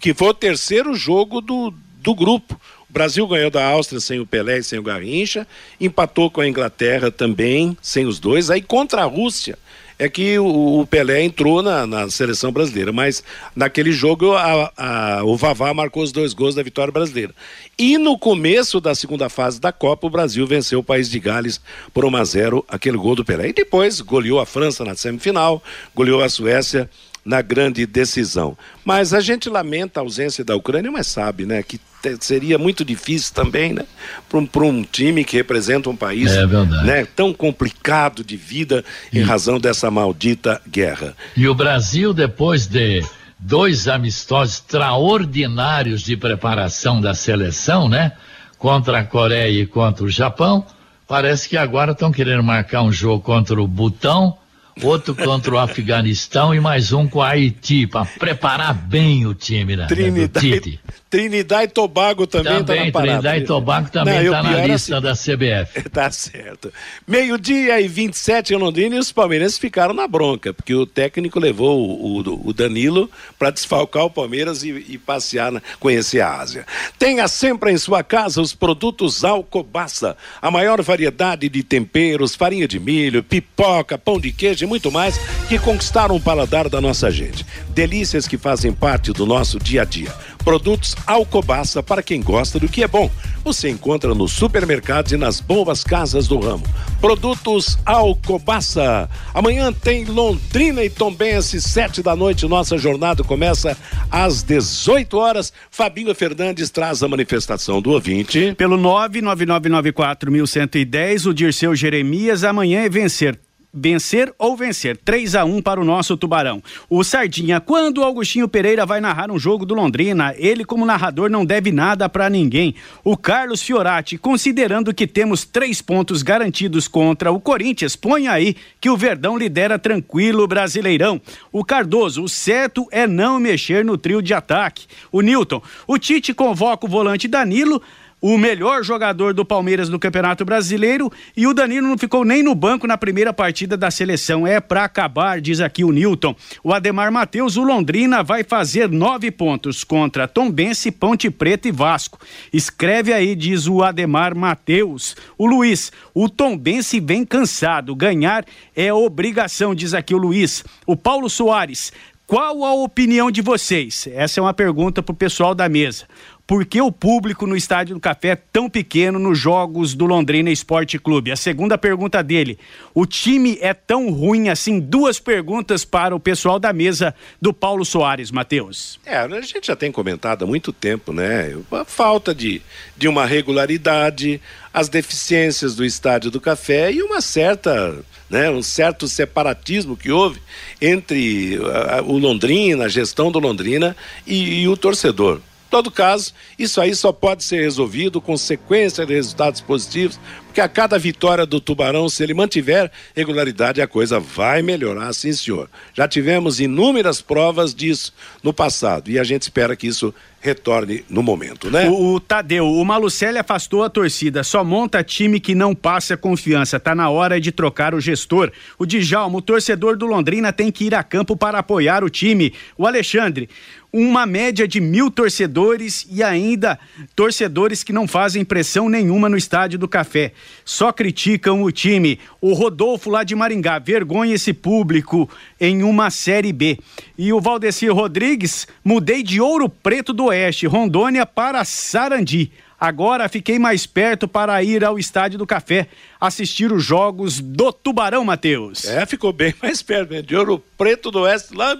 que 0.00 0.14
foi 0.14 0.28
o 0.28 0.34
terceiro 0.34 0.94
jogo 0.94 1.42
do, 1.42 1.74
do 2.00 2.14
grupo. 2.14 2.58
O 2.88 2.92
Brasil 2.94 3.26
ganhou 3.26 3.50
da 3.50 3.62
Áustria 3.62 4.00
sem 4.00 4.20
o 4.20 4.26
Pelé 4.26 4.60
e 4.60 4.64
sem 4.64 4.78
o 4.78 4.82
Garrincha, 4.82 5.46
empatou 5.78 6.30
com 6.30 6.40
a 6.40 6.48
Inglaterra 6.48 7.10
também, 7.10 7.76
sem 7.82 8.06
os 8.06 8.18
dois, 8.18 8.48
aí 8.48 8.62
contra 8.62 9.02
a 9.02 9.06
Rússia 9.06 9.58
é 9.98 10.08
que 10.08 10.38
o, 10.38 10.86
Pelé 10.88 11.22
entrou 11.22 11.62
na, 11.62 11.86
na, 11.86 12.10
seleção 12.10 12.50
brasileira, 12.50 12.92
mas 12.92 13.22
naquele 13.54 13.92
jogo 13.92 14.32
a, 14.34 14.72
a, 14.76 15.24
o 15.24 15.36
Vavá 15.36 15.72
marcou 15.72 16.02
os 16.02 16.12
dois 16.12 16.32
gols 16.32 16.54
da 16.54 16.62
vitória 16.62 16.92
brasileira. 16.92 17.34
E 17.78 17.96
no 17.98 18.18
começo 18.18 18.80
da 18.80 18.94
segunda 18.94 19.28
fase 19.28 19.60
da 19.60 19.72
Copa, 19.72 20.06
o 20.06 20.10
Brasil 20.10 20.46
venceu 20.46 20.80
o 20.80 20.84
país 20.84 21.08
de 21.08 21.18
Gales 21.18 21.60
por 21.92 22.04
1 22.04 22.16
a 22.16 22.24
0 22.24 22.64
aquele 22.68 22.96
gol 22.96 23.14
do 23.14 23.24
Pelé. 23.24 23.48
E 23.48 23.52
depois 23.52 24.00
goleou 24.00 24.40
a 24.40 24.46
França 24.46 24.84
na 24.84 24.94
semifinal, 24.94 25.62
goleou 25.94 26.22
a 26.22 26.28
Suécia 26.28 26.88
na 27.24 27.40
grande 27.40 27.86
decisão. 27.86 28.56
Mas 28.84 29.14
a 29.14 29.20
gente 29.20 29.48
lamenta 29.48 29.98
a 29.98 30.02
ausência 30.02 30.44
da 30.44 30.54
Ucrânia, 30.54 30.90
mas 30.90 31.06
sabe, 31.06 31.46
né, 31.46 31.62
que 31.62 31.80
seria 32.20 32.58
muito 32.58 32.84
difícil 32.84 33.34
também, 33.34 33.72
né, 33.72 33.86
para 34.28 34.38
um, 34.38 34.48
um, 34.68 34.82
time 34.84 35.24
que 35.24 35.36
representa 35.36 35.88
um 35.88 35.96
país, 35.96 36.32
é 36.32 36.46
né, 36.84 37.06
tão 37.16 37.32
complicado 37.32 38.22
de 38.22 38.36
vida 38.36 38.84
e... 39.10 39.20
em 39.20 39.22
razão 39.22 39.58
dessa 39.58 39.90
maldita 39.90 40.60
guerra. 40.68 41.16
E 41.34 41.48
o 41.48 41.54
Brasil 41.54 42.12
depois 42.12 42.66
de 42.66 43.02
dois 43.38 43.88
amistosos 43.88 44.56
extraordinários 44.56 46.02
de 46.02 46.16
preparação 46.16 47.00
da 47.00 47.14
seleção, 47.14 47.88
né, 47.88 48.12
contra 48.58 49.00
a 49.00 49.04
Coreia 49.04 49.62
e 49.62 49.66
contra 49.66 50.04
o 50.04 50.10
Japão, 50.10 50.66
parece 51.08 51.48
que 51.48 51.56
agora 51.56 51.92
estão 51.92 52.12
querendo 52.12 52.42
marcar 52.42 52.82
um 52.82 52.92
jogo 52.92 53.22
contra 53.22 53.60
o 53.60 53.66
Butão 53.66 54.36
outro 54.82 55.14
contra 55.14 55.54
o 55.54 55.58
Afeganistão 55.58 56.54
e 56.54 56.60
mais 56.60 56.92
um 56.92 57.06
com 57.06 57.22
a 57.22 57.30
Haiti, 57.30 57.86
para 57.86 58.04
preparar 58.04 58.74
bem 58.74 59.26
o 59.26 59.34
time, 59.34 59.76
né? 59.76 59.86
Trinidade, 59.86 60.80
Trinidad 61.14 61.62
e 61.64 61.68
Tobago 61.68 62.26
também, 62.26 62.60
está 62.60 62.74
na 62.74 62.90
parada. 62.90 63.12
Trinidad 63.20 63.42
e 63.42 63.44
Tobago 63.46 63.90
também 63.90 64.24
está 64.24 64.42
na 64.42 64.60
é 64.60 64.66
lista 64.66 65.00
da 65.00 65.12
CBF. 65.12 65.88
Tá 65.94 66.10
certo. 66.10 66.72
Meio-dia 67.06 67.80
e 67.80 67.86
27 67.86 68.52
em 68.52 68.56
Londrina 68.56 68.96
e 68.96 68.98
os 68.98 69.12
palmeirenses 69.12 69.56
ficaram 69.58 69.94
na 69.94 70.08
bronca, 70.08 70.52
porque 70.52 70.74
o 70.74 70.84
técnico 70.84 71.38
levou 71.38 71.78
o, 71.88 72.18
o- 72.20 72.48
o 72.48 72.52
Danilo 72.52 73.08
para 73.38 73.50
desfalcar 73.50 74.04
o 74.04 74.10
Palmeiras 74.10 74.64
e, 74.64 74.70
e 74.88 74.98
passear, 74.98 75.52
na- 75.52 75.62
conhecer 75.78 76.20
a 76.20 76.34
Ásia. 76.40 76.66
Tenha 76.98 77.28
sempre 77.28 77.70
em 77.70 77.78
sua 77.78 78.02
casa 78.02 78.40
os 78.40 78.52
produtos 78.52 79.24
Alcobaça, 79.24 80.16
a 80.42 80.50
maior 80.50 80.82
variedade 80.82 81.48
de 81.48 81.62
temperos, 81.62 82.34
farinha 82.34 82.66
de 82.66 82.80
milho, 82.80 83.22
pipoca, 83.22 83.96
pão 83.96 84.18
de 84.18 84.32
queijo 84.32 84.64
e 84.64 84.66
muito 84.66 84.90
mais 84.90 85.16
que 85.48 85.58
conquistaram 85.58 86.16
o 86.16 86.20
paladar 86.20 86.68
da 86.68 86.80
nossa 86.80 87.10
gente. 87.10 87.46
Delícias 87.68 88.26
que 88.26 88.36
fazem 88.36 88.72
parte 88.72 89.12
do 89.12 89.24
nosso 89.26 89.58
dia 89.60 89.82
a 89.82 89.84
dia. 89.84 90.12
Produtos 90.44 90.94
Alcobaça 91.06 91.82
para 91.82 92.02
quem 92.02 92.20
gosta 92.20 92.60
do 92.60 92.68
que 92.68 92.82
é 92.82 92.88
bom. 92.88 93.10
Você 93.42 93.70
encontra 93.70 94.14
nos 94.14 94.32
supermercados 94.32 95.12
e 95.12 95.16
nas 95.16 95.40
boas 95.40 95.82
casas 95.82 96.28
do 96.28 96.38
ramo. 96.38 96.62
Produtos 97.00 97.78
Alcobaça. 97.84 99.08
Amanhã 99.32 99.72
tem 99.72 100.04
Londrina 100.04 100.84
e 100.84 100.90
Tombense, 100.90 101.60
sete 101.60 102.02
da 102.02 102.14
noite. 102.14 102.46
Nossa 102.46 102.76
jornada 102.76 103.24
começa 103.24 103.76
às 104.10 104.42
18 104.42 105.16
horas. 105.16 105.52
Fabinho 105.70 106.14
Fernandes 106.14 106.68
traz 106.70 107.02
a 107.02 107.08
manifestação 107.08 107.80
do 107.80 107.90
ouvinte. 107.90 108.54
Pelo 108.56 108.76
999941110, 108.78 111.26
o 111.26 111.34
Dirceu 111.34 111.74
Jeremias, 111.74 112.44
amanhã 112.44 112.82
é 112.82 112.88
vencer. 112.88 113.38
Vencer 113.76 114.32
ou 114.38 114.56
vencer, 114.56 114.96
3 114.96 115.34
a 115.34 115.44
1 115.44 115.60
para 115.60 115.80
o 115.80 115.84
nosso 115.84 116.16
Tubarão. 116.16 116.62
O 116.88 117.02
Sardinha, 117.02 117.60
quando 117.60 117.98
o 117.98 118.04
Augustinho 118.04 118.46
Pereira 118.46 118.86
vai 118.86 119.00
narrar 119.00 119.32
um 119.32 119.38
jogo 119.38 119.66
do 119.66 119.74
Londrina, 119.74 120.32
ele 120.38 120.64
como 120.64 120.86
narrador 120.86 121.28
não 121.28 121.44
deve 121.44 121.72
nada 121.72 122.08
para 122.08 122.30
ninguém. 122.30 122.76
O 123.02 123.16
Carlos 123.16 123.60
Fiorati, 123.60 124.16
considerando 124.16 124.94
que 124.94 125.08
temos 125.08 125.44
três 125.44 125.82
pontos 125.82 126.22
garantidos 126.22 126.86
contra 126.86 127.32
o 127.32 127.40
Corinthians, 127.40 127.96
põe 127.96 128.28
aí 128.28 128.54
que 128.80 128.88
o 128.88 128.96
Verdão 128.96 129.36
lidera 129.36 129.76
tranquilo 129.76 130.44
o 130.44 130.48
Brasileirão. 130.48 131.20
O 131.50 131.64
Cardoso, 131.64 132.22
o 132.22 132.28
certo 132.28 132.86
é 132.92 133.08
não 133.08 133.40
mexer 133.40 133.84
no 133.84 133.98
trio 133.98 134.22
de 134.22 134.32
ataque. 134.32 134.86
O 135.10 135.20
Newton, 135.20 135.60
o 135.86 135.98
Tite 135.98 136.32
convoca 136.32 136.86
o 136.86 136.88
volante 136.88 137.26
Danilo, 137.26 137.82
o 138.26 138.38
melhor 138.38 138.82
jogador 138.82 139.34
do 139.34 139.44
Palmeiras 139.44 139.90
no 139.90 139.98
Campeonato 139.98 140.46
Brasileiro 140.46 141.12
e 141.36 141.46
o 141.46 141.52
Danilo 141.52 141.86
não 141.86 141.98
ficou 141.98 142.24
nem 142.24 142.42
no 142.42 142.54
banco 142.54 142.86
na 142.86 142.96
primeira 142.96 143.34
partida 143.34 143.76
da 143.76 143.90
seleção. 143.90 144.46
É 144.46 144.60
pra 144.60 144.84
acabar, 144.84 145.42
diz 145.42 145.60
aqui 145.60 145.84
o 145.84 145.92
Newton. 145.92 146.34
O 146.62 146.72
Ademar 146.72 147.12
Matheus, 147.12 147.58
o 147.58 147.62
Londrina 147.62 148.22
vai 148.22 148.42
fazer 148.42 148.88
nove 148.88 149.30
pontos 149.30 149.84
contra 149.84 150.26
Tombense, 150.26 150.90
Ponte 150.90 151.28
Preta 151.28 151.68
e 151.68 151.70
Vasco. 151.70 152.18
Escreve 152.50 153.12
aí, 153.12 153.34
diz 153.34 153.66
o 153.66 153.82
Ademar 153.82 154.34
Matheus. 154.34 155.14
O 155.36 155.44
Luiz, 155.44 155.92
o 156.14 156.26
Tombense 156.26 157.00
vem 157.00 157.26
cansado. 157.26 157.94
Ganhar 157.94 158.46
é 158.74 158.90
obrigação, 158.90 159.74
diz 159.74 159.92
aqui 159.92 160.14
o 160.14 160.18
Luiz. 160.18 160.64
O 160.86 160.96
Paulo 160.96 161.28
Soares, 161.28 161.92
qual 162.26 162.64
a 162.64 162.72
opinião 162.72 163.30
de 163.30 163.42
vocês? 163.42 164.08
Essa 164.10 164.40
é 164.40 164.42
uma 164.42 164.54
pergunta 164.54 165.02
pro 165.02 165.14
pessoal 165.14 165.54
da 165.54 165.68
mesa. 165.68 166.06
Por 166.46 166.66
que 166.66 166.78
o 166.78 166.92
público 166.92 167.46
no 167.46 167.56
Estádio 167.56 167.94
do 167.94 168.00
Café 168.00 168.28
é 168.28 168.36
tão 168.36 168.68
pequeno 168.68 169.18
nos 169.18 169.38
jogos 169.38 169.94
do 169.94 170.04
Londrina 170.04 170.50
Esporte 170.50 170.98
Clube? 170.98 171.32
A 171.32 171.36
segunda 171.36 171.78
pergunta 171.78 172.22
dele: 172.22 172.58
o 172.92 173.06
time 173.06 173.56
é 173.62 173.72
tão 173.72 174.10
ruim 174.10 174.50
assim? 174.50 174.78
Duas 174.78 175.18
perguntas 175.18 175.86
para 175.86 176.14
o 176.14 176.20
pessoal 176.20 176.58
da 176.58 176.70
mesa 176.70 177.14
do 177.40 177.54
Paulo 177.54 177.82
Soares, 177.82 178.30
Matheus. 178.30 179.00
É, 179.06 179.16
a 179.16 179.40
gente 179.40 179.66
já 179.66 179.74
tem 179.74 179.90
comentado 179.90 180.44
há 180.44 180.46
muito 180.46 180.70
tempo, 180.70 181.14
né? 181.14 181.56
A 181.72 181.84
falta 181.86 182.34
de, 182.34 182.60
de 182.94 183.08
uma 183.08 183.24
regularidade, 183.24 184.38
as 184.72 184.90
deficiências 184.90 185.74
do 185.74 185.82
Estádio 185.82 186.30
do 186.30 186.42
Café 186.42 186.92
e 186.92 187.02
uma 187.02 187.22
certa, 187.22 188.04
né, 188.28 188.50
um 188.50 188.62
certo 188.62 189.08
separatismo 189.08 189.96
que 189.96 190.10
houve 190.10 190.42
entre 190.78 191.58
ah, 191.88 192.02
o 192.02 192.18
Londrina, 192.18 192.84
a 192.84 192.88
gestão 192.88 193.32
do 193.32 193.38
Londrina 193.38 193.96
e, 194.26 194.60
e 194.62 194.68
o 194.68 194.76
torcedor. 194.76 195.40
Todo 195.74 195.90
caso, 195.90 196.32
isso 196.56 196.80
aí 196.80 196.94
só 196.94 197.10
pode 197.10 197.42
ser 197.42 197.60
resolvido 197.60 198.20
com 198.20 198.36
sequência 198.36 199.04
de 199.04 199.12
resultados 199.12 199.60
positivos, 199.60 200.20
porque 200.44 200.60
a 200.60 200.68
cada 200.68 200.96
vitória 200.96 201.44
do 201.44 201.60
Tubarão, 201.60 202.08
se 202.08 202.22
ele 202.22 202.32
mantiver 202.32 202.92
regularidade, 203.12 203.82
a 203.82 203.88
coisa 203.88 204.20
vai 204.20 204.62
melhorar, 204.62 205.12
sim, 205.12 205.32
senhor. 205.32 205.68
Já 205.92 206.06
tivemos 206.06 206.60
inúmeras 206.60 207.20
provas 207.20 207.74
disso 207.74 208.14
no 208.40 208.54
passado 208.54 209.10
e 209.10 209.18
a 209.18 209.24
gente 209.24 209.42
espera 209.42 209.74
que 209.74 209.88
isso 209.88 210.14
retorne 210.44 211.02
no 211.08 211.22
momento, 211.22 211.70
né? 211.70 211.88
O, 211.88 212.16
o 212.16 212.20
Tadeu, 212.20 212.70
o 212.70 212.84
Malucelli 212.84 213.38
afastou 213.38 213.82
a 213.82 213.88
torcida, 213.88 214.44
só 214.44 214.62
monta 214.62 215.02
time 215.02 215.40
que 215.40 215.54
não 215.54 215.74
passa 215.74 216.18
confiança. 216.18 216.78
Tá 216.78 216.94
na 216.94 217.08
hora 217.08 217.40
de 217.40 217.50
trocar 217.50 217.94
o 217.94 218.00
gestor. 218.00 218.52
O 218.78 218.84
Djalma, 218.84 219.38
o 219.38 219.42
torcedor 219.42 219.96
do 219.96 220.04
Londrina 220.04 220.52
tem 220.52 220.70
que 220.70 220.84
ir 220.84 220.94
a 220.94 221.02
campo 221.02 221.34
para 221.34 221.60
apoiar 221.60 222.04
o 222.04 222.10
time. 222.10 222.52
O 222.76 222.86
Alexandre, 222.86 223.48
uma 223.94 224.26
média 224.26 224.66
de 224.66 224.80
mil 224.80 225.08
torcedores 225.08 226.04
e 226.10 226.20
ainda 226.20 226.80
torcedores 227.14 227.84
que 227.84 227.92
não 227.92 228.08
fazem 228.08 228.44
pressão 228.44 228.88
nenhuma 228.88 229.28
no 229.28 229.36
estádio 229.36 229.78
do 229.78 229.86
Café. 229.86 230.32
Só 230.64 230.92
criticam 230.92 231.62
o 231.62 231.70
time. 231.70 232.18
O 232.40 232.54
Rodolfo 232.54 233.08
lá 233.08 233.22
de 233.22 233.36
Maringá, 233.36 233.78
vergonha 233.78 234.34
esse 234.34 234.52
público 234.52 235.30
em 235.60 235.84
uma 235.84 236.10
Série 236.10 236.52
B. 236.52 236.76
E 237.16 237.32
o 237.32 237.40
Valdecir 237.40 237.94
Rodrigues, 237.94 238.66
mudei 238.84 239.22
de 239.22 239.40
Ouro 239.40 239.68
Preto 239.68 240.12
do 240.12 240.32
Oeste, 240.34 240.66
Rondônia 240.66 241.24
para 241.24 241.64
Sarandi. 241.64 242.50
Agora 242.78 243.28
fiquei 243.28 243.58
mais 243.58 243.86
perto 243.86 244.26
para 244.26 244.60
ir 244.62 244.84
ao 244.84 244.98
Estádio 244.98 245.38
do 245.38 245.46
Café 245.46 245.86
assistir 246.20 246.72
os 246.72 246.84
jogos 246.84 247.40
do 247.40 247.72
Tubarão, 247.72 248.24
Matheus. 248.24 248.84
É, 248.84 249.06
ficou 249.06 249.32
bem 249.32 249.54
mais 249.62 249.80
perto, 249.80 250.12
né? 250.12 250.22
De 250.22 250.36
Ouro 250.36 250.62
Preto 250.76 251.10
do 251.10 251.20
Oeste, 251.20 251.54
lá, 251.54 251.78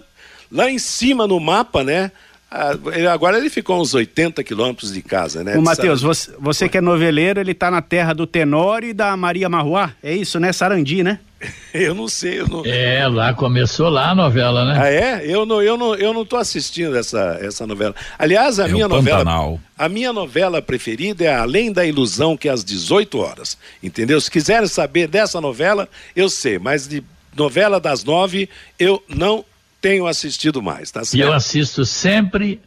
lá 0.50 0.70
em 0.70 0.78
cima 0.78 1.26
no 1.26 1.40
mapa, 1.40 1.82
né? 1.82 2.12
Ah, 2.50 2.72
agora 3.12 3.36
ele 3.36 3.50
ficou 3.50 3.80
uns 3.80 3.92
80 3.92 4.44
quilômetros 4.44 4.92
de 4.92 5.02
casa, 5.02 5.42
né? 5.42 5.58
O 5.58 5.62
Matheus, 5.62 6.02
você, 6.02 6.30
você 6.38 6.68
que 6.68 6.78
é 6.78 6.80
noveleiro, 6.80 7.40
ele 7.40 7.52
tá 7.52 7.68
na 7.68 7.82
terra 7.82 8.12
do 8.12 8.28
Tenório 8.28 8.90
e 8.90 8.92
da 8.92 9.16
Maria 9.16 9.48
Marruá, 9.48 9.92
é 10.00 10.14
isso, 10.14 10.38
né? 10.38 10.52
Sarandi, 10.52 11.02
né? 11.02 11.18
Eu 11.74 11.92
não 11.94 12.06
sei, 12.06 12.38
eu 12.40 12.46
não... 12.46 12.62
É, 12.64 13.06
lá 13.08 13.34
começou 13.34 13.88
lá 13.88 14.10
a 14.10 14.14
novela, 14.14 14.64
né? 14.64 14.80
Ah, 14.80 14.88
é? 14.88 15.26
Eu 15.26 15.44
não, 15.44 15.60
eu 15.60 15.76
não, 15.76 15.94
eu 15.96 16.14
não 16.14 16.24
tô 16.24 16.36
assistindo 16.36 16.96
essa, 16.96 17.36
essa 17.40 17.66
novela. 17.66 17.92
Aliás, 18.16 18.60
a 18.60 18.68
É 18.68 18.72
minha 18.72 18.86
o 18.86 18.88
novela. 18.88 19.18
Pantanal. 19.18 19.60
A 19.76 19.88
minha 19.88 20.12
novela 20.12 20.62
preferida 20.62 21.24
é 21.24 21.34
Além 21.34 21.72
da 21.72 21.84
Ilusão, 21.84 22.36
que 22.36 22.48
é 22.48 22.52
às 22.52 22.62
18 22.62 23.18
horas. 23.18 23.58
Entendeu? 23.82 24.20
Se 24.20 24.30
quiserem 24.30 24.68
saber 24.68 25.08
dessa 25.08 25.40
novela, 25.40 25.88
eu 26.14 26.28
sei, 26.30 26.60
mas 26.60 26.86
de 26.86 27.02
novela 27.36 27.80
das 27.80 28.04
nove, 28.04 28.48
eu 28.78 29.02
não 29.08 29.44
tenho 29.80 30.06
assistido 30.06 30.62
mais, 30.62 30.92
tá 30.92 31.00
E 31.12 31.18
eu 31.18 31.26
certo? 31.26 31.32
assisto 31.32 31.84
sempre 31.84 32.60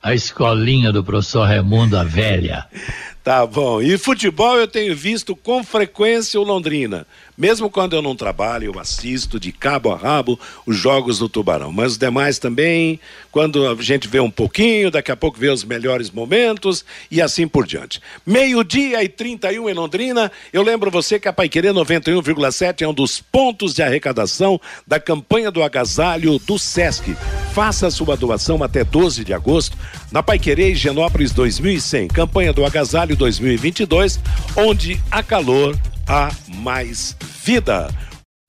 a 0.00 0.14
escolinha 0.14 0.92
do 0.92 1.02
professor 1.02 1.46
Raimundo, 1.46 1.96
a 1.98 2.04
velha. 2.04 2.64
Tá 3.24 3.46
bom. 3.46 3.80
E 3.80 3.96
futebol 3.96 4.56
eu 4.58 4.66
tenho 4.66 4.96
visto 4.96 5.36
com 5.36 5.62
frequência 5.62 6.40
o 6.40 6.42
Londrina. 6.42 7.06
Mesmo 7.36 7.70
quando 7.70 7.96
eu 7.96 8.02
não 8.02 8.14
trabalho, 8.14 8.72
eu 8.72 8.78
assisto 8.78 9.40
de 9.40 9.52
cabo 9.52 9.90
a 9.90 9.96
rabo 9.96 10.38
os 10.66 10.76
jogos 10.76 11.18
do 11.18 11.28
Tubarão. 11.28 11.72
Mas 11.72 11.92
os 11.92 11.98
demais 11.98 12.38
também, 12.38 13.00
quando 13.30 13.66
a 13.66 13.74
gente 13.82 14.06
vê 14.06 14.20
um 14.20 14.30
pouquinho, 14.30 14.90
daqui 14.90 15.10
a 15.10 15.16
pouco 15.16 15.38
vê 15.38 15.48
os 15.48 15.64
melhores 15.64 16.10
momentos 16.10 16.84
e 17.10 17.22
assim 17.22 17.48
por 17.48 17.66
diante. 17.66 18.00
Meio-dia 18.26 19.02
e 19.02 19.08
31 19.08 19.68
em 19.68 19.74
Londrina. 19.74 20.30
Eu 20.52 20.62
lembro 20.62 20.90
você 20.90 21.18
que 21.18 21.26
a 21.26 21.32
Paiquerê 21.32 21.70
91,7 21.70 22.82
é 22.82 22.88
um 22.88 22.94
dos 22.94 23.20
pontos 23.20 23.74
de 23.74 23.82
arrecadação 23.82 24.60
da 24.86 25.00
campanha 25.00 25.50
do 25.50 25.62
agasalho 25.62 26.38
do 26.38 26.58
SESC. 26.58 27.16
Faça 27.54 27.90
sua 27.90 28.16
doação 28.16 28.62
até 28.62 28.84
12 28.84 29.24
de 29.24 29.32
agosto 29.32 29.76
na 30.10 30.22
Paiquerê 30.22 30.72
Higienópolis 30.72 31.32
2100, 31.32 32.08
campanha 32.08 32.52
do 32.52 32.64
agasalho 32.64 33.16
2022, 33.16 34.20
onde 34.56 35.00
há 35.10 35.22
calor, 35.22 35.76
há 36.06 36.30
mais 36.48 37.16
vida. 37.42 37.88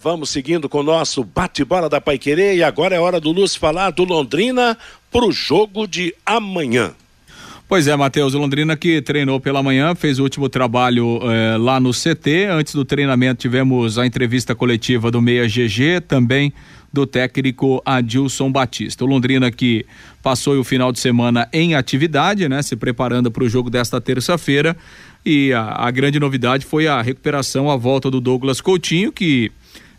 Vamos 0.02 0.30
seguindo 0.30 0.68
com 0.68 0.80
o 0.80 0.84
nosso 0.84 1.24
bate-bola 1.24 1.88
da 1.88 2.02
Paiquerê 2.02 2.56
e 2.56 2.64
agora 2.64 2.96
é 2.96 3.00
hora 3.00 3.20
do 3.20 3.32
Luz 3.32 3.56
falar 3.56 3.92
do 3.92 4.04
Londrina 4.04 4.78
pro 5.12 5.32
jogo 5.32 5.88
de 5.88 6.14
amanhã. 6.26 6.94
Pois 7.68 7.88
é, 7.88 7.96
Matheus, 7.96 8.34
o 8.34 8.38
Londrina 8.38 8.76
que 8.76 9.02
treinou 9.02 9.40
pela 9.40 9.64
manhã, 9.64 9.96
fez 9.96 10.20
o 10.20 10.24
último 10.24 10.50
trabalho 10.50 11.20
eh, 11.24 11.58
lá 11.58 11.80
no 11.80 11.92
CT. 11.92 12.48
Antes 12.52 12.76
do 12.76 12.84
treinamento 12.84 13.42
tivemos 13.42 13.98
a 13.98 14.06
entrevista 14.06 14.54
coletiva 14.54 15.10
do 15.10 15.22
Meia 15.22 15.48
GG, 15.48 16.02
também 16.08 16.54
do 16.92 17.08
técnico 17.08 17.82
Adilson 17.84 18.52
Batista. 18.52 19.04
O 19.04 19.08
Londrina 19.08 19.50
que 19.50 19.86
passou 20.22 20.60
o 20.60 20.64
final 20.64 20.92
de 20.92 21.00
semana 21.00 21.50
em 21.52 21.74
atividade, 21.74 22.48
né, 22.48 22.62
se 22.62 22.76
preparando 22.76 23.32
para 23.32 23.44
o 23.44 23.50
jogo 23.50 23.70
desta 23.70 24.00
terça-feira. 24.00 24.78
E 25.26 25.54
a, 25.54 25.88
a 25.88 25.92
grande 25.92 26.20
novidade 26.20 26.66
foi 26.66 26.88
a 26.88 27.02
recuperação, 27.02 27.70
a 27.70 27.78
volta 27.78 28.12
do 28.12 28.20
Douglas 28.20 28.60
Coutinho, 28.60 29.12
que 29.12 29.52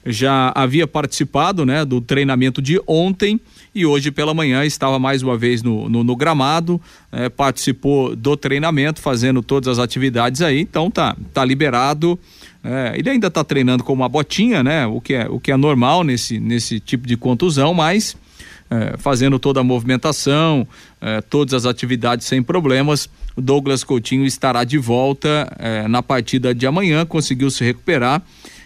já 0.07 0.53
havia 0.55 0.87
participado, 0.87 1.65
né, 1.65 1.85
do 1.85 2.01
treinamento 2.01 2.61
de 2.61 2.81
ontem 2.87 3.41
e 3.75 3.87
hoje 3.87 4.11
pela 4.11 4.35
manhã 4.35 4.65
estava 4.65 4.99
mais 4.99 5.23
uma 5.23 5.37
vez 5.37 5.63
no, 5.63 5.89
no, 5.89 6.05
no 6.05 6.15
gramado, 6.15 6.81
é, 7.11 7.29
participou 7.29 8.15
do 8.15 8.37
treinamento, 8.37 9.01
fazendo 9.01 9.43
todas 9.43 9.67
as 9.69 9.79
atividades 9.83 10.43
aí, 10.43 10.61
então 10.61 10.91
tá, 10.91 11.17
tá 11.33 11.45
liberado. 11.45 12.19
É, 12.63 12.95
ele 12.97 13.11
ainda 13.11 13.29
está 13.29 13.43
treinando 13.43 13.83
com 13.83 13.93
uma 13.93 14.09
botinha, 14.09 14.63
né? 14.63 14.87
O 14.87 15.01
que 15.01 15.15
é, 15.15 15.27
o 15.29 15.41
que 15.41 15.51
é 15.51 15.57
normal 15.57 16.05
nesse, 16.05 16.39
nesse 16.39 16.81
tipo 16.81 17.07
de 17.07 17.17
contusão, 17.17 17.75
mas 17.75 18.17
é, 18.75 18.97
fazendo 18.99 19.39
toda 19.39 19.61
a 19.61 19.65
movimentação, 19.65 20.67
é, 21.01 21.21
todas 21.21 21.55
as 21.55 21.67
atividades 21.67 22.27
sem 22.27 22.43
problemas. 22.43 23.09
O 23.37 23.41
Douglas 23.41 23.85
Coutinho 23.85 24.25
estará 24.25 24.65
de 24.65 24.79
volta 24.79 25.55
é, 25.59 25.89
na 25.89 26.03
partida 26.03 26.55
de 26.55 26.67
amanhã, 26.67 27.05
conseguiu 27.07 27.51
se 27.51 27.65
recuperar 27.65 28.23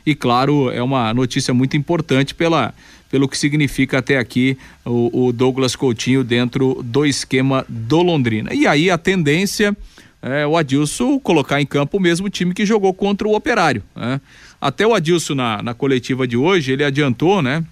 e 0.08 0.14
claro, 0.14 0.70
é 0.70 0.82
uma 0.82 1.12
notícia 1.12 1.52
muito 1.52 1.76
importante 1.76 2.34
pela 2.34 2.72
pelo 3.10 3.28
que 3.28 3.36
significa 3.38 3.98
até 3.98 4.18
aqui 4.18 4.56
o, 4.84 5.28
o 5.28 5.32
Douglas 5.32 5.74
Coutinho 5.74 6.22
dentro 6.22 6.82
do 6.82 7.06
esquema 7.06 7.64
do 7.68 8.02
Londrina. 8.02 8.52
E 8.52 8.66
aí 8.66 8.90
a 8.90 8.98
tendência 8.98 9.76
é 10.20 10.46
o 10.46 10.56
Adilson 10.56 11.18
colocar 11.18 11.60
em 11.60 11.66
campo 11.66 11.96
o 11.96 12.00
mesmo 12.00 12.28
time 12.28 12.52
que 12.52 12.66
jogou 12.66 12.92
contra 12.92 13.26
o 13.26 13.34
Operário. 13.34 13.82
Né? 13.94 14.20
Até 14.60 14.86
o 14.86 14.94
Adilson 14.94 15.34
na, 15.34 15.62
na 15.62 15.74
coletiva 15.74 16.26
de 16.26 16.36
hoje, 16.36 16.72
ele 16.72 16.84
adiantou, 16.84 17.40
né? 17.40 17.64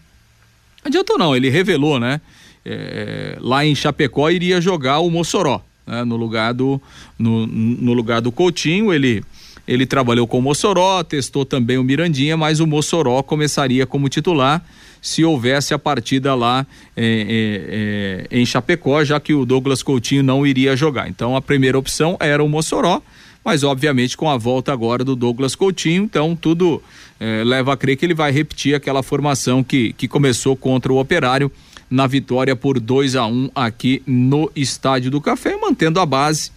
Adiantou 0.87 1.19
não, 1.19 1.35
ele 1.35 1.51
revelou, 1.51 1.99
né? 1.99 2.21
É, 2.65 3.37
lá 3.41 3.65
em 3.65 3.75
Chapecó 3.75 4.31
iria 4.31 4.61
jogar 4.61 5.01
o 5.01 5.11
Mossoró, 5.11 5.61
né? 5.87 6.05
no 6.05 6.17
lugar 6.17 6.53
do 6.55 6.81
no, 7.19 7.47
no 7.47 7.93
lugar 7.93 8.21
do 8.21 8.33
Coutinho, 8.33 8.93
ele 8.93 9.23
ele 9.67 9.85
trabalhou 9.85 10.29
com 10.29 10.39
o 10.39 10.43
Mossoró, 10.43 11.03
testou 11.03 11.45
também 11.45 11.77
o 11.77 11.83
Mirandinha, 11.83 12.37
mas 12.37 12.61
o 12.61 12.67
Mossoró 12.67 13.21
começaria 13.21 13.85
como 13.85 14.09
titular 14.09 14.65
se 15.03 15.25
houvesse 15.25 15.75
a 15.75 15.79
partida 15.79 16.35
lá 16.35 16.65
é, 16.97 18.27
é, 18.31 18.37
é, 18.37 18.41
em 18.41 18.47
Chapecó, 18.47 19.05
já 19.05 19.19
que 19.19 19.35
o 19.35 19.45
Douglas 19.45 19.83
Coutinho 19.83 20.23
não 20.23 20.47
iria 20.47 20.77
jogar. 20.77 21.09
Então 21.09 21.35
a 21.37 21.43
primeira 21.43 21.77
opção 21.77 22.17
era 22.21 22.43
o 22.43 22.49
Mossoró, 22.49 23.03
mas 23.47 23.63
obviamente 23.63 24.17
com 24.17 24.29
a 24.29 24.37
volta 24.37 24.73
agora 24.73 25.05
do 25.05 25.15
Douglas 25.15 25.55
Coutinho, 25.55 26.03
então 26.03 26.35
tudo 26.35 26.83
é, 27.21 27.45
leva 27.45 27.75
a 27.75 27.77
crer 27.77 27.97
que 27.97 28.05
ele 28.05 28.13
vai 28.13 28.33
repetir 28.33 28.75
aquela 28.75 29.05
formação 29.05 29.63
que, 29.63 29.93
que 29.93 30.09
começou 30.09 30.57
contra 30.57 30.93
o 30.93 30.99
Operário 30.99 31.49
na 31.89 32.09
vitória 32.09 32.57
por 32.57 32.81
2 32.81 33.15
a 33.15 33.25
1 33.25 33.31
um 33.33 33.51
aqui 33.55 34.03
no 34.05 34.51
Estádio 34.57 35.13
do 35.13 35.21
Café, 35.21 35.57
mantendo 35.57 36.01
a 36.01 36.05
base 36.05 36.51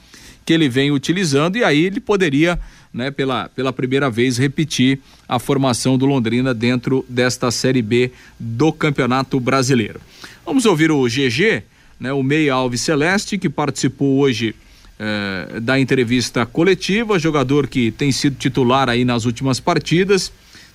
que 0.43 0.51
ele 0.51 0.67
vem 0.67 0.89
utilizando 0.89 1.57
e 1.57 1.63
aí 1.63 1.85
ele 1.85 1.99
poderia 1.99 2.59
né, 2.91 3.11
pela, 3.11 3.47
pela 3.49 3.71
primeira 3.71 4.09
vez, 4.09 4.39
repetir 4.39 4.99
a 5.27 5.37
formação 5.37 5.95
do 5.95 6.07
Londrina 6.07 6.55
dentro 6.55 7.05
desta 7.07 7.51
Série 7.51 7.83
B 7.83 8.11
do 8.39 8.73
Campeonato 8.73 9.39
Brasileiro. 9.39 10.01
Vamos 10.43 10.65
ouvir 10.65 10.89
o 10.89 11.03
GG, 11.03 11.61
né, 11.99 12.11
o 12.11 12.23
Meia 12.23 12.55
Alves 12.55 12.81
Celeste, 12.81 13.37
que 13.37 13.47
participou 13.47 14.17
hoje 14.17 14.55
eh, 14.99 15.59
da 15.61 15.79
entrevista 15.79 16.45
coletiva, 16.45 17.17
jogador 17.17 17.67
que 17.67 17.89
tem 17.91 18.11
sido 18.11 18.35
titular 18.35 18.89
aí 18.89 19.05
nas 19.05 19.25
últimas 19.25 19.59
partidas, 19.59 20.31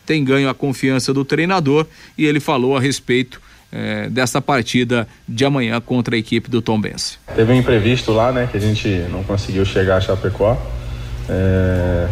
tem 0.07 0.25
ganho 0.25 0.49
a 0.49 0.55
confiança 0.55 1.13
do 1.13 1.25
treinador 1.25 1.87
e 2.17 2.25
ele 2.25 2.41
falou 2.41 2.77
a 2.77 2.81
respeito 2.81 3.41
eh, 3.71 4.09
dessa 4.09 4.41
partida 4.41 5.07
de 5.29 5.45
amanhã 5.45 5.81
contra 5.81 6.17
a 6.17 6.19
equipe 6.19 6.49
do 6.51 6.63
Tom 6.63 6.81
Bense. 6.81 7.19
Teve 7.35 7.53
um 7.53 7.57
imprevisto 7.57 8.13
lá, 8.13 8.33
né, 8.33 8.49
que 8.51 8.57
a 8.57 8.61
gente 8.61 8.89
não 9.11 9.23
conseguiu 9.25 9.65
chegar 9.65 9.97
a 9.97 10.01
Chapecó. 10.01 10.57
É, 11.29 12.09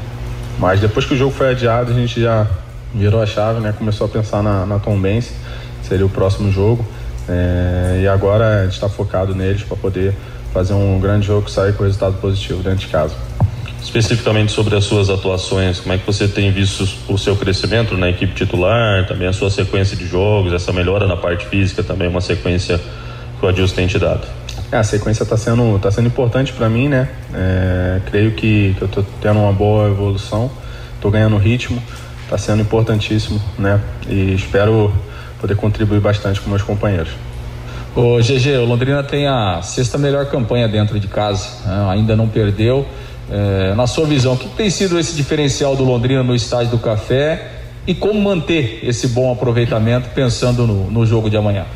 mas 0.58 0.80
depois 0.80 1.04
que 1.06 1.14
o 1.14 1.16
jogo 1.16 1.32
foi 1.32 1.50
adiado, 1.50 1.92
a 1.92 1.94
gente 1.94 2.20
já 2.20 2.46
virou 2.94 3.22
a 3.22 3.26
chave, 3.26 3.60
né? 3.60 3.72
Começou 3.76 4.06
a 4.06 4.10
pensar 4.10 4.42
na, 4.42 4.66
na 4.66 4.78
Tom 4.78 4.98
Benz, 5.00 5.32
seria 5.82 6.04
o 6.04 6.08
próximo 6.08 6.50
jogo. 6.50 6.84
É, 7.28 8.00
e 8.02 8.08
agora 8.08 8.60
a 8.60 8.64
gente 8.64 8.74
está 8.74 8.88
focado 8.88 9.34
neles 9.34 9.62
para 9.62 9.76
poder 9.76 10.14
fazer 10.52 10.74
um 10.74 11.00
grande 11.00 11.26
jogo 11.26 11.50
sair 11.50 11.72
com 11.74 11.84
resultado 11.84 12.16
positivo 12.20 12.62
dentro 12.62 12.80
de 12.80 12.88
casa. 12.88 13.14
Especificamente 13.82 14.52
sobre 14.52 14.76
as 14.76 14.84
suas 14.84 15.10
atuações, 15.10 15.80
como 15.80 15.92
é 15.92 15.98
que 15.98 16.06
você 16.06 16.28
tem 16.28 16.52
visto 16.52 16.88
o 17.08 17.18
seu 17.18 17.34
crescimento 17.34 17.96
na 17.96 18.08
equipe 18.08 18.32
titular, 18.32 19.06
também 19.06 19.26
a 19.26 19.32
sua 19.32 19.50
sequência 19.50 19.96
de 19.96 20.06
jogos, 20.06 20.52
essa 20.52 20.72
melhora 20.72 21.06
na 21.06 21.16
parte 21.16 21.46
física, 21.46 21.82
também 21.82 22.08
uma 22.08 22.20
sequência 22.20 22.80
que 23.38 23.44
o 23.44 23.48
Adilson 23.48 23.74
tem 23.74 23.86
te 23.88 23.98
dado? 23.98 24.26
É, 24.70 24.76
a 24.76 24.84
sequência 24.84 25.24
está 25.24 25.36
sendo, 25.36 25.78
tá 25.78 25.90
sendo 25.90 26.06
importante 26.06 26.52
para 26.52 26.68
mim, 26.68 26.88
né? 26.88 27.08
É, 27.34 28.00
creio 28.06 28.30
que, 28.32 28.74
que 28.78 28.82
eu 28.82 28.86
estou 28.86 29.04
tendo 29.20 29.40
uma 29.40 29.52
boa 29.52 29.88
evolução, 29.88 30.50
estou 30.94 31.10
ganhando 31.10 31.36
ritmo, 31.36 31.82
está 32.24 32.38
sendo 32.38 32.62
importantíssimo, 32.62 33.42
né? 33.58 33.80
E 34.08 34.32
espero 34.32 34.90
poder 35.40 35.56
contribuir 35.56 36.00
bastante 36.00 36.40
com 36.40 36.48
meus 36.48 36.62
companheiros. 36.62 37.10
O 37.94 38.18
GG, 38.18 38.56
o 38.56 38.64
Londrina 38.64 39.02
tem 39.02 39.26
a 39.26 39.60
sexta 39.62 39.98
melhor 39.98 40.26
campanha 40.26 40.66
dentro 40.66 40.98
de 40.98 41.06
casa, 41.06 41.46
né? 41.66 41.88
ainda 41.90 42.16
não 42.16 42.26
perdeu. 42.26 42.86
É, 43.30 43.74
na 43.74 43.86
sua 43.86 44.06
visão, 44.06 44.32
o 44.32 44.36
que 44.36 44.48
tem 44.48 44.70
sido 44.70 44.98
esse 44.98 45.14
diferencial 45.14 45.76
do 45.76 45.84
Londrina 45.84 46.22
no 46.22 46.34
estádio 46.34 46.70
do 46.70 46.78
Café 46.78 47.50
e 47.86 47.94
como 47.94 48.20
manter 48.20 48.80
esse 48.82 49.08
bom 49.08 49.30
aproveitamento 49.30 50.08
pensando 50.14 50.66
no, 50.66 50.90
no 50.90 51.04
jogo 51.04 51.28
de 51.28 51.36
amanhã? 51.36 51.66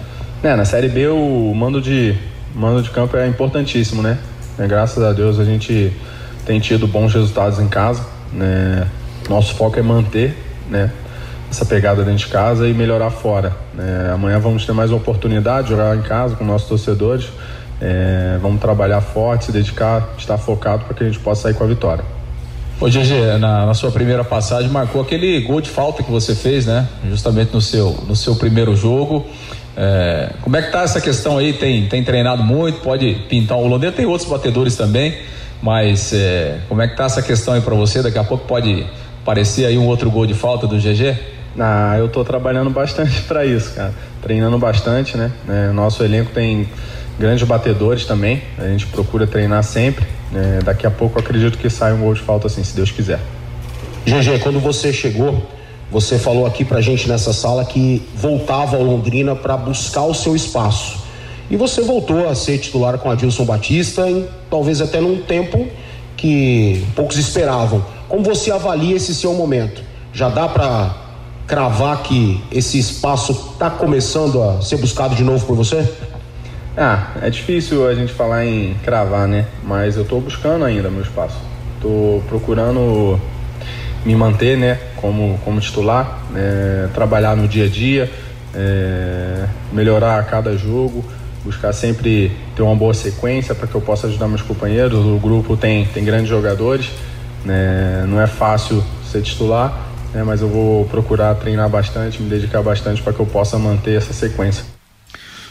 É, 0.42 0.56
na 0.56 0.64
Série 0.64 0.88
B 0.88 1.08
o 1.08 1.52
mando 1.54 1.80
de 1.80 2.14
mando 2.54 2.80
de 2.80 2.90
campo 2.90 3.16
é 3.16 3.26
importantíssimo, 3.26 4.00
né? 4.02 4.18
É, 4.58 4.66
graças 4.66 5.02
a 5.02 5.12
Deus 5.12 5.38
a 5.38 5.44
gente 5.44 5.92
tem 6.46 6.58
tido 6.60 6.86
bons 6.86 7.12
resultados 7.12 7.58
em 7.58 7.68
casa. 7.68 8.06
Né? 8.32 8.86
Nosso 9.28 9.54
foco 9.54 9.78
é 9.78 9.82
manter 9.82 10.34
né, 10.70 10.90
essa 11.50 11.64
pegada 11.64 12.02
dentro 12.02 12.18
de 12.18 12.26
casa 12.26 12.68
e 12.68 12.74
melhorar 12.74 13.10
fora. 13.10 13.52
Né? 13.74 14.10
Amanhã 14.12 14.38
vamos 14.38 14.64
ter 14.64 14.72
mais 14.72 14.90
uma 14.90 14.98
oportunidade 14.98 15.68
de 15.68 15.74
jogar 15.74 15.96
em 15.96 16.02
casa 16.02 16.36
com 16.36 16.44
nossos 16.44 16.68
torcedores. 16.68 17.28
É, 17.80 18.38
vamos 18.40 18.60
trabalhar 18.60 19.00
forte, 19.00 19.46
se 19.46 19.52
dedicar, 19.52 20.14
estar 20.18 20.38
focado 20.38 20.84
para 20.84 20.94
que 20.94 21.04
a 21.04 21.06
gente 21.06 21.18
possa 21.18 21.42
sair 21.42 21.54
com 21.54 21.64
a 21.64 21.66
vitória. 21.66 22.04
Ô 22.80 22.86
GG, 22.88 23.38
na, 23.40 23.64
na, 23.64 23.74
sua 23.74 23.90
primeira 23.90 24.22
passagem 24.22 24.68
marcou 24.68 25.00
aquele 25.00 25.40
gol 25.40 25.62
de 25.62 25.70
falta 25.70 26.02
que 26.02 26.10
você 26.10 26.34
fez, 26.34 26.66
né? 26.66 26.86
Justamente 27.08 27.52
no 27.52 27.60
seu, 27.60 27.96
no 28.06 28.14
seu 28.14 28.36
primeiro 28.36 28.76
jogo. 28.76 29.26
É, 29.76 30.30
como 30.42 30.56
é 30.56 30.62
que 30.62 30.70
tá 30.70 30.82
essa 30.82 31.00
questão 31.00 31.38
aí? 31.38 31.52
Tem, 31.54 31.86
tem 31.86 32.02
treinado 32.02 32.42
muito, 32.42 32.80
pode 32.80 33.14
pintar 33.28 33.56
o 33.58 33.66
Londrina, 33.66 33.92
tem 33.92 34.06
outros 34.06 34.28
batedores 34.28 34.76
também, 34.76 35.16
mas 35.62 36.12
é, 36.12 36.60
como 36.68 36.82
é 36.82 36.88
que 36.88 36.96
tá 36.96 37.04
essa 37.04 37.22
questão 37.22 37.54
aí 37.54 37.60
para 37.60 37.74
você? 37.74 38.02
Daqui 38.02 38.18
a 38.18 38.24
pouco 38.24 38.46
pode 38.46 38.86
aparecer 39.22 39.66
aí 39.66 39.76
um 39.76 39.86
outro 39.86 40.10
gol 40.10 40.26
de 40.26 40.34
falta 40.34 40.66
do 40.66 40.76
GG? 40.76 41.35
Ah, 41.58 41.94
eu 41.98 42.08
tô 42.08 42.22
trabalhando 42.24 42.70
bastante 42.70 43.22
para 43.22 43.44
isso, 43.44 43.74
cara. 43.74 43.94
Treinando 44.22 44.58
bastante, 44.58 45.16
né? 45.16 45.32
É, 45.48 45.72
nosso 45.72 46.02
elenco 46.04 46.32
tem 46.32 46.68
grandes 47.18 47.46
batedores 47.46 48.04
também. 48.04 48.42
A 48.58 48.66
gente 48.68 48.86
procura 48.86 49.26
treinar 49.26 49.62
sempre. 49.62 50.04
É, 50.34 50.58
daqui 50.62 50.86
a 50.86 50.90
pouco 50.90 51.18
acredito 51.18 51.56
que 51.56 51.70
sai 51.70 51.92
um 51.92 51.98
gol 51.98 52.12
de 52.12 52.20
falta 52.20 52.46
assim, 52.46 52.62
se 52.62 52.74
Deus 52.76 52.90
quiser. 52.90 53.20
GG, 54.04 54.40
quando 54.42 54.60
você 54.60 54.92
chegou, 54.92 55.46
você 55.90 56.18
falou 56.18 56.46
aqui 56.46 56.64
pra 56.64 56.80
gente 56.80 57.08
nessa 57.08 57.32
sala 57.32 57.64
que 57.64 58.06
voltava 58.14 58.76
ao 58.76 58.82
Londrina 58.82 59.34
para 59.34 59.56
buscar 59.56 60.04
o 60.04 60.14
seu 60.14 60.36
espaço. 60.36 61.04
E 61.48 61.56
você 61.56 61.80
voltou 61.80 62.28
a 62.28 62.34
ser 62.34 62.58
titular 62.58 62.98
com 62.98 63.10
Adilson 63.10 63.44
Batista, 63.44 64.10
em, 64.10 64.26
talvez 64.50 64.80
até 64.80 65.00
num 65.00 65.22
tempo 65.22 65.66
que 66.16 66.84
poucos 66.94 67.16
esperavam. 67.16 67.84
Como 68.08 68.22
você 68.22 68.50
avalia 68.50 68.96
esse 68.96 69.14
seu 69.14 69.32
momento? 69.32 69.80
Já 70.12 70.28
dá 70.28 70.48
para 70.48 71.05
cravar 71.46 72.02
que 72.02 72.42
esse 72.50 72.78
espaço 72.78 73.52
está 73.52 73.70
começando 73.70 74.42
a 74.42 74.60
ser 74.60 74.76
buscado 74.78 75.14
de 75.14 75.22
novo 75.22 75.46
por 75.46 75.56
você? 75.56 75.88
Ah, 76.76 77.12
é 77.22 77.30
difícil 77.30 77.88
a 77.88 77.94
gente 77.94 78.12
falar 78.12 78.44
em 78.44 78.74
cravar, 78.84 79.26
né? 79.26 79.46
Mas 79.62 79.96
eu 79.96 80.02
estou 80.02 80.20
buscando 80.20 80.64
ainda 80.64 80.90
meu 80.90 81.02
espaço. 81.02 81.36
Estou 81.76 82.22
procurando 82.28 83.18
me 84.04 84.14
manter 84.14 84.56
né, 84.56 84.78
como, 84.96 85.38
como 85.44 85.60
titular, 85.60 86.20
é, 86.34 86.88
trabalhar 86.94 87.36
no 87.36 87.48
dia 87.48 87.64
a 87.64 87.68
dia, 87.68 88.10
é, 88.54 89.46
melhorar 89.72 90.20
a 90.20 90.22
cada 90.22 90.56
jogo, 90.56 91.04
buscar 91.44 91.72
sempre 91.72 92.30
ter 92.54 92.62
uma 92.62 92.76
boa 92.76 92.94
sequência 92.94 93.54
para 93.54 93.66
que 93.66 93.74
eu 93.74 93.80
possa 93.80 94.06
ajudar 94.06 94.28
meus 94.28 94.42
companheiros. 94.42 95.04
O 95.04 95.18
grupo 95.18 95.56
tem, 95.56 95.86
tem 95.86 96.04
grandes 96.04 96.28
jogadores, 96.28 96.90
né, 97.44 98.04
não 98.06 98.20
é 98.20 98.26
fácil 98.26 98.82
ser 99.10 99.22
titular, 99.22 99.85
né, 100.14 100.22
mas 100.22 100.40
eu 100.40 100.48
vou 100.48 100.84
procurar 100.86 101.34
treinar 101.34 101.68
bastante, 101.68 102.20
me 102.20 102.28
dedicar 102.28 102.62
bastante 102.62 103.02
para 103.02 103.12
que 103.12 103.20
eu 103.20 103.26
possa 103.26 103.58
manter 103.58 103.96
essa 103.96 104.12
sequência. 104.12 104.64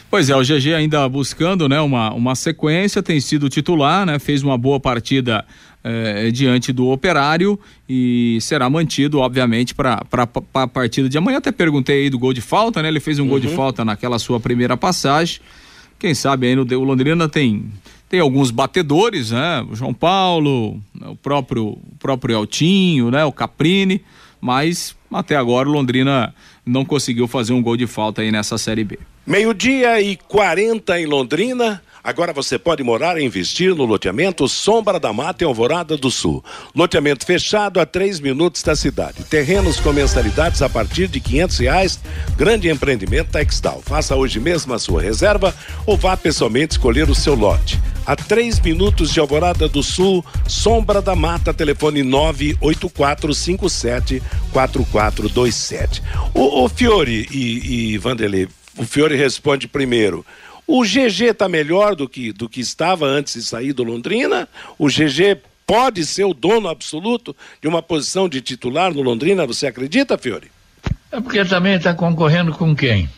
Pois 0.10 0.30
é, 0.30 0.36
o 0.36 0.42
GG 0.42 0.74
ainda 0.74 1.08
buscando 1.10 1.68
né, 1.68 1.80
uma, 1.82 2.14
uma 2.14 2.36
sequência, 2.36 3.04
tem 3.04 3.20
sido 3.20 3.50
titular, 3.50 4.06
né, 4.06 4.20
fez 4.20 4.44
uma 4.44 4.58
boa 4.58 4.80
partida 4.80 5.44
eh, 5.88 6.32
diante 6.32 6.74
do 6.74 6.88
operário 6.88 7.60
e 7.88 8.40
será 8.42 8.68
mantido, 8.68 9.20
obviamente, 9.20 9.76
para 9.76 10.02
a 10.56 10.68
partida 10.68 11.08
de 11.08 11.16
amanhã. 11.16 11.38
Até 11.38 11.52
perguntei 11.52 12.02
aí 12.02 12.10
do 12.10 12.18
gol 12.18 12.34
de 12.34 12.42
falta, 12.42 12.82
né? 12.82 12.88
Ele 12.88 13.00
fez 13.00 13.20
um 13.20 13.22
uhum. 13.22 13.30
gol 13.30 13.40
de 13.40 13.50
uhum. 13.50 13.56
falta 13.56 13.86
naquela 13.86 14.18
sua 14.18 14.40
primeira 14.40 14.76
passagem. 14.76 15.42
Quem 16.00 16.16
sabe 16.16 16.48
aí 16.48 16.56
no 16.56 16.64
o 16.64 16.84
Londrina 16.84 17.30
tem 17.30 17.66
tem 18.10 18.20
alguns 18.20 18.50
batedores, 18.50 19.30
né? 19.30 19.64
O 19.70 19.76
João 19.76 19.94
Paulo, 19.94 20.82
o 21.02 21.16
próprio 21.18 21.68
o 21.68 21.96
próprio 22.00 22.36
Altinho, 22.36 23.12
né? 23.12 23.24
O 23.24 23.32
Caprini, 23.32 24.02
mas 24.46 24.96
até 25.12 25.36
agora 25.36 25.68
o 25.68 25.72
Londrina 25.72 26.32
não 26.64 26.86
conseguiu 26.86 27.28
fazer 27.28 27.52
um 27.52 27.64
gol 27.64 27.76
de 27.76 27.88
falta 27.88 28.22
aí 28.22 28.32
nessa 28.32 28.60
Série 28.60 28.84
B. 28.84 29.00
Meio-dia 29.26 30.00
e 30.00 30.16
40 30.16 31.00
em 31.00 31.08
Londrina. 31.08 31.82
Agora 32.06 32.32
você 32.32 32.58
pode 32.60 32.84
morar 32.84 33.18
e 33.18 33.24
investir 33.24 33.74
no 33.74 33.84
loteamento 33.84 34.48
Sombra 34.48 35.00
da 35.00 35.12
Mata 35.12 35.44
em 35.44 35.48
Alvorada 35.48 35.98
do 35.98 36.12
Sul. 36.12 36.46
Loteamento 36.76 37.26
fechado 37.26 37.80
a 37.80 37.86
três 37.86 38.20
minutos 38.20 38.62
da 38.62 38.76
cidade. 38.76 39.24
Terrenos 39.24 39.80
com 39.80 39.92
mensalidades 39.92 40.62
a 40.62 40.70
partir 40.70 41.08
de 41.08 41.20
quinhentos 41.20 41.58
reais. 41.58 42.00
Grande 42.38 42.70
empreendimento 42.70 43.32
Textal. 43.32 43.82
Faça 43.84 44.16
hoje 44.16 44.40
mesmo 44.40 44.72
a 44.76 44.78
sua 44.78 45.02
reserva 45.02 45.52
ou 45.84 45.98
vá 45.98 46.16
pessoalmente 46.16 46.74
escolher 46.74 47.10
o 47.10 47.16
seu 47.16 47.34
lote. 47.34 47.82
A 48.06 48.16
três 48.16 48.60
minutos 48.60 49.12
de 49.12 49.20
Alvorada 49.20 49.68
do 49.68 49.82
Sul, 49.82 50.24
Sombra 50.48 51.02
da 51.02 51.16
Mata, 51.16 51.56
telefone 51.56 52.04
98457 52.04 54.22
4427. 54.54 56.04
O, 56.36 56.66
o 56.66 56.70
Fiore 56.70 57.28
e, 57.32 57.94
e 57.94 57.98
Vanderlei, 57.98 58.48
o 58.78 58.84
Fiore 58.84 59.16
responde 59.16 59.68
primeiro. 59.68 60.24
O 60.68 60.84
GG 60.84 61.32
está 61.32 61.48
melhor 61.48 61.96
do 61.96 62.10
que, 62.10 62.34
do 62.34 62.50
que 62.50 62.60
estava 62.60 63.06
antes 63.06 63.36
de 63.36 63.44
sair 63.44 63.72
do 63.72 63.84
Londrina? 63.84 64.48
O 64.78 64.88
GG 64.88 65.38
pode 65.66 66.06
ser 66.06 66.24
o 66.24 66.34
dono 66.34 66.68
absoluto 66.68 67.36
de 67.62 67.68
uma 67.68 67.82
posição 67.82 68.28
de 68.28 68.42
titular 68.42 68.94
no 68.94 69.02
Londrina? 69.02 69.46
Você 69.46 69.68
acredita, 69.68 70.18
Fiore? 70.18 70.52
É 71.12 71.22
porque 71.22 71.46
também 71.46 71.76
está 71.76 71.94
concorrendo 71.94 72.52
com 72.52 72.76
quem? 72.76 73.10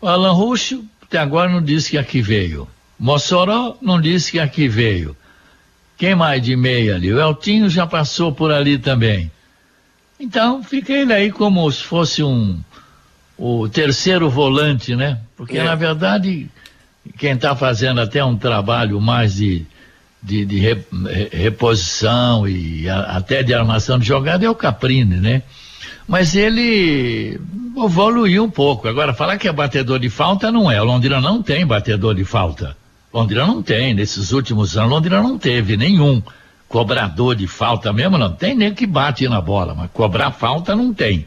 O 0.00 0.06
Alan 0.06 0.32
Ruxo 0.32 0.84
até 1.02 1.18
agora 1.18 1.50
não 1.50 1.62
disse 1.62 1.90
que 1.90 1.98
aqui 1.98 2.20
veio. 2.22 2.68
Mossoró 2.98 3.76
não 3.82 4.00
disse 4.00 4.32
que 4.32 4.38
aqui 4.38 4.68
veio. 4.68 5.16
Quem 5.96 6.14
mais 6.14 6.42
de 6.42 6.56
meia 6.56 6.94
ali? 6.94 7.12
O 7.12 7.20
Eltinho 7.20 7.68
já 7.68 7.86
passou 7.86 8.32
por 8.32 8.52
ali 8.52 8.78
também. 8.78 9.30
Então 10.18 10.62
fica 10.62 10.92
ele 10.92 11.12
aí 11.12 11.30
como 11.30 11.70
se 11.70 11.82
fosse 11.82 12.22
um 12.22 12.60
o 13.38 13.68
terceiro 13.68 14.30
volante, 14.30 14.96
né? 14.96 15.18
Porque, 15.36 15.58
é. 15.58 15.64
na 15.64 15.74
verdade, 15.74 16.48
quem 17.18 17.32
está 17.32 17.54
fazendo 17.54 18.00
até 18.00 18.24
um 18.24 18.36
trabalho 18.36 19.00
mais 19.00 19.36
de, 19.36 19.66
de, 20.22 20.44
de 20.44 20.58
reposição 21.32 22.48
e 22.48 22.88
a, 22.88 23.00
até 23.16 23.42
de 23.42 23.52
armação 23.52 23.98
de 23.98 24.06
jogada 24.06 24.44
é 24.44 24.50
o 24.50 24.54
Caprini, 24.54 25.16
né? 25.16 25.42
Mas 26.08 26.36
ele 26.36 27.38
evoluiu 27.76 28.44
um 28.44 28.50
pouco. 28.50 28.88
Agora, 28.88 29.12
falar 29.12 29.38
que 29.38 29.48
é 29.48 29.52
batedor 29.52 29.98
de 29.98 30.08
falta 30.08 30.52
não 30.52 30.70
é. 30.70 30.80
O 30.80 30.84
Londrina 30.84 31.20
não 31.20 31.42
tem 31.42 31.66
batedor 31.66 32.14
de 32.14 32.24
falta. 32.24 32.76
Londrina 33.12 33.46
não 33.46 33.62
tem. 33.62 33.92
Nesses 33.92 34.32
últimos 34.32 34.76
anos, 34.76 34.90
Londrina 34.90 35.20
não 35.20 35.36
teve 35.36 35.76
nenhum 35.76 36.22
cobrador 36.68 37.34
de 37.34 37.46
falta 37.46 37.92
mesmo, 37.92 38.18
não. 38.18 38.32
Tem 38.32 38.54
nem 38.54 38.72
que 38.72 38.86
bate 38.86 39.28
na 39.28 39.40
bola, 39.40 39.74
mas 39.74 39.90
cobrar 39.92 40.30
falta 40.30 40.76
não 40.76 40.94
tem. 40.94 41.26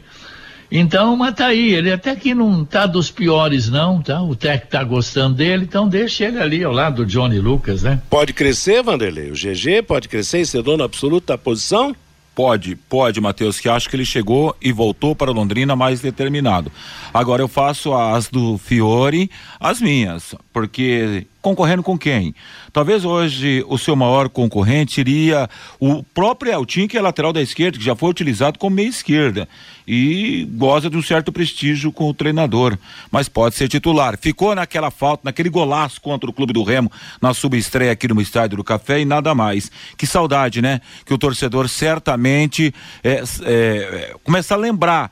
Então, 0.70 1.16
mas 1.16 1.34
tá 1.34 1.46
aí, 1.46 1.74
ele 1.74 1.92
até 1.92 2.14
que 2.14 2.34
não 2.34 2.64
tá 2.64 2.86
dos 2.86 3.10
piores 3.10 3.68
não, 3.68 4.00
tá? 4.00 4.22
O 4.22 4.36
técnico 4.36 4.70
tá 4.70 4.84
gostando 4.84 5.36
dele, 5.36 5.64
então 5.64 5.88
deixa 5.88 6.26
ele 6.26 6.38
ali 6.38 6.62
ao 6.62 6.72
lado 6.72 7.04
do 7.04 7.06
Johnny 7.06 7.40
Lucas, 7.40 7.82
né? 7.82 8.00
Pode 8.08 8.32
crescer, 8.32 8.82
Vanderlei? 8.82 9.30
O 9.30 9.34
GG 9.34 9.82
pode 9.86 10.08
crescer 10.08 10.40
e 10.40 10.46
ser 10.46 10.62
dono 10.62 10.84
absoluto 10.84 11.26
da 11.26 11.38
posição? 11.38 11.94
Pode, 12.34 12.76
pode, 12.76 13.20
Matheus, 13.20 13.58
que 13.58 13.68
acho 13.68 13.88
que 13.88 13.96
ele 13.96 14.04
chegou 14.04 14.56
e 14.62 14.70
voltou 14.72 15.14
para 15.14 15.32
Londrina 15.32 15.74
mais 15.74 16.00
determinado. 16.00 16.70
Agora 17.12 17.42
eu 17.42 17.48
faço 17.48 17.92
as 17.92 18.28
do 18.28 18.56
Fiore, 18.56 19.30
as 19.58 19.80
minhas, 19.80 20.34
porque 20.52 21.26
concorrendo 21.40 21.82
com 21.82 21.98
quem? 21.98 22.34
Talvez 22.72 23.04
hoje 23.04 23.64
o 23.68 23.78
seu 23.78 23.96
maior 23.96 24.28
concorrente 24.28 24.94
seria 24.94 25.48
o 25.78 26.02
próprio 26.02 26.52
Eltinho, 26.52 26.88
que 26.88 26.98
é 26.98 27.00
lateral 27.00 27.32
da 27.32 27.40
esquerda, 27.40 27.78
que 27.78 27.84
já 27.84 27.96
foi 27.96 28.10
utilizado 28.10 28.58
como 28.58 28.76
meia 28.76 28.88
esquerda 28.88 29.48
e 29.86 30.46
goza 30.52 30.88
de 30.88 30.96
um 30.96 31.02
certo 31.02 31.32
prestígio 31.32 31.90
com 31.90 32.08
o 32.08 32.14
treinador, 32.14 32.78
mas 33.10 33.28
pode 33.28 33.56
ser 33.56 33.68
titular. 33.68 34.16
Ficou 34.16 34.54
naquela 34.54 34.90
falta, 34.90 35.22
naquele 35.24 35.48
golaço 35.48 36.00
contra 36.00 36.30
o 36.30 36.32
Clube 36.32 36.52
do 36.52 36.62
Remo 36.62 36.90
na 37.20 37.34
subestreia 37.34 37.90
aqui 37.90 38.06
no 38.06 38.20
Estádio 38.20 38.56
do 38.58 38.64
Café 38.64 39.00
e 39.00 39.04
nada 39.04 39.34
mais. 39.34 39.70
Que 39.96 40.06
saudade, 40.06 40.62
né? 40.62 40.80
Que 41.04 41.12
o 41.12 41.18
torcedor 41.18 41.68
certamente 41.68 42.72
é, 43.02 43.22
é, 43.42 44.14
começa 44.22 44.54
a 44.54 44.56
lembrar 44.56 45.10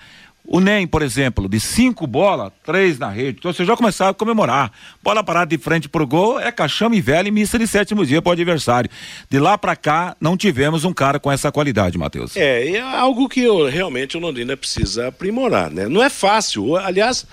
o 0.50 0.60
NEM, 0.60 0.86
por 0.86 1.02
exemplo, 1.02 1.46
de 1.46 1.60
cinco 1.60 2.06
bolas, 2.06 2.50
três 2.64 2.98
na 2.98 3.10
rede. 3.10 3.36
Então 3.38 3.52
você 3.52 3.66
já 3.66 3.76
começava 3.76 4.12
a 4.12 4.14
comemorar. 4.14 4.72
Bola 5.02 5.22
parada 5.22 5.54
de 5.54 5.58
frente 5.58 5.90
pro 5.90 6.06
gol 6.06 6.40
é 6.40 6.50
caixão 6.50 6.92
e 6.94 7.02
velho 7.02 7.28
e 7.28 7.30
missa 7.30 7.58
de 7.58 7.66
sétimo 7.66 8.06
dia 8.06 8.22
pro 8.22 8.32
adversário. 8.32 8.88
De 9.28 9.38
lá 9.38 9.58
para 9.58 9.76
cá, 9.76 10.16
não 10.18 10.38
tivemos 10.38 10.86
um 10.86 10.92
cara 10.94 11.20
com 11.20 11.30
essa 11.30 11.52
qualidade, 11.52 11.98
Matheus. 11.98 12.34
É, 12.34 12.66
é 12.66 12.80
algo 12.80 13.28
que 13.28 13.40
eu, 13.40 13.68
realmente 13.68 14.16
o 14.16 14.20
Londrina 14.20 14.56
precisa 14.56 15.08
aprimorar, 15.08 15.70
né? 15.70 15.86
Não 15.86 16.02
é 16.02 16.08
fácil. 16.08 16.76
Aliás, 16.76 17.26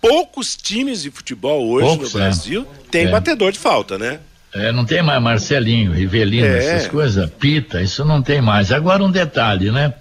poucos 0.00 0.56
times 0.56 1.02
de 1.02 1.10
futebol 1.10 1.68
hoje 1.68 1.86
poucos, 1.86 2.14
no 2.14 2.20
é. 2.20 2.22
Brasil 2.22 2.62
é. 2.62 2.90
têm 2.90 3.06
é. 3.06 3.10
batedor 3.10 3.52
de 3.52 3.58
falta, 3.58 3.98
né? 3.98 4.18
É, 4.54 4.72
não 4.72 4.84
tem 4.84 5.02
mais 5.02 5.22
Marcelinho, 5.22 5.92
Rivelino, 5.92 6.46
é. 6.46 6.58
essas 6.58 6.86
coisas, 6.86 7.30
Pita, 7.38 7.82
isso 7.82 8.02
não 8.02 8.22
tem 8.22 8.40
mais. 8.40 8.72
Agora 8.72 9.02
um 9.02 9.10
detalhe, 9.10 9.70
né? 9.70 9.92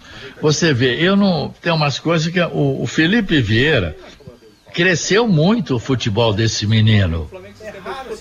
Você 0.41 0.73
vê, 0.73 0.95
eu 0.95 1.15
não. 1.15 1.53
Tem 1.61 1.71
umas 1.71 1.99
coisas 1.99 2.31
que. 2.31 2.41
O, 2.41 2.83
o 2.83 2.87
Felipe 2.87 3.41
Vieira 3.41 3.95
cresceu 4.73 5.27
muito 5.27 5.75
o 5.75 5.79
futebol 5.79 6.33
desse 6.33 6.65
menino. 6.65 7.29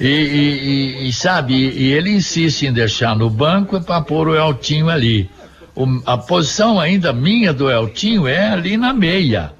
E, 0.00 0.06
e, 0.06 1.08
e 1.08 1.12
sabe, 1.12 1.54
e 1.54 1.92
ele 1.92 2.10
insiste 2.10 2.66
em 2.66 2.72
deixar 2.72 3.16
no 3.16 3.30
banco 3.30 3.80
para 3.80 4.00
pôr 4.00 4.28
o 4.28 4.36
Eltinho 4.36 4.88
ali. 4.88 5.30
O, 5.74 5.86
a 6.06 6.16
posição 6.18 6.80
ainda 6.80 7.12
minha 7.12 7.52
do 7.52 7.70
Eltinho 7.70 8.26
é 8.26 8.48
ali 8.50 8.76
na 8.76 8.92
meia. 8.92 9.52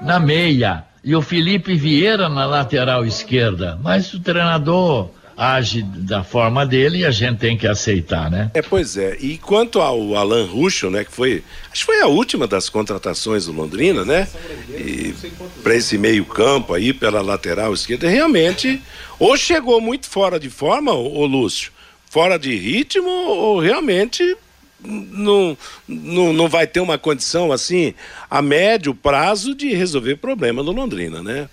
Na 0.00 0.20
meia. 0.20 0.84
E 1.02 1.14
o 1.14 1.22
Felipe 1.22 1.74
Vieira 1.74 2.28
na 2.28 2.46
lateral 2.46 3.04
esquerda. 3.04 3.78
Mas 3.82 4.12
o 4.14 4.20
treinador 4.20 5.10
age 5.38 5.82
da 5.82 6.24
forma 6.24 6.66
dele 6.66 6.98
e 6.98 7.04
a 7.06 7.12
gente 7.12 7.38
tem 7.38 7.56
que 7.56 7.66
aceitar, 7.66 8.28
né? 8.28 8.50
É, 8.52 8.60
pois 8.60 8.96
é. 8.96 9.16
E 9.20 9.38
quanto 9.38 9.80
ao 9.80 10.16
Alan 10.16 10.44
Ruschel, 10.44 10.90
né, 10.90 11.04
que 11.04 11.12
foi, 11.12 11.44
acho 11.70 11.86
que 11.86 11.92
foi 11.92 12.00
a 12.00 12.08
última 12.08 12.48
das 12.48 12.68
contratações 12.68 13.46
do 13.46 13.52
Londrina, 13.52 14.04
né? 14.04 14.26
E 14.70 15.14
para 15.62 15.76
esse 15.76 15.96
meio-campo 15.96 16.74
aí 16.74 16.92
pela 16.92 17.22
lateral 17.22 17.72
esquerda, 17.72 18.08
realmente 18.08 18.82
ou 19.16 19.36
chegou 19.36 19.80
muito 19.80 20.08
fora 20.08 20.40
de 20.40 20.50
forma, 20.50 20.92
o 20.92 21.24
Lúcio, 21.24 21.70
fora 22.10 22.36
de 22.36 22.56
ritmo, 22.56 23.08
ou 23.08 23.60
realmente 23.60 24.36
não, 24.80 25.56
não, 25.86 26.32
não 26.32 26.48
vai 26.48 26.66
ter 26.66 26.80
uma 26.80 26.98
condição 26.98 27.52
assim 27.52 27.94
a 28.28 28.42
médio 28.42 28.94
prazo 28.94 29.54
de 29.54 29.72
resolver 29.74 30.16
problema 30.16 30.62
no 30.62 30.72
Londrina, 30.72 31.22
né? 31.22 31.48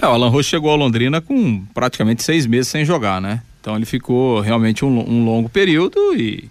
É, 0.00 0.06
o 0.06 0.10
Alan 0.10 0.28
Rocha 0.28 0.50
chegou 0.50 0.70
a 0.70 0.76
Londrina 0.76 1.20
com 1.20 1.64
praticamente 1.74 2.22
seis 2.22 2.46
meses 2.46 2.68
sem 2.68 2.84
jogar, 2.84 3.20
né? 3.20 3.42
Então 3.60 3.76
ele 3.76 3.86
ficou 3.86 4.40
realmente 4.40 4.84
um, 4.84 5.10
um 5.10 5.24
longo 5.24 5.48
período 5.48 5.98
e, 6.14 6.48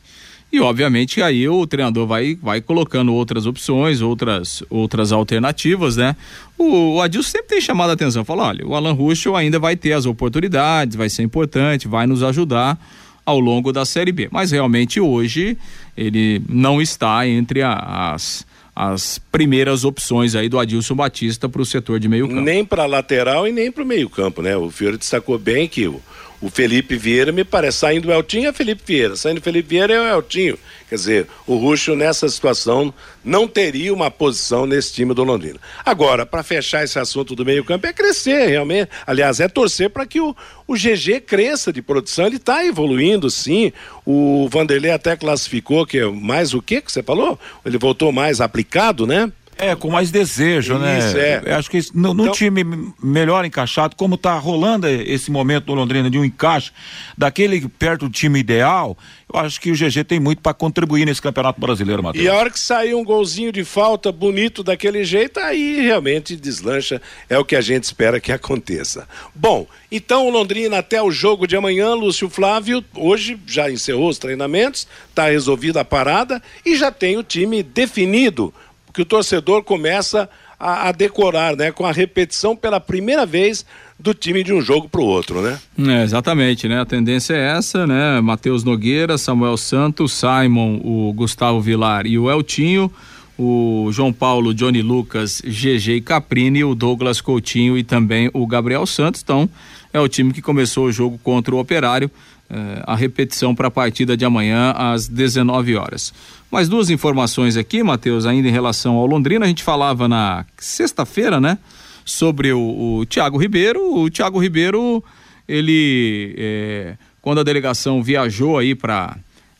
e 0.52 0.60
obviamente 0.60 1.22
aí 1.22 1.48
o 1.48 1.66
treinador 1.66 2.06
vai, 2.06 2.36
vai 2.36 2.62
colocando 2.62 3.14
outras 3.14 3.46
opções, 3.46 4.02
outras, 4.02 4.64
outras 4.70 5.12
alternativas, 5.12 5.98
né? 5.98 6.16
O, 6.58 6.96
o 6.96 7.02
Adilson 7.02 7.30
sempre 7.30 7.48
tem 7.48 7.62
chamado 7.62 7.90
a 7.90 7.94
atenção, 7.94 8.26
fala, 8.26 8.48
olha, 8.48 8.68
o 8.68 8.76
Alan 8.76 8.94
Ruschel 8.94 9.36
ainda 9.36 9.60
vai 9.60 9.76
ter 9.76 9.94
as 9.94 10.06
oportunidades, 10.06 10.96
vai 10.96 11.10
ser 11.10 11.24
importante, 11.24 11.88
vai 11.88 12.06
nos 12.06 12.24
ajudar 12.24 12.78
ao 13.26 13.40
longo 13.40 13.74
da 13.74 13.84
Série 13.84 14.12
B. 14.12 14.30
Mas 14.32 14.52
realmente 14.52 15.02
hoje 15.02 15.58
ele 15.96 16.42
não 16.48 16.82
está 16.82 17.28
entre 17.28 17.62
as 17.62 18.46
as 18.80 19.18
primeiras 19.32 19.84
opções 19.84 20.36
aí 20.36 20.48
do 20.48 20.60
Adilson 20.60 20.94
Batista 20.94 21.50
para 21.50 21.60
o 21.60 21.66
setor 21.66 22.00
de 22.00 22.08
meio 22.08 22.28
campo. 22.28 22.42
Nem 22.42 22.64
para 22.64 22.86
lateral 22.86 23.48
e 23.48 23.52
nem 23.52 23.72
para 23.72 23.84
o 23.84 23.88
meio 23.88 24.08
campo, 24.08 24.44
né? 24.44 24.56
O 24.56 24.70
Fiore 24.70 24.98
destacou 24.98 25.40
bem 25.40 25.68
que 25.68 25.88
o, 25.88 26.00
o 26.40 26.50
Felipe 26.50 26.96
Vieira 26.96 27.32
me 27.32 27.44
parece, 27.44 27.80
saindo 27.80 28.10
o 28.10 28.12
Eltinho 28.12 28.50
é 28.50 28.54
Felipe 28.54 28.82
Vieira, 28.86 29.16
saindo 29.16 29.40
o 29.40 29.42
Felipe 29.42 29.70
Vieira 29.70 29.94
é 29.94 30.02
o 30.02 30.18
Eltinho. 30.18 30.58
Quer 30.88 30.96
dizer, 30.96 31.28
o 31.46 31.58
Ruxo 31.58 31.96
nessa 31.96 32.30
situação 32.30 32.94
não 33.24 33.48
teria 33.48 33.94
uma 33.94 34.10
posição 34.10 34.66
nesse 34.66 34.94
time 34.94 35.14
do 35.14 35.24
Londrina. 35.24 35.60
Agora, 35.84 36.26
para 36.26 36.44
fechar 36.44 36.84
esse 36.84 36.98
assunto 36.98 37.36
do 37.36 37.44
meio-campo, 37.44 37.88
é 37.88 37.92
crescer 37.92 38.48
realmente. 38.48 38.90
Aliás, 39.06 39.40
é 39.40 39.50
torcer 39.50 39.90
para 39.90 40.06
que 40.06 40.22
o, 40.22 40.36
o 40.66 40.76
GG 40.76 41.22
cresça 41.26 41.74
de 41.74 41.82
produção. 41.82 42.28
Ele 42.28 42.38
está 42.38 42.64
evoluindo, 42.66 43.30
sim. 43.30 43.74
O 44.06 44.48
Vanderlei 44.50 44.92
até 44.92 45.18
classificou 45.18 45.86
que 45.86 45.98
é 46.00 46.06
mais 46.06 46.54
o 46.54 46.62
que 46.62 46.80
que 46.80 46.92
você 46.92 47.04
falou? 47.04 47.38
Ele 47.66 47.78
voltou 47.78 48.12
mais 48.12 48.40
aplicado, 48.40 49.06
né? 49.06 49.30
É, 49.58 49.76
com 49.76 49.90
mais 49.90 50.12
desejo, 50.12 50.74
Isso, 50.74 50.82
né? 50.82 51.00
Isso, 51.00 51.18
é. 51.18 51.54
Acho 51.54 51.70
que 51.70 51.80
no, 51.94 52.12
então... 52.12 52.32
time 52.32 52.64
melhor 53.02 53.44
encaixado, 53.44 53.96
como 53.96 54.16
está 54.16 54.38
rolando 54.38 54.88
esse 54.88 55.32
momento 55.32 55.68
no 55.68 55.74
Londrina 55.74 56.10
de 56.10 56.18
um 56.18 56.24
encaixe 56.24 56.72
daquele 57.18 57.68
perto 57.68 58.08
do 58.08 58.12
time 58.12 58.40
ideal, 58.40 58.98
eu 59.34 59.40
acho 59.40 59.60
que 59.60 59.72
o 59.72 59.76
GG 59.76 60.06
tem 60.06 60.20
muito 60.20 60.42
para 60.42 60.54
contribuir 60.54 61.06
nesse 61.06 61.22
Campeonato 61.22 61.60
Brasileiro, 61.60 62.02
Matheus. 62.02 62.24
E 62.24 62.30
a 62.30 62.36
hora 62.36 62.50
que 62.50 62.60
sair 62.60 62.94
um 62.94 63.04
golzinho 63.04 63.52
de 63.52 63.64
falta 63.66 64.12
bonito 64.12 64.64
daquele 64.64 65.04
jeito, 65.04 65.40
aí 65.40 65.82
realmente 65.82 66.36
deslancha, 66.36 67.02
é 67.30 67.38
o 67.38 67.44
que 67.44 67.56
a 67.56 67.62
gente 67.62 67.84
espera 67.84 68.20
que 68.20 68.32
aconteça. 68.32 69.08
Bom, 69.36 69.68
então 69.92 70.28
o 70.28 70.30
Londrina 70.30 70.78
até 70.78 71.02
o 71.02 71.12
jogo 71.12 71.46
de 71.46 71.58
amanhã, 71.58 71.94
Lúcio 71.94 72.30
Flávio, 72.30 72.84
hoje 72.96 73.38
já 73.46 73.70
encerrou 73.70 74.10
os 74.10 74.18
treinamentos, 74.18 74.88
está 75.10 75.28
resolvida 75.28 75.82
a 75.82 75.86
parada 75.86 76.42
e 76.66 76.76
já 76.76 76.92
tem 76.92 77.18
o 77.18 77.24
time 77.24 77.62
definido 77.64 78.54
que 78.98 79.02
o 79.04 79.06
torcedor 79.06 79.62
começa 79.62 80.28
a, 80.60 80.90
a 80.90 80.92
decorar, 80.92 81.56
né? 81.56 81.72
Com 81.72 81.86
a 81.86 81.92
repetição 81.92 82.56
pela 82.56 82.80
primeira 82.80 83.28
vez 83.28 83.64
do 84.00 84.12
time 84.12 84.44
de 84.44 84.52
um 84.52 84.60
jogo 84.60 84.90
para 84.90 85.00
o 85.00 85.06
outro, 85.06 85.40
né? 85.40 85.60
É, 85.78 86.04
exatamente, 86.04 86.68
né? 86.68 86.82
A 86.82 86.86
tendência 86.86 87.36
é 87.36 87.58
essa, 87.58 87.86
né? 87.86 88.20
Matheus 88.22 88.64
Nogueira, 88.64 89.16
Samuel 89.16 89.56
Santos, 89.56 90.14
Simon, 90.14 90.82
o 90.84 91.14
Gustavo 91.14 91.62
Vilar 91.62 92.08
e 92.08 92.18
o 92.18 92.28
Eltinho, 92.28 92.92
o 93.38 93.88
João 93.92 94.12
Paulo, 94.12 94.52
Johnny 94.52 94.82
Lucas, 94.82 95.44
GG 95.46 96.02
Caprini, 96.02 96.64
o 96.64 96.74
Douglas 96.74 97.22
Coutinho 97.22 97.78
e 97.78 97.84
também 97.84 98.32
o 98.34 98.48
Gabriel 98.48 98.88
Santos. 98.88 99.22
Então, 99.22 99.48
é 99.94 100.00
o 100.00 100.08
time 100.08 100.34
que 100.34 100.42
começou 100.42 100.86
o 100.86 100.92
jogo 100.92 101.20
contra 101.22 101.54
o 101.54 101.60
Operário. 101.60 102.10
É, 102.50 102.82
a 102.86 102.96
repetição 102.96 103.54
para 103.54 103.68
a 103.68 103.72
partida 103.72 104.16
de 104.16 104.24
amanhã 104.24 104.72
às 104.72 105.08
19 105.08 105.76
horas. 105.76 106.14
Mais 106.50 106.70
duas 106.70 106.90
informações 106.90 107.58
aqui, 107.58 107.84
Matheus, 107.84 108.26
ainda 108.26 108.48
em 108.48 108.52
relação 108.52 108.96
ao 108.96 109.06
Londrina. 109.06 109.44
A 109.44 109.50
gente 109.50 109.64
falava 109.64 110.08
na 110.08 110.46
sexta-feira, 110.58 111.42
né? 111.42 111.58
Sobre 112.06 112.54
o, 112.54 113.00
o 113.00 113.06
Thiago 113.06 113.38
Ribeiro. 113.38 114.00
O 114.00 114.10
Thiago 114.10 114.40
Ribeiro, 114.40 115.04
ele, 115.46 116.34
é, 116.38 116.96
quando 117.22 117.42
a 117.42 117.44
delegação 117.44 118.02
viajou 118.02 118.58
aí 118.58 118.74
para 118.74 119.18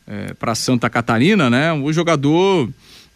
é, 0.08 0.32
para 0.32 0.54
Santa 0.54 0.88
Catarina, 0.88 1.50
né? 1.50 1.72
O 1.72 1.92
jogador 1.92 2.68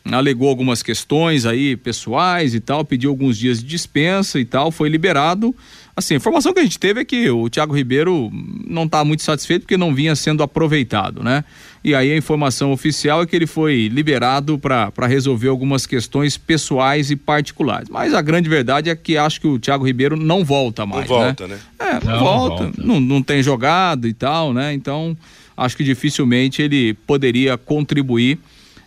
alegou 0.05 0.49
algumas 0.49 0.83
questões 0.83 1.47
aí 1.47 1.77
pessoais 1.77 2.55
e 2.55 2.61
tal, 2.61 2.85
pediu 2.85 3.11
alguns 3.11 3.39
dias 3.39 3.61
de 3.61 3.67
dispensa 3.67 4.39
e 4.39 4.45
tal, 4.45 4.71
foi 4.71 4.89
liberado. 4.89 5.55
Assim, 5.95 6.15
a 6.15 6.17
informação 6.17 6.55
que 6.55 6.61
a 6.61 6.63
gente 6.63 6.79
teve 6.79 7.01
é 7.01 7.05
que 7.05 7.29
o 7.31 7.51
Thiago 7.51 7.75
Ribeiro 7.75 8.31
não 8.67 8.85
está 8.85 9.05
muito 9.05 9.23
satisfeito 9.23 9.63
porque 9.63 9.77
não 9.77 9.95
vinha 9.95 10.17
sendo 10.17 10.43
aproveitado, 10.43 11.23
né? 11.23 11.45
E 11.85 11.95
aí 11.95 12.11
a 12.11 12.17
informação 12.17 12.73
oficial 12.73 13.23
é 13.23 13.27
que 13.27 13.37
ele 13.37 13.47
foi 13.47 13.89
liberado 13.89 14.59
para 14.59 15.07
resolver 15.07 15.49
algumas 15.49 15.85
questões 15.85 16.39
pessoais 16.39 17.11
e 17.11 17.17
particulares. 17.17 17.91
Mas 17.91 18.15
a 18.15 18.23
grande 18.23 18.49
verdade 18.49 18.89
é 18.89 18.97
que 18.97 19.19
acho 19.19 19.41
que 19.41 19.47
o 19.47 19.59
Thiago 19.59 19.85
Ribeiro 19.85 20.17
não 20.17 20.45
volta 20.45 20.87
mais. 20.87 21.09
Não 21.09 21.17
volta, 21.19 21.47
né? 21.47 21.57
né? 21.57 21.61
É, 21.79 22.07
não, 22.07 22.13
Não, 22.13 22.19
volta, 22.21 22.65
volta. 22.65 22.83
Não, 22.83 23.01
não 23.01 23.23
tem 23.23 23.43
jogado 23.43 24.09
e 24.09 24.15
tal, 24.15 24.55
né? 24.55 24.73
Então 24.73 25.15
acho 25.55 25.77
que 25.77 25.85
dificilmente 25.85 26.63
ele 26.63 26.95
poderia 26.95 27.59
contribuir 27.59 28.39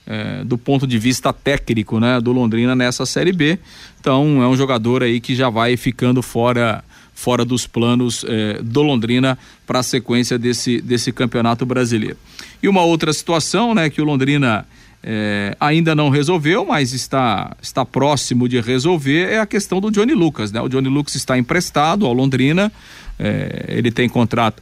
eh, 0.08 0.44
do 0.44 0.58
ponto 0.58 0.86
de 0.86 1.00
vista 1.00 1.34
técnico, 1.34 2.00
né, 2.00 2.20
do 2.22 2.32
Londrina 2.32 2.76
nessa 2.76 3.06
Série 3.06 3.32
B. 3.32 3.58
Então 4.00 4.42
é 4.42 4.48
um 4.48 4.56
jogador 4.56 5.02
aí 5.02 5.20
que 5.20 5.36
já 5.36 5.50
vai 5.50 5.76
ficando 5.78 6.22
fora 6.22 6.84
fora 7.16 7.46
dos 7.46 7.66
planos 7.66 8.26
eh, 8.28 8.60
do 8.62 8.84
Londrina 8.84 9.40
para 9.66 9.80
a 9.80 9.84
sequência 9.84 10.38
desse 10.38 10.82
desse 10.82 11.12
campeonato 11.14 11.66
brasileiro. 11.66 12.18
E 12.62 12.68
uma 12.68 12.84
outra 12.84 13.14
situação, 13.14 13.74
né, 13.74 13.90
que 13.90 14.02
o 14.02 14.06
Londrina 14.06 14.68
eh, 15.02 15.56
ainda 15.60 15.96
não 15.96 16.10
resolveu, 16.10 16.66
mas 16.66 16.92
está 16.92 17.56
está 17.62 17.86
próximo 17.86 18.50
de 18.50 18.60
resolver 18.60 19.32
é 19.32 19.40
a 19.40 19.46
questão 19.46 19.80
do 19.80 19.90
Johnny 19.90 20.14
Lucas, 20.14 20.52
né? 20.52 20.62
O 20.62 20.68
Johnny 20.68 20.90
Lucas 20.90 21.16
está 21.16 21.38
emprestado 21.38 22.06
ao 22.06 22.12
Londrina, 22.12 22.72
eh, 23.18 23.66
ele 23.70 23.92
tem 23.92 24.10
contrato 24.10 24.62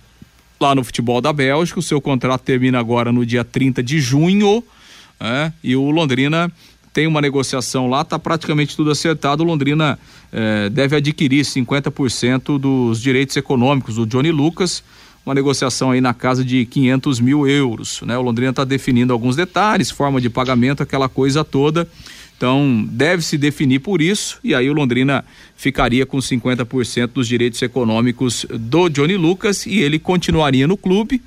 lá 0.59 0.75
no 0.75 0.83
futebol 0.83 1.19
da 1.19 1.33
Bélgica. 1.33 1.79
O 1.79 1.83
seu 1.83 1.99
contrato 1.99 2.41
termina 2.41 2.79
agora 2.79 3.11
no 3.11 3.25
dia 3.25 3.43
30 3.43 3.81
de 3.81 3.99
junho. 3.99 4.63
né? 5.19 5.51
E 5.63 5.75
o 5.75 5.89
Londrina 5.89 6.51
tem 6.93 7.07
uma 7.07 7.19
negociação 7.19 7.89
lá, 7.89 8.03
tá 8.05 8.19
praticamente 8.19 8.75
tudo 8.75 8.91
acertado. 8.91 9.43
Londrina 9.43 9.97
eh, 10.31 10.69
deve 10.69 10.95
adquirir 10.95 11.43
50% 11.43 12.59
dos 12.59 13.01
direitos 13.01 13.35
econômicos 13.35 13.95
do 13.95 14.05
Johnny 14.05 14.31
Lucas. 14.31 14.83
Uma 15.25 15.33
negociação 15.33 15.91
aí 15.91 15.99
na 15.99 16.13
casa 16.13 16.45
de 16.45 16.65
500 16.65 17.19
mil 17.19 17.47
euros. 17.47 18.01
Né? 18.03 18.15
O 18.17 18.21
Londrina 18.21 18.51
está 18.51 18.63
definindo 18.63 19.11
alguns 19.11 19.35
detalhes, 19.35 19.89
forma 19.89 20.21
de 20.21 20.29
pagamento, 20.29 20.83
aquela 20.83 21.09
coisa 21.09 21.43
toda. 21.43 21.87
Então, 22.37 22.85
deve 22.89 23.23
se 23.23 23.37
definir 23.37 23.79
por 23.79 24.01
isso, 24.01 24.37
e 24.43 24.53
aí 24.53 24.69
o 24.69 24.73
Londrina 24.73 25.23
ficaria 25.55 26.05
com 26.05 26.17
50% 26.17 27.11
dos 27.13 27.27
direitos 27.27 27.61
econômicos 27.61 28.45
do 28.49 28.89
Johnny 28.89 29.15
Lucas 29.15 29.65
e 29.65 29.79
ele 29.79 29.97
continuaria 29.97 30.67
no 30.67 30.75
clube. 30.75 31.21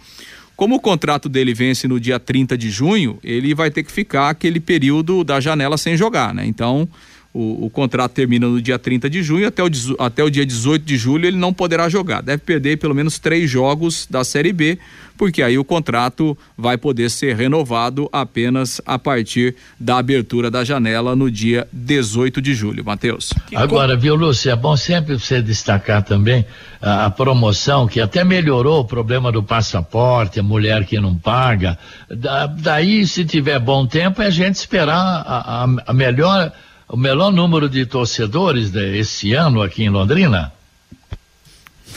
Como 0.56 0.76
o 0.76 0.80
contrato 0.80 1.28
dele 1.28 1.52
vence 1.52 1.86
no 1.86 2.00
dia 2.00 2.18
30 2.18 2.56
de 2.56 2.70
junho, 2.70 3.18
ele 3.22 3.54
vai 3.54 3.70
ter 3.70 3.82
que 3.82 3.92
ficar 3.92 4.30
aquele 4.30 4.58
período 4.58 5.22
da 5.22 5.38
janela 5.38 5.76
sem 5.76 5.98
jogar, 5.98 6.32
né? 6.32 6.46
Então, 6.46 6.88
o, 7.36 7.66
o 7.66 7.70
contrato 7.70 8.12
termina 8.12 8.46
no 8.48 8.60
dia 8.62 8.78
30 8.78 9.10
de 9.10 9.22
junho, 9.22 9.46
até 9.46 9.62
o, 9.62 9.68
até 9.98 10.24
o 10.24 10.30
dia 10.30 10.46
18 10.46 10.84
de 10.84 10.96
julho 10.96 11.26
ele 11.26 11.36
não 11.36 11.52
poderá 11.52 11.88
jogar. 11.88 12.22
Deve 12.22 12.38
perder 12.42 12.78
pelo 12.78 12.94
menos 12.94 13.18
três 13.18 13.50
jogos 13.50 14.06
da 14.10 14.24
Série 14.24 14.52
B, 14.52 14.78
porque 15.18 15.42
aí 15.42 15.58
o 15.58 15.64
contrato 15.64 16.36
vai 16.58 16.76
poder 16.76 17.10
ser 17.10 17.34
renovado 17.36 18.08
apenas 18.12 18.80
a 18.86 18.98
partir 18.98 19.54
da 19.80 19.98
abertura 19.98 20.50
da 20.50 20.62
janela 20.62 21.16
no 21.16 21.30
dia 21.30 21.66
18 21.72 22.40
de 22.42 22.54
julho. 22.54 22.84
Matheus. 22.84 23.32
Agora, 23.54 23.96
viu, 23.96 24.14
Lúcio, 24.14 24.50
é 24.50 24.56
bom 24.56 24.76
sempre 24.76 25.14
você 25.18 25.40
destacar 25.40 26.02
também 26.02 26.44
a, 26.82 27.06
a 27.06 27.10
promoção, 27.10 27.86
que 27.86 27.98
até 28.00 28.24
melhorou 28.24 28.80
o 28.80 28.84
problema 28.84 29.32
do 29.32 29.42
passaporte, 29.42 30.38
a 30.38 30.42
mulher 30.42 30.84
que 30.84 31.00
não 31.00 31.14
paga. 31.16 31.78
Da- 32.10 32.46
daí, 32.46 33.06
se 33.06 33.24
tiver 33.24 33.58
bom 33.58 33.86
tempo, 33.86 34.20
é 34.20 34.26
a 34.26 34.30
gente 34.30 34.56
esperar 34.56 34.96
a, 35.26 35.64
a- 35.64 35.76
a 35.86 35.92
melhor, 35.94 36.52
o 36.88 36.96
melhor 36.96 37.32
número 37.32 37.68
de 37.68 37.84
torcedores 37.86 38.70
de- 38.70 38.98
esse 38.98 39.32
ano 39.32 39.62
aqui 39.62 39.82
em 39.84 39.88
Londrina. 39.90 40.52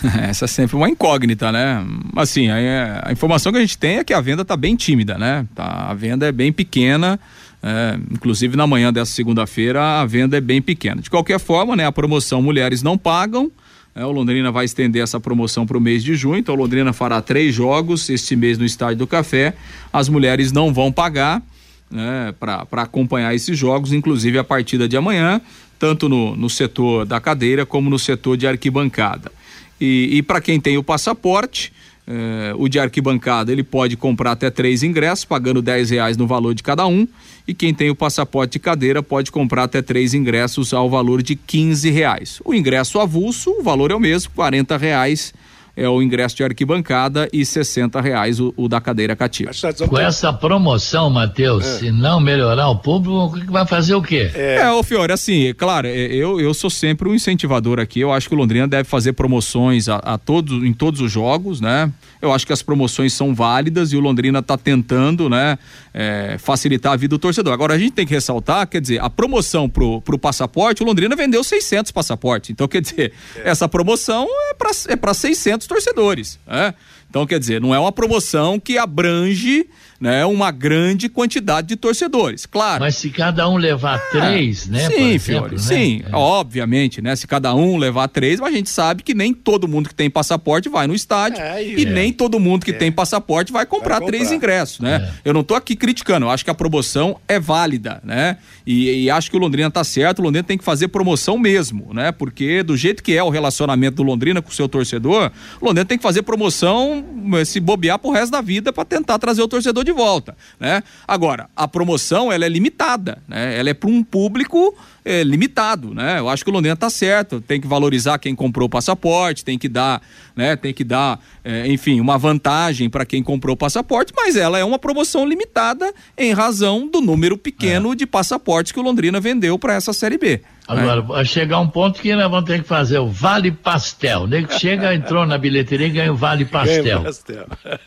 Essa 0.22 0.46
é 0.46 0.48
sempre 0.48 0.76
uma 0.76 0.90
incógnita, 0.90 1.52
né? 1.52 1.86
Assim, 2.16 2.50
a, 2.50 3.02
a 3.06 3.12
informação 3.12 3.52
que 3.52 3.58
a 3.58 3.62
gente 3.62 3.78
tem 3.78 3.98
é 3.98 4.04
que 4.04 4.14
a 4.14 4.22
venda 4.22 4.46
tá 4.46 4.56
bem 4.56 4.76
tímida, 4.76 5.18
né? 5.18 5.46
Tá, 5.54 5.88
a 5.90 5.94
venda 5.94 6.26
é 6.28 6.32
bem 6.32 6.52
pequena, 6.54 7.20
é, 7.62 8.00
inclusive 8.12 8.56
na 8.56 8.66
manhã 8.66 8.94
dessa 8.94 9.12
segunda-feira 9.12 10.02
a 10.02 10.06
venda 10.06 10.38
é 10.38 10.42
bem 10.42 10.62
pequena. 10.62 11.02
De 11.02 11.10
qualquer 11.10 11.40
forma, 11.40 11.76
né? 11.76 11.86
A 11.86 11.92
promoção 11.92 12.42
Mulheres 12.42 12.82
Não 12.82 12.98
Pagam, 12.98 13.52
é, 13.94 14.06
o 14.06 14.12
Londrina 14.12 14.52
vai 14.52 14.64
estender 14.66 15.04
essa 15.04 15.20
promoção 15.20 15.68
para 15.68 15.78
o 15.78 15.82
mês 15.82 16.04
de 16.04 16.16
junho, 16.16 16.38
então 16.38 16.56
o 16.56 16.58
Londrina 16.58 16.94
fará 16.94 17.22
três 17.22 17.54
jogos 17.54 18.10
este 18.10 18.36
mês 18.36 18.58
no 18.58 18.64
Estádio 18.66 18.98
do 19.00 19.08
Café. 19.08 19.54
As 19.92 20.08
mulheres 20.08 20.52
não 20.54 20.74
vão 20.74 20.92
pagar 20.92 21.42
né, 21.90 22.34
para 22.40 22.84
acompanhar 22.84 23.34
esses 23.34 23.58
jogos, 23.58 23.94
inclusive 23.94 24.38
a 24.38 24.44
partida 24.44 24.88
de 24.88 24.96
amanhã, 24.96 25.42
tanto 25.78 26.10
no, 26.10 26.36
no 26.36 26.50
setor 26.50 27.06
da 27.06 27.20
cadeira 27.20 27.66
como 27.66 27.90
no 27.90 27.98
setor 27.98 28.38
de 28.38 28.46
arquibancada. 28.46 29.32
E, 29.80 30.10
e 30.14 30.22
para 30.22 30.42
quem 30.42 30.60
tem 30.60 30.78
o 30.78 30.84
passaporte, 30.84 31.72
eh, 32.06 32.54
o 32.58 32.68
de 32.68 32.80
arquibancada 32.80 33.52
ele 33.52 33.64
pode 33.64 33.96
comprar 33.96 34.32
até 34.32 34.50
três 34.50 34.82
ingressos, 34.84 35.24
pagando 35.24 35.62
10 35.62 35.92
reais 35.92 36.18
no 36.18 36.26
valor 36.26 36.56
de 36.56 36.64
cada 36.64 36.86
um. 36.88 37.08
E 37.48 37.54
quem 37.54 37.74
tem 37.74 37.90
o 37.90 37.96
passaporte 37.96 38.54
de 38.54 38.60
cadeira 38.60 39.02
pode 39.02 39.32
comprar 39.32 39.64
até 39.64 39.82
três 39.82 40.14
ingressos 40.14 40.74
ao 40.74 40.90
valor 40.90 41.22
de 41.22 41.36
15 41.36 41.90
reais. 41.92 42.42
O 42.44 42.54
ingresso 42.54 43.00
avulso, 43.00 43.52
o 43.52 43.64
valor 43.64 43.92
é 43.92 43.96
o 43.96 44.00
mesmo, 44.00 44.32
40 44.36 44.76
reais 44.76 45.34
é 45.80 45.88
o 45.88 46.02
ingresso 46.02 46.36
de 46.36 46.44
arquibancada 46.44 47.30
e 47.32 47.46
60 47.46 48.02
reais 48.02 48.40
o, 48.40 48.54
o 48.58 48.68
da 48.68 48.82
cadeira 48.82 49.16
cativa. 49.16 49.52
Com 49.88 49.98
essa 49.98 50.34
promoção, 50.34 51.10
Matheus, 51.10 51.66
se 51.66 51.92
não 51.92 52.20
melhorar 52.20 52.70
o 52.70 52.76
público, 52.76 53.16
o 53.16 53.34
que 53.34 53.46
que 53.46 53.52
vai 53.52 53.66
fazer 53.66 53.96
o 53.96 54.02
quê? 54.02 54.30
É, 54.36 54.70
ô 54.72 54.84
Fiore, 54.84 55.14
assim, 55.14 55.48
é 55.48 55.54
claro, 55.54 55.88
é, 55.88 55.92
eu, 55.92 56.40
eu 56.40 56.54
sou 56.54 56.70
sempre 56.70 57.08
um 57.08 57.16
incentivador 57.16 57.80
aqui. 57.80 58.02
Eu 58.02 58.12
acho 58.12 58.28
que 58.28 58.36
o 58.36 58.38
Londrina 58.38 58.68
deve 58.68 58.84
fazer 58.84 59.14
promoções 59.14 59.88
a, 59.88 59.96
a 59.98 60.18
todos, 60.18 60.64
em 60.64 60.74
todos 60.74 61.00
os 61.00 61.12
jogos, 61.12 61.62
né? 61.62 61.92
Eu 62.22 62.34
acho 62.34 62.46
que 62.46 62.52
as 62.52 62.62
promoções 62.62 63.14
são 63.14 63.34
válidas 63.34 63.94
e 63.94 63.96
o 63.96 64.02
Londrina 64.02 64.40
está 64.40 64.58
tentando, 64.58 65.30
né, 65.30 65.58
é, 65.94 66.36
facilitar 66.38 66.92
a 66.92 66.96
vida 66.98 67.16
do 67.16 67.20
torcedor. 67.20 67.54
Agora, 67.54 67.74
a 67.74 67.78
gente 67.78 67.94
tem 67.94 68.06
que 68.06 68.14
ressaltar, 68.14 68.68
quer 68.68 68.82
dizer, 68.82 69.02
a 69.02 69.10
promoção 69.10 69.70
pro, 69.70 70.02
pro 70.02 70.20
passaporte, 70.20 70.84
o 70.84 70.86
Londrina 70.86 71.16
vendeu 71.16 71.42
600 71.44 71.94
passaportes. 71.94 72.50
Então, 72.50 72.68
quer 72.68 72.82
dizer, 72.82 73.14
essa 73.38 73.70
promoção 73.70 74.28
é 74.52 74.54
para 74.54 74.72
é 74.90 74.96
pra 74.98 75.14
600 75.14 75.66
torcedores, 75.70 76.40
né? 76.46 76.74
Então, 77.10 77.26
quer 77.26 77.40
dizer, 77.40 77.62
não 77.62 77.74
é 77.74 77.80
uma 77.80 77.92
promoção 77.92 78.60
que 78.60 78.78
abrange 78.78 79.68
né, 80.00 80.26
uma 80.26 80.50
grande 80.52 81.10
quantidade 81.10 81.68
de 81.68 81.76
torcedores, 81.76 82.46
claro. 82.46 82.82
Mas 82.82 82.96
se 82.96 83.10
cada 83.10 83.50
um 83.50 83.58
levar 83.58 84.00
três, 84.12 84.68
né? 84.68 84.88
Sim, 84.88 84.94
exemplo, 84.94 85.20
Fiore, 85.20 85.56
né? 85.56 85.62
sim, 85.62 86.02
obviamente, 86.14 87.02
né? 87.02 87.16
Se 87.16 87.28
cada 87.28 87.54
um 87.54 87.78
levar 87.78 88.08
três, 88.08 88.40
mas 88.40 88.54
a 88.54 88.56
gente 88.58 88.70
sabe 88.70 89.04
que 89.04 89.14
nem 89.14 89.34
todo 89.34 89.68
mundo 89.68 89.90
que 89.90 89.96
tem 89.96 90.10
passaporte 90.10 90.70
vai 90.70 90.88
no 90.88 90.96
estádio 90.96 91.42
e 91.78 91.84
é. 91.84 91.86
nem 91.86 92.14
todo 92.14 92.40
mundo 92.40 92.66
que 92.66 92.72
tem 92.74 92.92
passaporte 92.92 93.52
vai 93.52 93.66
comprar, 93.66 93.96
Vai 93.96 94.00
comprar. 94.02 94.18
três 94.18 94.32
ingressos, 94.32 94.80
né? 94.80 95.12
Eu 95.26 95.34
não 95.34 95.44
tô 95.44 95.56
aqui 95.56 95.76
criticando, 95.76 96.26
eu 96.26 96.30
acho 96.30 96.44
que 96.44 96.52
a 96.52 96.56
promoção 96.56 97.18
é 97.28 97.40
válida, 97.40 98.02
né? 98.04 98.38
E, 98.66 99.04
e 99.04 99.10
acho 99.10 99.30
que 99.30 99.36
o 99.36 99.40
Londrina 99.40 99.70
tá 99.70 99.84
certo, 99.84 100.20
o 100.20 100.22
Londrina 100.22 100.44
tem 100.44 100.58
que 100.58 100.64
fazer 100.64 100.88
promoção 100.90 101.38
mesmo, 101.38 101.94
né? 101.94 102.12
Porque 102.12 102.64
do 102.64 102.78
jeito 102.78 103.04
que 103.04 103.16
é 103.16 103.24
o 103.24 103.30
relacionamento 103.30 103.98
do 103.98 104.04
Londrina 104.04 104.42
com 104.42 104.50
o 104.50 104.54
seu 104.54 104.70
torcedor, 104.70 105.32
o 105.60 105.66
Londrina 105.66 105.86
tem 105.86 105.98
que 105.98 106.04
fazer 106.04 106.22
promoção, 106.22 107.04
eh, 107.36 107.46
se 107.46 107.60
bobear 107.60 108.00
pro 108.00 108.12
resto 108.12 108.32
da 108.32 108.42
vida 108.42 108.72
para 108.72 108.86
tentar 108.86 109.18
trazer 109.20 109.42
o 109.42 109.48
torcedor 109.48 109.84
de 109.84 109.89
volta, 109.92 110.36
né? 110.60 110.84
Agora, 111.08 111.50
a 111.56 111.68
promoção 111.68 112.32
ela 112.32 112.46
é 112.46 112.50
limitada, 112.50 113.22
né? 113.28 113.58
Ela 113.58 113.70
é 113.70 113.74
para 113.74 113.90
um 113.90 114.04
público 114.04 114.76
eh, 115.06 115.24
limitado, 115.24 115.94
né? 115.94 116.20
Eu 116.20 116.30
acho 116.30 116.44
que 116.44 116.50
o 116.50 116.54
Londrina 116.54 116.76
tá 116.76 116.90
certo, 116.90 117.42
tem 117.42 117.60
que 117.60 117.68
valorizar 117.68 118.20
quem 118.20 118.36
comprou 118.36 118.68
o 118.68 118.70
passaporte, 118.70 119.44
tem 119.46 119.58
que 119.58 119.70
dar, 119.70 120.02
né? 120.36 120.56
Tem 120.56 120.74
que 120.74 120.84
dar, 120.84 121.20
eh, 121.44 121.68
enfim, 121.68 122.00
uma 122.00 122.18
vantagem 122.18 122.90
para 122.90 123.06
quem 123.06 123.24
comprou 123.24 123.54
o 123.54 123.58
passaporte, 123.58 124.14
mas 124.16 124.36
ela 124.36 124.60
é 124.60 124.64
uma 124.64 124.80
promoção 124.80 125.26
limitada 125.26 125.94
em 126.18 126.34
razão 126.34 126.88
do 126.88 127.02
número 127.02 127.38
pequeno 127.38 127.96
de 127.96 128.06
passaportes 128.06 128.72
que 128.72 128.80
o 128.80 128.84
Londrina 128.84 129.20
vendeu 129.20 129.58
para 129.58 129.74
essa 129.74 129.94
série 129.94 130.18
B. 130.18 130.42
Agora, 130.70 131.02
vai 131.02 131.26
chegar 131.26 131.60
um 131.60 131.68
ponto 131.68 132.00
que 132.00 132.14
nós 132.14 132.30
vamos 132.30 132.46
ter 132.46 132.62
que 132.62 132.68
fazer 132.68 133.00
o 133.00 133.08
Vale 133.08 133.52
Pastel. 133.52 134.22
O 134.22 134.28
nego 134.28 134.54
chega, 134.54 134.94
entrou 134.94 135.26
na 135.26 135.36
bilheteria 135.36 135.88
e 135.88 135.90
ganha 135.90 136.14
o 136.14 136.16
Vale 136.16 136.46
Pastel. 136.46 136.84
Ganha 136.84 137.02
pastel. 137.02 137.46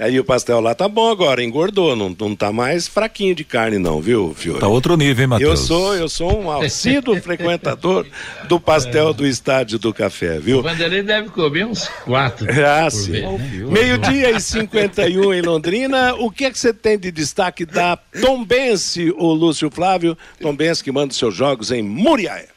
Aí 0.00 0.18
o 0.18 0.24
pastel 0.24 0.58
lá 0.58 0.74
tá 0.74 0.88
bom 0.88 1.08
agora, 1.08 1.44
engordou, 1.44 1.94
não, 1.94 2.14
não 2.18 2.34
tá 2.34 2.52
mais 2.52 2.88
fraquinho 2.88 3.36
de 3.36 3.44
carne 3.44 3.78
não, 3.78 4.00
viu, 4.00 4.34
Fiore? 4.34 4.58
Tá 4.58 4.66
outro 4.66 4.96
nível, 4.96 5.22
hein, 5.22 5.28
Matheus? 5.28 5.60
Eu 5.60 5.66
sou, 5.66 5.94
eu 5.94 6.08
sou 6.08 6.42
um 6.42 6.50
assíduo 6.50 7.14
frequentador 7.22 8.04
do 8.48 8.58
pastel 8.58 9.14
do 9.14 9.24
Estádio 9.24 9.78
do 9.78 9.94
Café, 9.94 10.40
viu? 10.40 10.58
O 10.58 10.62
Vanderlei 10.62 11.04
deve 11.04 11.28
comer 11.28 11.66
uns 11.66 11.86
quatro. 12.04 12.48
Ah, 12.50 12.90
né? 13.08 13.38
Meio-dia 13.70 14.30
e 14.30 14.40
51 14.40 15.34
em 15.34 15.42
Londrina. 15.42 16.14
O 16.14 16.30
que 16.30 16.44
é 16.44 16.50
que 16.50 16.58
você 16.58 16.72
tem 16.72 16.98
de 16.98 17.10
destaque 17.10 17.64
da 17.64 17.96
Tombense, 17.96 19.12
o 19.16 19.32
Lúcio 19.32 19.70
Flávio? 19.70 20.16
Tombense 20.40 20.82
que 20.82 20.92
manda 20.92 21.12
os 21.12 21.18
seus 21.18 21.34
jogos 21.34 21.70
em 21.70 21.82
Muriaé. 21.82 22.54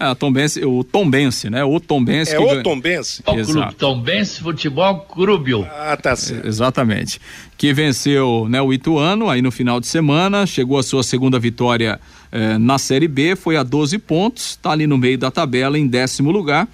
É, 0.00 0.14
Tombense, 0.14 0.64
o 0.64 0.82
Tombense, 0.82 1.50
né? 1.50 1.62
O 1.62 1.78
Tombense. 1.78 2.34
É 2.34 2.38
que 2.38 2.42
o 2.42 2.62
Tombense? 2.62 3.20
O 3.20 3.24
clube 3.24 3.40
Exato. 3.40 3.74
Tombense 3.74 4.40
Futebol 4.40 5.00
Clube. 5.00 5.52
Ah, 5.70 5.94
tá 5.94 6.16
certo. 6.16 6.48
Exatamente. 6.48 7.20
Que 7.58 7.74
venceu 7.74 8.46
né, 8.48 8.62
o 8.62 8.72
Ituano 8.72 9.28
aí 9.28 9.42
no 9.42 9.50
final 9.50 9.78
de 9.78 9.86
semana, 9.86 10.46
chegou 10.46 10.78
a 10.78 10.82
sua 10.82 11.02
segunda 11.02 11.38
vitória 11.38 12.00
eh, 12.32 12.56
na 12.56 12.78
Série 12.78 13.06
B, 13.06 13.36
foi 13.36 13.58
a 13.58 13.62
12 13.62 13.98
pontos, 13.98 14.52
está 14.52 14.70
ali 14.70 14.86
no 14.86 14.96
meio 14.96 15.18
da 15.18 15.30
tabela, 15.30 15.78
em 15.78 15.86
décimo 15.86 16.30
lugar. 16.30 16.66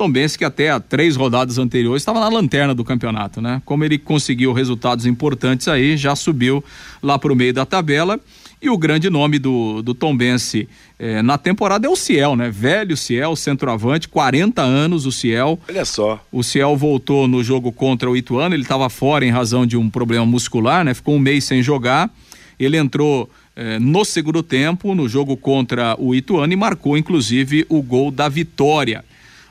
Tombense 0.00 0.38
que 0.38 0.46
até 0.46 0.70
há 0.70 0.80
três 0.80 1.14
rodadas 1.14 1.58
anteriores 1.58 2.00
estava 2.00 2.20
na 2.20 2.28
lanterna 2.30 2.74
do 2.74 2.82
campeonato, 2.82 3.38
né? 3.42 3.60
Como 3.66 3.84
ele 3.84 3.98
conseguiu 3.98 4.50
resultados 4.50 5.04
importantes 5.04 5.68
aí, 5.68 5.94
já 5.94 6.16
subiu 6.16 6.64
lá 7.02 7.18
para 7.18 7.30
o 7.30 7.36
meio 7.36 7.52
da 7.52 7.66
tabela. 7.66 8.18
E 8.62 8.70
o 8.70 8.78
grande 8.78 9.10
nome 9.10 9.38
do, 9.38 9.82
do 9.82 9.92
Tombense 9.92 10.66
eh, 10.98 11.20
na 11.20 11.36
temporada 11.36 11.86
é 11.86 11.90
o 11.90 11.94
Ciel, 11.94 12.34
né? 12.34 12.48
Velho 12.48 12.96
Ciel, 12.96 13.36
centroavante, 13.36 14.08
40 14.08 14.62
anos 14.62 15.04
o 15.04 15.12
Ciel. 15.12 15.60
Olha 15.68 15.84
só. 15.84 16.18
O 16.32 16.42
Ciel 16.42 16.74
voltou 16.78 17.28
no 17.28 17.44
jogo 17.44 17.70
contra 17.70 18.10
o 18.10 18.16
Ituano, 18.16 18.54
ele 18.54 18.62
estava 18.62 18.88
fora 18.88 19.26
em 19.26 19.30
razão 19.30 19.66
de 19.66 19.76
um 19.76 19.90
problema 19.90 20.24
muscular, 20.24 20.82
né? 20.82 20.94
Ficou 20.94 21.16
um 21.16 21.18
mês 21.18 21.44
sem 21.44 21.62
jogar. 21.62 22.10
Ele 22.58 22.78
entrou 22.78 23.28
eh, 23.54 23.78
no 23.78 24.02
segundo 24.06 24.42
tempo 24.42 24.94
no 24.94 25.06
jogo 25.06 25.36
contra 25.36 25.94
o 25.98 26.14
Ituano 26.14 26.54
e 26.54 26.56
marcou 26.56 26.96
inclusive 26.96 27.66
o 27.68 27.82
gol 27.82 28.10
da 28.10 28.30
vitória. 28.30 29.04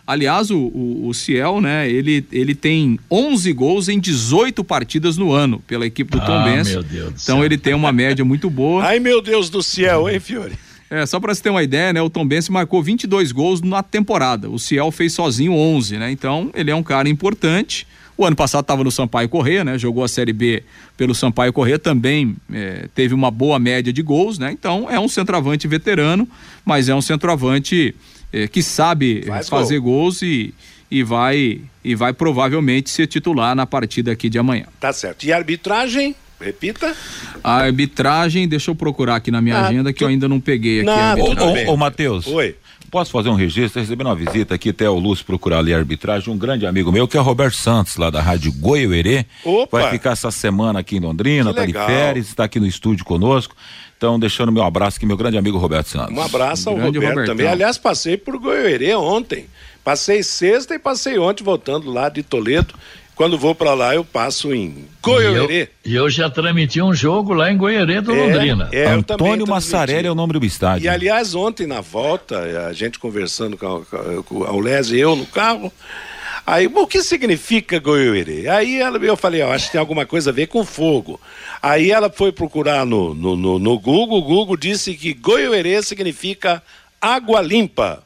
Aliás, 0.10 0.50
o, 0.50 0.58
o, 0.58 1.08
o 1.10 1.14
Ciel, 1.14 1.62
né, 1.62 1.88
ele, 1.88 2.26
ele 2.32 2.56
tem 2.56 2.98
11 3.12 3.54
gols 3.54 3.88
em 3.90 4.00
18 4.00 4.64
partidas 4.64 5.18
no 5.18 5.32
ano 5.32 5.60
pela 5.68 5.86
equipe 5.86 6.10
do 6.10 6.20
Ah, 6.20 6.26
Tombense. 6.26 6.72
meu 6.72 6.82
Deus 6.82 7.04
do 7.14 7.20
então 7.22 7.36
céu. 7.38 7.46
ele 7.46 7.60
tem 7.60 7.76
uma 7.76 7.92
média 7.92 8.26
muito 8.26 8.50
boa. 8.50 8.82
Ai, 8.90 9.00
meu 9.00 9.22
Deus 9.22 9.52
do 9.52 9.62
céu, 9.62 10.10
hein, 10.10 10.20
Fiore? 10.20 10.54
É, 10.90 11.06
só 11.06 11.20
para 11.20 11.32
você 11.36 11.44
ter 11.44 11.52
uma 11.52 11.62
ideia, 11.62 11.94
né, 11.94 12.02
o 12.02 12.10
Tombense 12.10 12.52
marcou 12.52 12.82
22 12.82 13.32
gols 13.32 13.62
na 13.62 13.84
temporada. 13.84 14.50
O 14.50 14.58
Ciel 14.58 14.90
fez 14.90 15.14
sozinho 15.14 15.54
11, 15.54 15.98
né? 16.00 16.12
Então, 16.12 16.50
ele 16.56 16.72
é 16.72 16.76
um 16.76 16.82
cara 16.82 17.08
importante. 17.08 17.86
O 18.18 18.26
ano 18.26 18.36
passado 18.36 18.64
estava 18.64 18.84
no 18.84 18.90
Sampaio 18.90 19.30
Corrêa, 19.30 19.64
né? 19.64 19.78
Jogou 19.78 20.04
a 20.04 20.08
Série 20.08 20.34
B 20.34 20.64
pelo 20.98 21.14
Sampaio 21.14 21.54
Corrêa, 21.54 21.78
também 21.78 22.36
é, 22.52 22.88
teve 22.96 23.14
uma 23.14 23.30
boa 23.30 23.60
média 23.60 23.94
de 23.94 24.02
gols, 24.02 24.40
né? 24.40 24.52
Então, 24.52 24.88
é 24.90 25.00
um 25.00 25.08
centroavante 25.08 25.68
veterano, 25.68 26.28
mas 26.66 26.90
é 26.90 26.96
um 26.96 27.02
centroavante 27.02 27.94
é, 28.32 28.48
que 28.48 28.62
sabe 28.62 29.24
Faz 29.26 29.48
é, 29.48 29.50
fazer 29.50 29.80
gols 29.80 30.22
e, 30.22 30.54
e 30.90 31.04
vai 31.04 31.62
e 31.84 31.96
vai 31.96 32.14
provavelmente 32.14 32.90
ser 32.90 33.08
titular 33.08 33.56
na 33.56 33.66
partida 33.66 34.12
aqui 34.12 34.30
de 34.30 34.38
amanhã. 34.38 34.66
Tá 34.80 34.94
certo. 34.94 35.24
E 35.26 35.32
a 35.34 35.38
arbitragem? 35.38 36.16
Repita. 36.40 36.96
A 37.44 37.56
arbitragem, 37.58 38.48
deixa 38.48 38.72
eu 38.72 38.76
procurar 38.76 39.18
aqui 39.18 39.30
na 39.30 39.42
minha 39.42 39.58
Ah, 39.58 39.68
agenda 39.68 39.92
que 39.92 40.04
eu 40.04 40.08
ainda 40.08 40.28
não 40.28 40.40
peguei 40.40 40.80
aqui. 40.80 40.86
Não, 40.86 40.94
a 40.94 41.16
Ô, 41.16 41.70
ô, 41.70 41.74
ô 41.74 41.78
Matheus. 41.78 42.28
Oi. 42.28 42.56
Posso 42.90 43.12
fazer 43.12 43.30
um 43.30 43.36
registro? 43.36 43.80
Recebendo 43.82 44.08
uma 44.08 44.16
visita 44.16 44.56
aqui 44.56 44.70
até 44.70 44.90
o 44.90 44.98
Lúcio 44.98 45.24
procurar 45.26 45.60
ali 45.60 45.74
a 45.74 45.78
arbitragem. 45.78 46.34
Um 46.34 46.38
grande 46.38 46.66
amigo 46.66 46.92
meu, 46.92 47.08
que 47.08 47.18
é 47.18 47.20
o 47.20 47.24
Roberto 47.24 47.56
Santos, 47.56 47.98
lá 47.98 48.10
da 48.10 48.22
Rádio 48.22 48.52
Goiuerê. 48.54 49.26
Opa! 49.44 49.82
Vai 49.82 49.92
ficar 49.92 50.12
essa 50.12 50.32
semana 50.32 50.80
aqui 50.80 50.98
em 50.98 51.00
Londrina, 51.00 51.52
Que 51.52 51.56
tá 51.56 51.66
de 51.66 51.74
legal. 51.74 51.88
férias, 51.88 52.28
está 52.28 52.46
aqui 52.46 52.60
no 52.60 52.66
estúdio 52.66 53.06
conosco. 53.06 53.56
Então, 54.00 54.18
deixando 54.18 54.50
meu 54.50 54.64
abraço 54.64 54.96
aqui, 54.96 55.06
meu 55.06 55.18
grande 55.18 55.38
amigo 55.38 55.58
Roberto 55.58 55.90
Santos. 55.90 56.16
Um 56.16 56.22
abraço 56.22 56.70
ao 56.70 56.76
Grande 56.78 56.98
Roberto 57.00 57.10
Robertão. 57.16 57.36
também. 57.36 57.52
Aliás, 57.52 57.78
passei 57.78 58.16
por 58.16 58.38
Goiôerê 58.40 58.96
ontem. 58.96 59.46
Passei 59.84 60.24
sexta 60.24 60.74
e 60.74 60.80
passei 60.80 61.20
ontem 61.20 61.44
voltando 61.44 61.92
lá 61.92 62.08
de 62.08 62.24
Toledo. 62.24 62.74
Quando 63.20 63.38
vou 63.38 63.54
pra 63.54 63.74
lá, 63.74 63.94
eu 63.94 64.06
passo 64.06 64.54
em 64.54 64.86
E 65.58 65.66
eu, 65.84 65.92
e 65.92 65.94
eu 65.94 66.10
já 66.10 66.30
transmiti 66.30 66.82
um 66.82 66.94
jogo 66.94 67.34
lá 67.34 67.52
em 67.52 67.58
Goiaré 67.58 68.00
do 68.00 68.14
Londrina. 68.14 68.70
É, 68.72 68.84
eu 68.96 69.04
também 69.04 69.34
Antônio. 69.34 69.46
Massarelli 69.46 70.08
é 70.08 70.12
o 70.12 70.16
nome 70.16 70.32
do 70.32 70.46
estádio. 70.46 70.86
E 70.86 70.88
aliás, 70.88 71.36
ontem 71.36 71.68
na 71.68 71.82
volta, 71.82 72.40
a 72.70 72.72
gente 72.72 72.98
conversando 72.98 73.58
com, 73.58 73.84
a- 73.84 74.24
com, 74.24 74.44
a 74.46 74.52
e 74.96 75.00
eu 75.02 75.18
no 75.18 75.26
carro, 75.26 75.70
aí, 76.48 76.68
o 76.68 76.88
que 76.88 77.04
significa 77.04 77.78
Goiôerê? 77.78 78.48
Aí 78.48 78.80
ela, 78.80 78.98
eu 79.00 79.18
falei, 79.18 79.42
ó, 79.42 79.52
acho 79.52 79.66
que 79.66 79.74
tem 79.74 79.82
alguma 79.82 80.06
coisa 80.06 80.30
a 80.30 80.34
ver 80.34 80.48
com 80.48 80.64
fogo. 80.64 81.20
Aí 81.62 81.92
ela 81.92 82.10
foi 82.10 82.32
procurar 82.32 82.86
no, 82.86 83.14
no, 83.14 83.36
no, 83.36 83.60
no 83.60 83.78
Google, 83.80 84.20
o 84.20 84.24
Google 84.24 84.56
disse 84.56 84.94
que 84.94 85.14
Goiôerê 85.14 85.84
significa 85.84 86.64
água 87.02 87.42
limpa. 87.42 88.02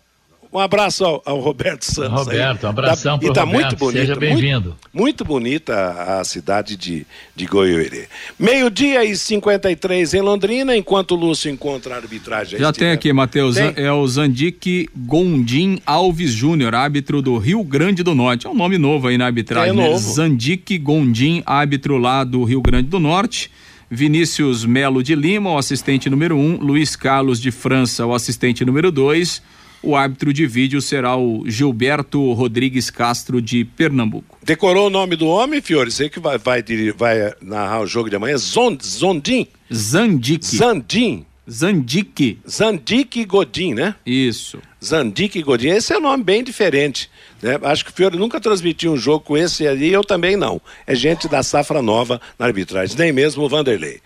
Um 0.54 0.60
abraço 0.60 1.04
ao, 1.04 1.22
ao 1.26 1.40
Roberto 1.40 1.84
Santos. 1.84 2.12
Roberto, 2.26 2.66
um 2.66 2.70
abração 2.70 3.18
Tá- 3.18 3.26
E 3.26 3.34
tá 3.34 3.42
Roberto, 3.44 3.62
muito 3.64 3.76
bonita. 3.78 4.00
seja 4.02 4.16
bem-vindo. 4.16 4.70
Muito, 4.70 4.80
muito 4.94 5.26
bonita 5.26 5.74
a, 5.76 6.20
a 6.20 6.24
cidade 6.24 6.76
de, 6.78 7.08
de 7.36 7.46
Goiôerê. 7.48 8.08
Meio-dia 8.38 9.04
e 9.04 9.18
53 9.18 10.14
em 10.14 10.22
Londrina, 10.22 10.78
enquanto 10.78 11.12
o 11.12 11.16
Lúcio 11.16 11.50
encontra 11.50 11.96
a 11.96 11.98
arbitragem. 11.98 12.60
Já 12.60 12.72
tem 12.72 12.92
aqui, 12.92 13.12
Matheus, 13.12 13.56
Tem? 13.56 13.74
é 13.78 13.92
o 13.92 14.06
Zandique 14.08 14.88
Gondim 14.96 15.80
Alves 15.88 16.32
Júnior, 16.32 16.76
árbitro 16.76 17.20
do 17.22 17.38
Rio 17.40 17.64
Grande 17.64 18.04
do 18.04 18.14
Norte. 18.14 18.46
É 18.46 18.50
um 18.50 18.54
nome 18.56 18.78
novo 18.78 19.08
aí 19.08 19.18
na 19.18 19.26
arbitragem, 19.26 19.72
É 19.72 19.74
né? 19.74 19.90
novo. 19.90 19.98
Zandique 20.14 20.78
Gondim, 20.78 21.42
árbitro 21.48 21.98
lá 21.98 22.24
do 22.24 22.44
Rio 22.44 22.62
Grande 22.62 22.90
do 22.90 23.00
Norte. 23.00 23.50
Vinícius 23.90 24.66
Melo 24.66 25.02
de 25.04 25.16
Lima, 25.16 25.52
o 25.52 25.58
assistente 25.58 26.10
número 26.10 26.36
um. 26.36 26.58
Luiz 26.58 26.96
Carlos 26.96 27.40
de 27.42 27.50
França, 27.52 28.06
o 28.06 28.14
assistente 28.14 28.64
número 28.66 28.92
dois. 28.92 29.42
O 29.84 29.98
árbitro 29.98 30.32
de 30.32 30.48
vídeo 30.48 30.82
será 30.82 31.18
o 31.18 31.44
Gilberto 31.46 32.32
Rodrigues 32.32 32.90
Castro 32.90 33.42
de 33.42 33.66
Pernambuco. 33.66 34.38
Decorou 34.42 34.88
o 34.88 34.90
nome 34.90 35.18
do 35.18 35.28
homem, 35.28 35.62
Fiore? 35.62 35.92
Você 35.92 36.08
que 36.08 36.22
vai, 36.22 36.38
vai, 36.38 36.64
vai 36.96 37.34
narrar 37.42 37.82
o 37.82 37.86
jogo 37.86 38.10
de 38.10 38.16
amanhã? 38.16 38.38
Zond, 38.38 38.82
Zondim? 38.82 39.46
Zandique. 39.74 40.56
Zandim? 40.56 41.26
Zandique. 41.52 42.40
Zandique 42.50 43.26
Godin, 43.26 43.74
né? 43.74 43.94
Isso. 44.06 44.58
Zandique 44.82 45.44
Godin. 45.44 45.72
Esse 45.72 45.92
é 45.92 45.98
um 45.98 46.02
nome 46.02 46.24
bem 46.24 46.46
diferente. 46.46 47.10
Né? 47.42 47.60
Acho 47.64 47.84
que 47.84 47.92
o 47.92 47.94
Fiore 47.94 48.18
nunca 48.18 48.40
transmitiu 48.40 48.94
um 48.94 48.98
jogo 48.98 49.26
com 49.26 49.36
esse 49.36 49.68
ali, 49.68 49.92
eu 49.92 50.06
também 50.06 50.38
não. 50.38 50.62
É 50.88 50.96
gente 50.96 51.28
da 51.28 51.44
safra 51.44 51.82
nova 51.82 52.22
na 52.40 52.46
arbitragem, 52.46 52.98
nem 52.98 53.12
mesmo 53.12 53.44
o 53.44 53.50
Vanderlei. 53.50 54.00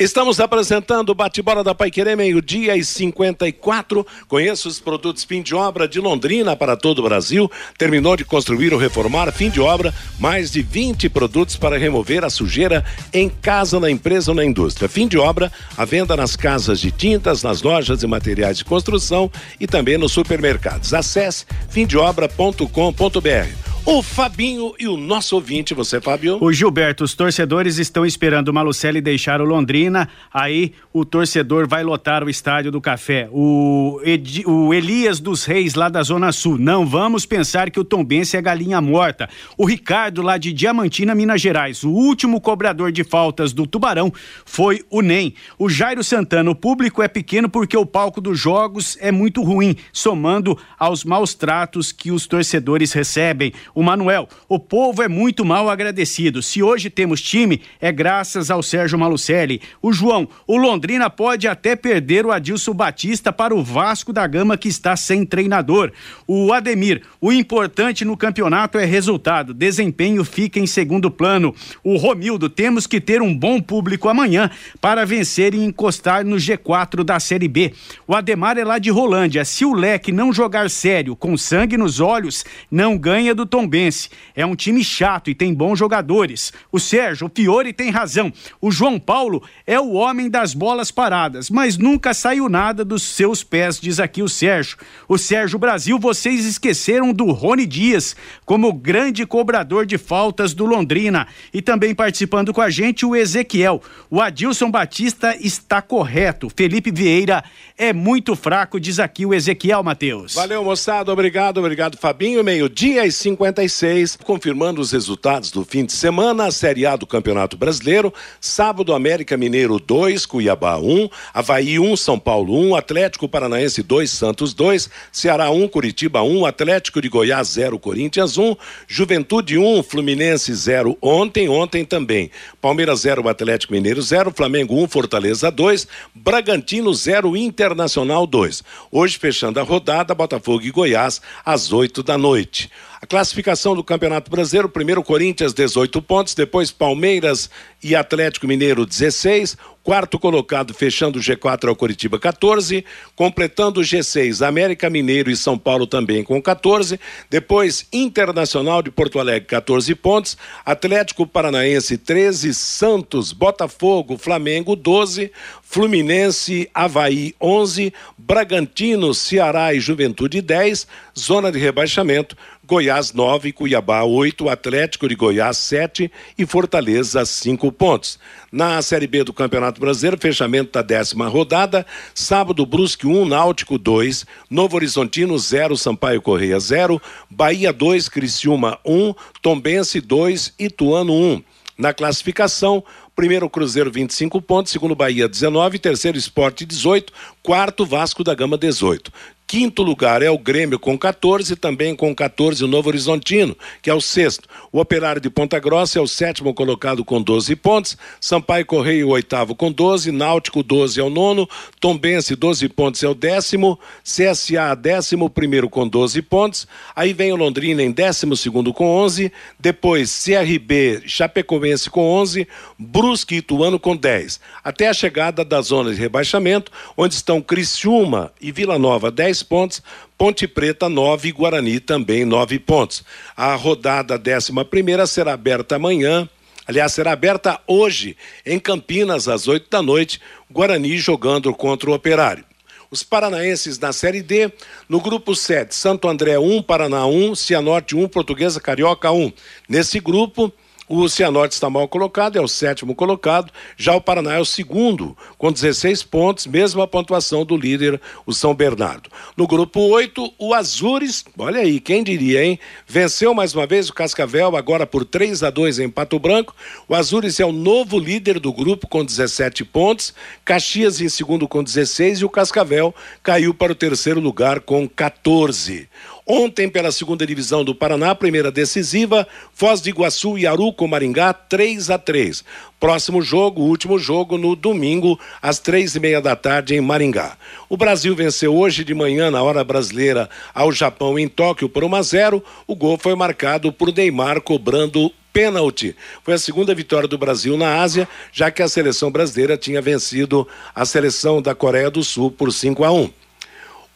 Estamos 0.00 0.40
apresentando 0.40 1.10
o 1.10 1.14
bate-bola 1.14 1.62
da 1.62 1.74
Paiquerê, 1.74 2.16
meio-dia 2.16 2.74
e 2.74 2.82
54. 2.82 4.06
Conheça 4.26 4.66
os 4.66 4.80
produtos 4.80 5.24
fim 5.24 5.42
de 5.42 5.54
obra 5.54 5.86
de 5.86 6.00
Londrina 6.00 6.56
para 6.56 6.74
todo 6.74 7.00
o 7.00 7.02
Brasil. 7.02 7.52
Terminou 7.76 8.16
de 8.16 8.24
construir 8.24 8.72
ou 8.72 8.80
reformar, 8.80 9.30
fim 9.30 9.50
de 9.50 9.60
obra, 9.60 9.92
mais 10.18 10.50
de 10.50 10.62
20 10.62 11.10
produtos 11.10 11.54
para 11.54 11.76
remover 11.76 12.24
a 12.24 12.30
sujeira 12.30 12.82
em 13.12 13.28
casa, 13.28 13.78
na 13.78 13.90
empresa 13.90 14.30
ou 14.30 14.34
na 14.34 14.42
indústria. 14.42 14.88
Fim 14.88 15.06
de 15.06 15.18
obra, 15.18 15.52
a 15.76 15.84
venda 15.84 16.16
nas 16.16 16.34
casas 16.34 16.80
de 16.80 16.90
tintas, 16.90 17.42
nas 17.42 17.60
lojas 17.60 18.02
e 18.02 18.06
materiais 18.06 18.56
de 18.56 18.64
construção 18.64 19.30
e 19.60 19.66
também 19.66 19.98
nos 19.98 20.12
supermercados. 20.12 20.94
Acesse 20.94 21.44
fimdeobra.com.br. 21.68 23.69
O 23.86 24.02
Fabinho 24.02 24.72
e 24.78 24.86
o 24.86 24.96
nosso 24.96 25.34
ouvinte, 25.34 25.74
você, 25.74 26.00
Fábio? 26.00 26.38
O 26.40 26.52
Gilberto, 26.52 27.02
os 27.02 27.14
torcedores 27.14 27.78
estão 27.78 28.04
esperando 28.06 28.48
o 28.48 28.54
Malucelli 28.54 29.00
deixar 29.00 29.40
o 29.40 29.44
Londrina, 29.44 30.08
aí 30.32 30.74
o 30.92 31.04
torcedor 31.04 31.66
vai 31.66 31.82
lotar 31.82 32.22
o 32.22 32.30
estádio 32.30 32.70
do 32.70 32.80
Café. 32.80 33.28
O, 33.32 34.00
Edi- 34.04 34.44
o 34.46 34.72
Elias 34.72 35.18
dos 35.18 35.44
Reis, 35.44 35.74
lá 35.74 35.88
da 35.88 36.02
Zona 36.02 36.30
Sul, 36.30 36.56
não 36.56 36.86
vamos 36.86 37.26
pensar 37.26 37.68
que 37.70 37.80
o 37.80 37.84
Tombense 37.84 38.36
é 38.36 38.42
galinha 38.42 38.80
morta. 38.80 39.28
O 39.56 39.64
Ricardo, 39.66 40.22
lá 40.22 40.36
de 40.38 40.52
Diamantina, 40.52 41.14
Minas 41.14 41.40
Gerais, 41.40 41.82
o 41.82 41.90
último 41.90 42.40
cobrador 42.40 42.92
de 42.92 43.02
faltas 43.02 43.52
do 43.52 43.66
Tubarão 43.66 44.12
foi 44.44 44.84
o 44.90 45.00
NEM. 45.02 45.34
O 45.58 45.68
Jairo 45.68 46.04
Santana, 46.04 46.50
o 46.50 46.54
público 46.54 47.02
é 47.02 47.08
pequeno 47.08 47.48
porque 47.48 47.76
o 47.76 47.86
palco 47.86 48.20
dos 48.20 48.38
jogos 48.38 48.96
é 49.00 49.10
muito 49.10 49.42
ruim, 49.42 49.74
somando 49.92 50.56
aos 50.78 51.02
maus 51.02 51.34
tratos 51.34 51.90
que 51.90 52.12
os 52.12 52.26
torcedores 52.26 52.92
recebem. 52.92 53.52
O 53.74 53.82
Manuel, 53.82 54.28
o 54.48 54.58
povo 54.58 55.02
é 55.02 55.08
muito 55.08 55.44
mal 55.44 55.68
agradecido. 55.68 56.42
Se 56.42 56.62
hoje 56.62 56.90
temos 56.90 57.20
time, 57.20 57.60
é 57.80 57.92
graças 57.92 58.50
ao 58.50 58.62
Sérgio 58.62 58.98
Malucelli. 58.98 59.60
O 59.82 59.92
João, 59.92 60.28
o 60.46 60.56
Londrina 60.56 61.08
pode 61.08 61.46
até 61.46 61.76
perder 61.76 62.26
o 62.26 62.32
Adilson 62.32 62.74
Batista 62.74 63.32
para 63.32 63.54
o 63.54 63.62
Vasco 63.62 64.12
da 64.12 64.26
Gama 64.26 64.56
que 64.56 64.68
está 64.68 64.96
sem 64.96 65.24
treinador. 65.24 65.92
O 66.26 66.52
Ademir, 66.52 67.02
o 67.20 67.32
importante 67.32 68.04
no 68.04 68.16
campeonato 68.16 68.78
é 68.78 68.84
resultado, 68.84 69.54
desempenho 69.54 70.24
fica 70.24 70.58
em 70.58 70.66
segundo 70.66 71.10
plano. 71.10 71.54
O 71.82 71.96
Romildo, 71.96 72.48
temos 72.48 72.86
que 72.86 73.00
ter 73.00 73.22
um 73.22 73.36
bom 73.36 73.60
público 73.60 74.08
amanhã 74.08 74.50
para 74.80 75.04
vencer 75.04 75.54
e 75.54 75.64
encostar 75.64 76.24
no 76.24 76.36
G4 76.36 77.02
da 77.04 77.18
Série 77.20 77.48
B. 77.48 77.72
O 78.06 78.14
Ademar 78.14 78.58
é 78.58 78.64
lá 78.64 78.78
de 78.78 78.90
Rolândia. 78.90 79.44
Se 79.44 79.64
o 79.64 79.74
Leque 79.74 80.12
não 80.12 80.32
jogar 80.32 80.68
sério, 80.70 81.16
com 81.16 81.36
sangue 81.36 81.76
nos 81.76 82.00
olhos, 82.00 82.44
não 82.70 82.96
ganha 82.96 83.34
do 83.34 83.46
Tombense. 83.60 84.08
É 84.34 84.46
um 84.46 84.56
time 84.56 84.82
chato 84.82 85.28
e 85.28 85.34
tem 85.34 85.52
bons 85.52 85.78
jogadores. 85.78 86.52
O 86.72 86.80
Sérgio, 86.80 87.30
Fiore 87.34 87.72
tem 87.72 87.90
razão. 87.90 88.32
O 88.60 88.70
João 88.70 88.98
Paulo 88.98 89.42
é 89.66 89.78
o 89.78 89.92
homem 89.92 90.30
das 90.30 90.54
bolas 90.54 90.90
paradas, 90.90 91.50
mas 91.50 91.76
nunca 91.76 92.14
saiu 92.14 92.48
nada 92.48 92.84
dos 92.84 93.02
seus 93.02 93.44
pés, 93.44 93.78
diz 93.78 94.00
aqui 94.00 94.22
o 94.22 94.28
Sérgio. 94.28 94.78
O 95.06 95.18
Sérgio 95.18 95.58
Brasil, 95.58 95.98
vocês 95.98 96.46
esqueceram 96.46 97.12
do 97.12 97.30
Rony 97.32 97.66
Dias 97.66 98.16
como 98.46 98.72
grande 98.72 99.26
cobrador 99.26 99.84
de 99.84 99.98
faltas 99.98 100.54
do 100.54 100.64
Londrina. 100.64 101.26
E 101.52 101.60
também 101.60 101.94
participando 101.94 102.52
com 102.54 102.62
a 102.62 102.70
gente 102.70 103.04
o 103.04 103.14
Ezequiel. 103.14 103.82
O 104.08 104.20
Adilson 104.20 104.70
Batista 104.70 105.36
está 105.38 105.82
correto. 105.82 106.48
Felipe 106.54 106.90
Vieira 106.90 107.44
é 107.76 107.92
muito 107.92 108.34
fraco, 108.34 108.80
diz 108.80 108.98
aqui 108.98 109.26
o 109.26 109.34
Ezequiel 109.34 109.82
Matheus. 109.82 110.34
Valeu, 110.34 110.64
moçada. 110.64 111.12
Obrigado, 111.12 111.58
obrigado, 111.58 111.98
Fabinho. 111.98 112.42
Meio-dia 112.42 113.06
e 113.06 113.12
56. 113.50 114.18
Confirmando 114.24 114.80
os 114.80 114.92
resultados 114.92 115.50
do 115.50 115.64
fim 115.64 115.84
de 115.84 115.92
semana, 115.92 116.46
a 116.46 116.50
Série 116.50 116.86
A 116.86 116.96
do 116.96 117.06
Campeonato 117.06 117.56
Brasileiro. 117.56 118.12
Sábado, 118.40 118.94
América 118.94 119.36
Mineiro 119.36 119.78
2, 119.78 120.24
Cuiabá 120.26 120.78
1, 120.78 121.08
Havaí 121.34 121.78
1, 121.78 121.96
São 121.96 122.18
Paulo 122.18 122.54
1, 122.68 122.76
Atlético 122.76 123.28
Paranaense 123.28 123.82
2, 123.82 124.10
Santos 124.10 124.54
2, 124.54 124.88
Ceará 125.10 125.50
1, 125.50 125.68
Curitiba 125.68 126.22
1, 126.22 126.46
Atlético 126.46 127.00
de 127.00 127.08
Goiás 127.08 127.48
0, 127.48 127.78
Corinthians 127.78 128.38
1, 128.38 128.56
Juventude 128.86 129.58
1, 129.58 129.82
Fluminense 129.82 130.54
0 130.54 130.96
ontem, 131.02 131.48
ontem 131.48 131.84
também. 131.84 132.30
Palmeiras 132.60 133.00
0, 133.00 133.28
Atlético 133.28 133.72
Mineiro 133.72 134.00
0, 134.00 134.32
Flamengo 134.34 134.80
1, 134.80 134.88
Fortaleza 134.88 135.50
2, 135.50 135.88
Bragantino 136.14 136.94
0, 136.94 137.36
Internacional 137.36 138.26
2. 138.26 138.62
Hoje, 138.90 139.18
fechando 139.18 139.58
a 139.58 139.62
rodada, 139.62 140.14
Botafogo 140.14 140.64
e 140.64 140.70
Goiás 140.70 141.20
às 141.44 141.72
8 141.72 142.02
da 142.02 142.16
noite. 142.16 142.70
A 143.02 143.06
classificação 143.06 143.74
do 143.74 143.82
Campeonato 143.82 144.30
Brasileiro, 144.30 144.68
primeiro 144.68 145.02
Corinthians 145.02 145.54
18 145.54 146.02
pontos, 146.02 146.34
depois 146.34 146.70
Palmeiras 146.70 147.48
e 147.82 147.96
Atlético 147.96 148.46
Mineiro 148.46 148.84
16, 148.84 149.56
quarto 149.82 150.18
colocado 150.18 150.74
fechando 150.74 151.18
o 151.18 151.22
G4 151.22 151.68
é 151.68 151.70
o 151.70 151.76
Coritiba 151.76 152.18
14, 152.18 152.84
completando 153.16 153.80
o 153.80 153.82
G6 153.82 154.46
América 154.46 154.90
Mineiro 154.90 155.30
e 155.30 155.36
São 155.36 155.56
Paulo 155.56 155.86
também 155.86 156.22
com 156.22 156.40
14, 156.42 157.00
depois 157.30 157.86
Internacional 157.90 158.82
de 158.82 158.90
Porto 158.90 159.18
Alegre 159.18 159.48
14 159.48 159.94
pontos, 159.94 160.36
Atlético 160.64 161.26
Paranaense 161.26 161.96
13, 161.96 162.52
Santos, 162.52 163.32
Botafogo, 163.32 164.18
Flamengo 164.18 164.76
12, 164.76 165.32
Fluminense, 165.62 166.68
Havaí 166.74 167.34
11, 167.40 167.94
Bragantino, 168.18 169.14
Ceará 169.14 169.72
e 169.72 169.80
Juventude 169.80 170.42
10, 170.42 170.86
zona 171.18 171.50
de 171.50 171.58
rebaixamento, 171.58 172.36
Goiás 172.70 173.12
9, 173.12 173.50
Cuiabá 173.50 174.04
8, 174.04 174.48
Atlético 174.48 175.08
de 175.08 175.16
Goiás 175.16 175.58
7 175.58 176.08
e 176.38 176.46
Fortaleza 176.46 177.24
5 177.24 177.72
pontos. 177.72 178.16
Na 178.52 178.80
Série 178.80 179.08
B 179.08 179.24
do 179.24 179.32
Campeonato 179.32 179.80
Brasileiro, 179.80 180.16
fechamento 180.16 180.70
da 180.70 180.80
décima 180.80 181.26
rodada, 181.26 181.84
sábado 182.14 182.64
Brusque 182.64 183.08
1, 183.08 183.24
Náutico 183.24 183.76
2, 183.76 184.24
Novo 184.48 184.76
Horizontino 184.76 185.36
0, 185.36 185.76
Sampaio 185.76 186.22
Correia 186.22 186.60
0, 186.60 187.02
Bahia 187.28 187.72
2, 187.72 188.08
Criciúma 188.08 188.78
1, 188.86 189.14
Tombense 189.42 190.00
2, 190.00 190.54
Ituano 190.56 191.12
1. 191.12 191.42
Na 191.76 191.92
classificação, 191.92 192.84
primeiro 193.16 193.50
Cruzeiro 193.50 193.90
25 193.90 194.40
pontos, 194.42 194.70
segundo 194.70 194.94
Bahia 194.94 195.28
19, 195.28 195.78
terceiro 195.78 196.16
Esporte 196.16 196.64
18, 196.64 197.12
quarto 197.42 197.84
Vasco 197.84 198.22
da 198.22 198.34
Gama 198.34 198.56
18. 198.56 199.10
Quinto 199.50 199.82
lugar 199.82 200.22
é 200.22 200.30
o 200.30 200.38
Grêmio 200.38 200.78
com 200.78 200.96
14, 200.96 201.56
também 201.56 201.96
com 201.96 202.14
14 202.14 202.62
o 202.62 202.68
Novo 202.68 202.88
Horizontino, 202.88 203.56
que 203.82 203.90
é 203.90 203.92
o 203.92 204.00
sexto. 204.00 204.48
O 204.70 204.78
Operário 204.78 205.20
de 205.20 205.28
Ponta 205.28 205.58
Grossa 205.58 205.98
é 205.98 206.00
o 206.00 206.06
sétimo 206.06 206.54
colocado 206.54 207.04
com 207.04 207.20
12 207.20 207.56
pontos. 207.56 207.98
Sampaio 208.20 208.64
Correio, 208.64 209.08
o 209.08 209.10
oitavo 209.10 209.56
com 209.56 209.72
12. 209.72 210.12
Náutico, 210.12 210.62
12 210.62 211.00
é 211.00 211.02
o 211.02 211.10
nono. 211.10 211.48
Tombense, 211.80 212.36
12 212.36 212.68
pontos 212.68 213.02
é 213.02 213.08
o 213.08 213.14
décimo. 213.14 213.76
CSA, 214.04 214.76
décimo 214.76 215.28
primeiro 215.28 215.68
com 215.68 215.88
12 215.88 216.22
pontos. 216.22 216.68
Aí 216.94 217.12
vem 217.12 217.32
o 217.32 217.36
Londrina 217.36 217.82
em 217.82 217.90
décimo 217.90 218.36
segundo 218.36 218.72
com 218.72 218.86
11. 218.86 219.32
Depois 219.58 220.24
CRB, 220.24 221.02
Chapecoense 221.06 221.90
com 221.90 222.08
11. 222.08 222.46
Brusque 222.78 223.34
e 223.34 223.38
Ituano 223.38 223.80
com 223.80 223.96
10. 223.96 224.38
Até 224.62 224.86
a 224.86 224.94
chegada 224.94 225.44
da 225.44 225.60
zona 225.60 225.92
de 225.92 225.98
rebaixamento, 225.98 226.70
onde 226.96 227.14
estão 227.14 227.42
Criciúma 227.42 228.30
e 228.40 228.52
Vila 228.52 228.78
Nova, 228.78 229.10
10 229.10 229.39
pontos, 229.42 229.82
Ponte 230.16 230.46
Preta 230.46 230.88
9 230.88 231.32
Guarani 231.32 231.80
também 231.80 232.24
9 232.24 232.58
pontos. 232.58 233.04
A 233.36 233.54
rodada 233.54 234.20
11 234.20 234.52
primeira 234.64 235.06
será 235.06 235.32
aberta 235.32 235.76
amanhã. 235.76 236.28
Aliás, 236.66 236.92
será 236.92 237.12
aberta 237.12 237.58
hoje 237.66 238.16
em 238.44 238.58
Campinas 238.58 239.28
às 239.28 239.48
8 239.48 239.68
da 239.70 239.82
noite, 239.82 240.20
Guarani 240.50 240.98
jogando 240.98 241.52
contra 241.54 241.90
o 241.90 241.94
Operário. 241.94 242.44
Os 242.90 243.04
paranaenses 243.04 243.78
na 243.78 243.92
Série 243.92 244.20
D, 244.20 244.52
no 244.88 245.00
grupo 245.00 245.34
7, 245.34 245.72
Santo 245.74 246.08
André 246.08 246.38
1, 246.38 246.62
Paraná 246.62 247.06
1, 247.06 247.36
Cianorte 247.36 247.94
1, 247.94 248.08
Portuguesa 248.08 248.60
Carioca 248.60 249.12
1. 249.12 249.32
Nesse 249.68 250.00
grupo, 250.00 250.52
o 250.92 251.08
Cianorte 251.08 251.54
está 251.54 251.70
mal 251.70 251.86
colocado, 251.86 252.36
é 252.36 252.40
o 252.40 252.48
sétimo 252.48 252.96
colocado. 252.96 253.52
Já 253.76 253.94
o 253.94 254.00
Paraná 254.00 254.34
é 254.34 254.40
o 254.40 254.44
segundo, 254.44 255.16
com 255.38 255.52
16 255.52 256.02
pontos, 256.02 256.48
mesma 256.48 256.84
pontuação 256.84 257.44
do 257.44 257.56
líder, 257.56 258.00
o 258.26 258.32
São 258.32 258.52
Bernardo. 258.52 259.08
No 259.36 259.46
grupo 259.46 259.80
8, 259.82 260.34
o 260.36 260.52
Azures, 260.52 261.24
olha 261.38 261.60
aí, 261.60 261.78
quem 261.78 262.02
diria, 262.02 262.44
hein? 262.44 262.58
Venceu 262.88 263.32
mais 263.32 263.54
uma 263.54 263.68
vez 263.68 263.88
o 263.88 263.94
Cascavel, 263.94 264.56
agora 264.56 264.84
por 264.84 265.04
3 265.04 265.44
a 265.44 265.50
2 265.50 265.78
em 265.78 265.88
Pato 265.88 266.18
Branco. 266.18 266.56
O 266.88 266.94
Azures 266.96 267.38
é 267.38 267.44
o 267.44 267.52
novo 267.52 267.96
líder 267.96 268.40
do 268.40 268.52
grupo 268.52 268.88
com 268.88 269.04
17 269.04 269.64
pontos. 269.66 270.12
Caxias 270.44 271.00
em 271.00 271.08
segundo 271.08 271.46
com 271.46 271.62
16 271.62 272.18
e 272.18 272.24
o 272.24 272.28
Cascavel 272.28 272.92
caiu 273.22 273.54
para 273.54 273.70
o 273.70 273.76
terceiro 273.76 274.18
lugar 274.18 274.58
com 274.58 274.88
14. 274.88 275.88
Ontem, 276.32 276.68
pela 276.68 276.92
segunda 276.92 277.26
divisão 277.26 277.64
do 277.64 277.74
Paraná, 277.74 278.14
primeira 278.14 278.52
decisiva, 278.52 279.26
Foz 279.52 279.80
do 279.80 279.88
Iguaçu 279.88 280.38
e 280.38 280.46
Aruco 280.46 280.86
Maringá, 280.86 281.32
3 281.32 281.90
a 281.90 281.98
3 281.98 282.44
Próximo 282.78 283.20
jogo, 283.20 283.62
último 283.62 283.98
jogo, 283.98 284.38
no 284.38 284.54
domingo, 284.54 285.18
às 285.42 285.58
três 285.58 285.96
e 285.96 285.98
meia 285.98 286.20
da 286.20 286.36
tarde, 286.36 286.76
em 286.76 286.80
Maringá. 286.80 287.36
O 287.68 287.76
Brasil 287.76 288.14
venceu 288.14 288.56
hoje 288.56 288.84
de 288.84 288.94
manhã, 288.94 289.28
na 289.28 289.42
hora 289.42 289.64
brasileira, 289.64 290.30
ao 290.54 290.70
Japão 290.70 291.18
em 291.18 291.26
Tóquio 291.26 291.68
por 291.68 291.82
1 291.82 291.96
a 291.96 292.02
0 292.02 292.44
O 292.64 292.76
gol 292.76 292.96
foi 292.96 293.16
marcado 293.16 293.72
por 293.72 293.92
Neymar 293.92 294.40
cobrando 294.40 295.10
pênalti. 295.32 295.96
Foi 296.22 296.34
a 296.34 296.38
segunda 296.38 296.72
vitória 296.72 297.08
do 297.08 297.18
Brasil 297.18 297.56
na 297.56 297.82
Ásia, 297.82 298.08
já 298.32 298.52
que 298.52 298.62
a 298.62 298.68
seleção 298.68 299.10
brasileira 299.10 299.56
tinha 299.56 299.82
vencido 299.82 300.46
a 300.72 300.84
seleção 300.84 301.42
da 301.42 301.56
Coreia 301.56 301.90
do 301.90 302.04
Sul 302.04 302.30
por 302.30 302.52
5 302.52 302.84
a 302.84 302.92
1. 302.92 303.19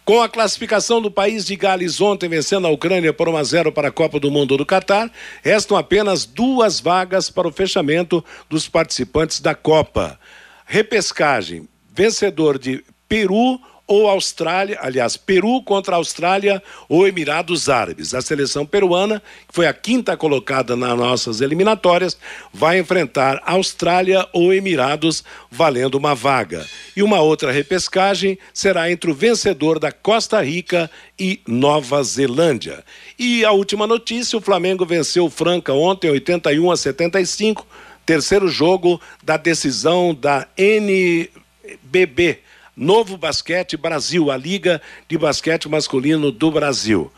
Com 0.05 0.23
a 0.23 0.29
classificação 0.29 1.01
do 1.01 1.11
país 1.11 1.47
de 1.47 1.57
Gales 1.57 1.99
ontem 1.99 2.29
vencendo 2.29 2.67
a 2.67 2.71
Ucrânia 2.71 3.11
por 3.11 3.27
1 3.27 3.37
a 3.39 3.43
0 3.43 3.73
para 3.73 3.89
a 3.89 3.91
Copa 3.91 4.21
do 4.21 4.31
Mundo 4.31 4.55
do 4.55 4.67
Catar, 4.67 5.11
restam 5.43 5.79
apenas 5.79 6.27
duas 6.27 6.79
vagas 6.79 7.31
para 7.31 7.49
o 7.49 7.53
fechamento 7.53 8.23
dos 8.47 8.69
participantes 8.69 9.41
da 9.41 9.55
Copa. 9.55 10.21
Repescagem: 10.67 11.67
vencedor 11.91 12.59
de 12.59 12.85
Peru 13.09 13.59
ou 13.87 14.09
Austrália, 14.09 14.79
aliás, 14.81 15.17
Peru 15.17 15.63
contra 15.63 15.97
Austrália 15.97 16.63
ou 16.89 17.07
Emirados 17.07 17.69
Árabes. 17.69 18.15
A 18.15 18.23
seleção 18.23 18.65
peruana, 18.65 19.23
que 19.47 19.55
foi 19.55 19.67
a 19.67 19.75
quinta 19.75 20.17
colocada 20.17 20.75
nas 20.75 20.97
nossas 20.97 21.43
eliminatórias, 21.43 22.17
vai 22.53 22.79
enfrentar 22.79 23.43
Austrália 23.45 24.27
ou 24.33 24.55
Emirados, 24.55 25.23
valendo 25.51 25.97
uma 25.97 26.15
vaga. 26.15 26.67
E 26.97 27.03
uma 27.03 27.21
outra 27.21 27.53
repescagem 27.53 28.39
será 28.55 28.91
entre 28.91 29.11
o 29.11 29.15
vencedor 29.15 29.79
da 29.79 29.93
Costa 29.93 30.41
Rica 30.43 30.91
e 31.19 31.41
Nova 31.47 32.03
Zelândia. 32.03 32.83
E 33.19 33.45
a 33.45 33.53
última 33.53 33.87
notícia: 33.87 34.39
o 34.39 34.43
Flamengo 34.43 34.87
venceu 34.87 35.27
o 35.27 35.31
Franca 35.31 35.75
ontem, 35.75 36.11
81 36.11 36.71
a 36.71 36.77
75, 36.77 37.67
terceiro 38.07 38.49
jogo 38.49 38.99
da 39.23 39.37
decisão 39.37 40.15
da 40.15 40.49
NBB 40.57 42.39
Novo 42.77 43.17
Basquete 43.17 43.77
Brasil, 43.77 44.31
a 44.31 44.37
Liga 44.37 44.83
de 45.09 45.17
Basquete 45.17 45.69
Masculino 45.69 46.33
do 46.33 46.51
Brasil. 46.51 47.11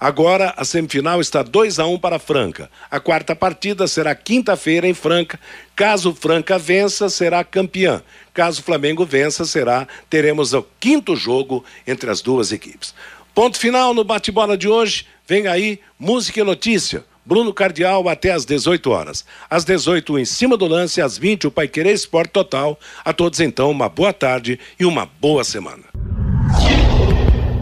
Agora 0.00 0.52
a 0.56 0.64
semifinal 0.64 1.20
está 1.20 1.42
2 1.42 1.78
a 1.78 1.86
1 1.86 1.92
um 1.92 1.98
para 1.98 2.18
Franca. 2.18 2.70
A 2.90 2.98
quarta 2.98 3.36
partida 3.36 3.86
será 3.86 4.14
quinta-feira 4.14 4.88
em 4.88 4.94
Franca. 4.94 5.38
Caso 5.76 6.14
Franca 6.14 6.58
vença, 6.58 7.08
será 7.08 7.44
campeã. 7.44 8.02
Caso 8.34 8.62
Flamengo 8.62 9.04
vença, 9.04 9.44
será 9.44 9.86
teremos 10.10 10.54
o 10.54 10.66
quinto 10.80 11.14
jogo 11.14 11.64
entre 11.86 12.10
as 12.10 12.20
duas 12.20 12.50
equipes. 12.50 12.94
Ponto 13.34 13.58
final 13.58 13.94
no 13.94 14.02
bate-bola 14.02 14.56
de 14.56 14.66
hoje. 14.66 15.06
Vem 15.26 15.46
aí 15.46 15.78
música 15.98 16.40
e 16.40 16.44
notícia. 16.44 17.04
Bruno 17.24 17.52
Cardial 17.52 18.08
até 18.08 18.32
às 18.32 18.44
18 18.44 18.90
horas. 18.90 19.24
Às 19.48 19.64
18 19.64 20.18
em 20.18 20.24
cima 20.24 20.56
do 20.56 20.66
lance, 20.66 21.00
às 21.00 21.16
20 21.16 21.46
o 21.46 21.50
Pai 21.50 21.68
Querer 21.68 21.92
Esporte 21.92 22.30
Total. 22.30 22.78
A 23.04 23.12
todos 23.12 23.40
então 23.40 23.70
uma 23.70 23.88
boa 23.88 24.12
tarde 24.12 24.58
e 24.78 24.84
uma 24.84 25.08
boa 25.20 25.44
semana. 25.44 25.84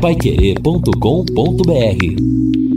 Paiquerê.com.br 0.00 2.69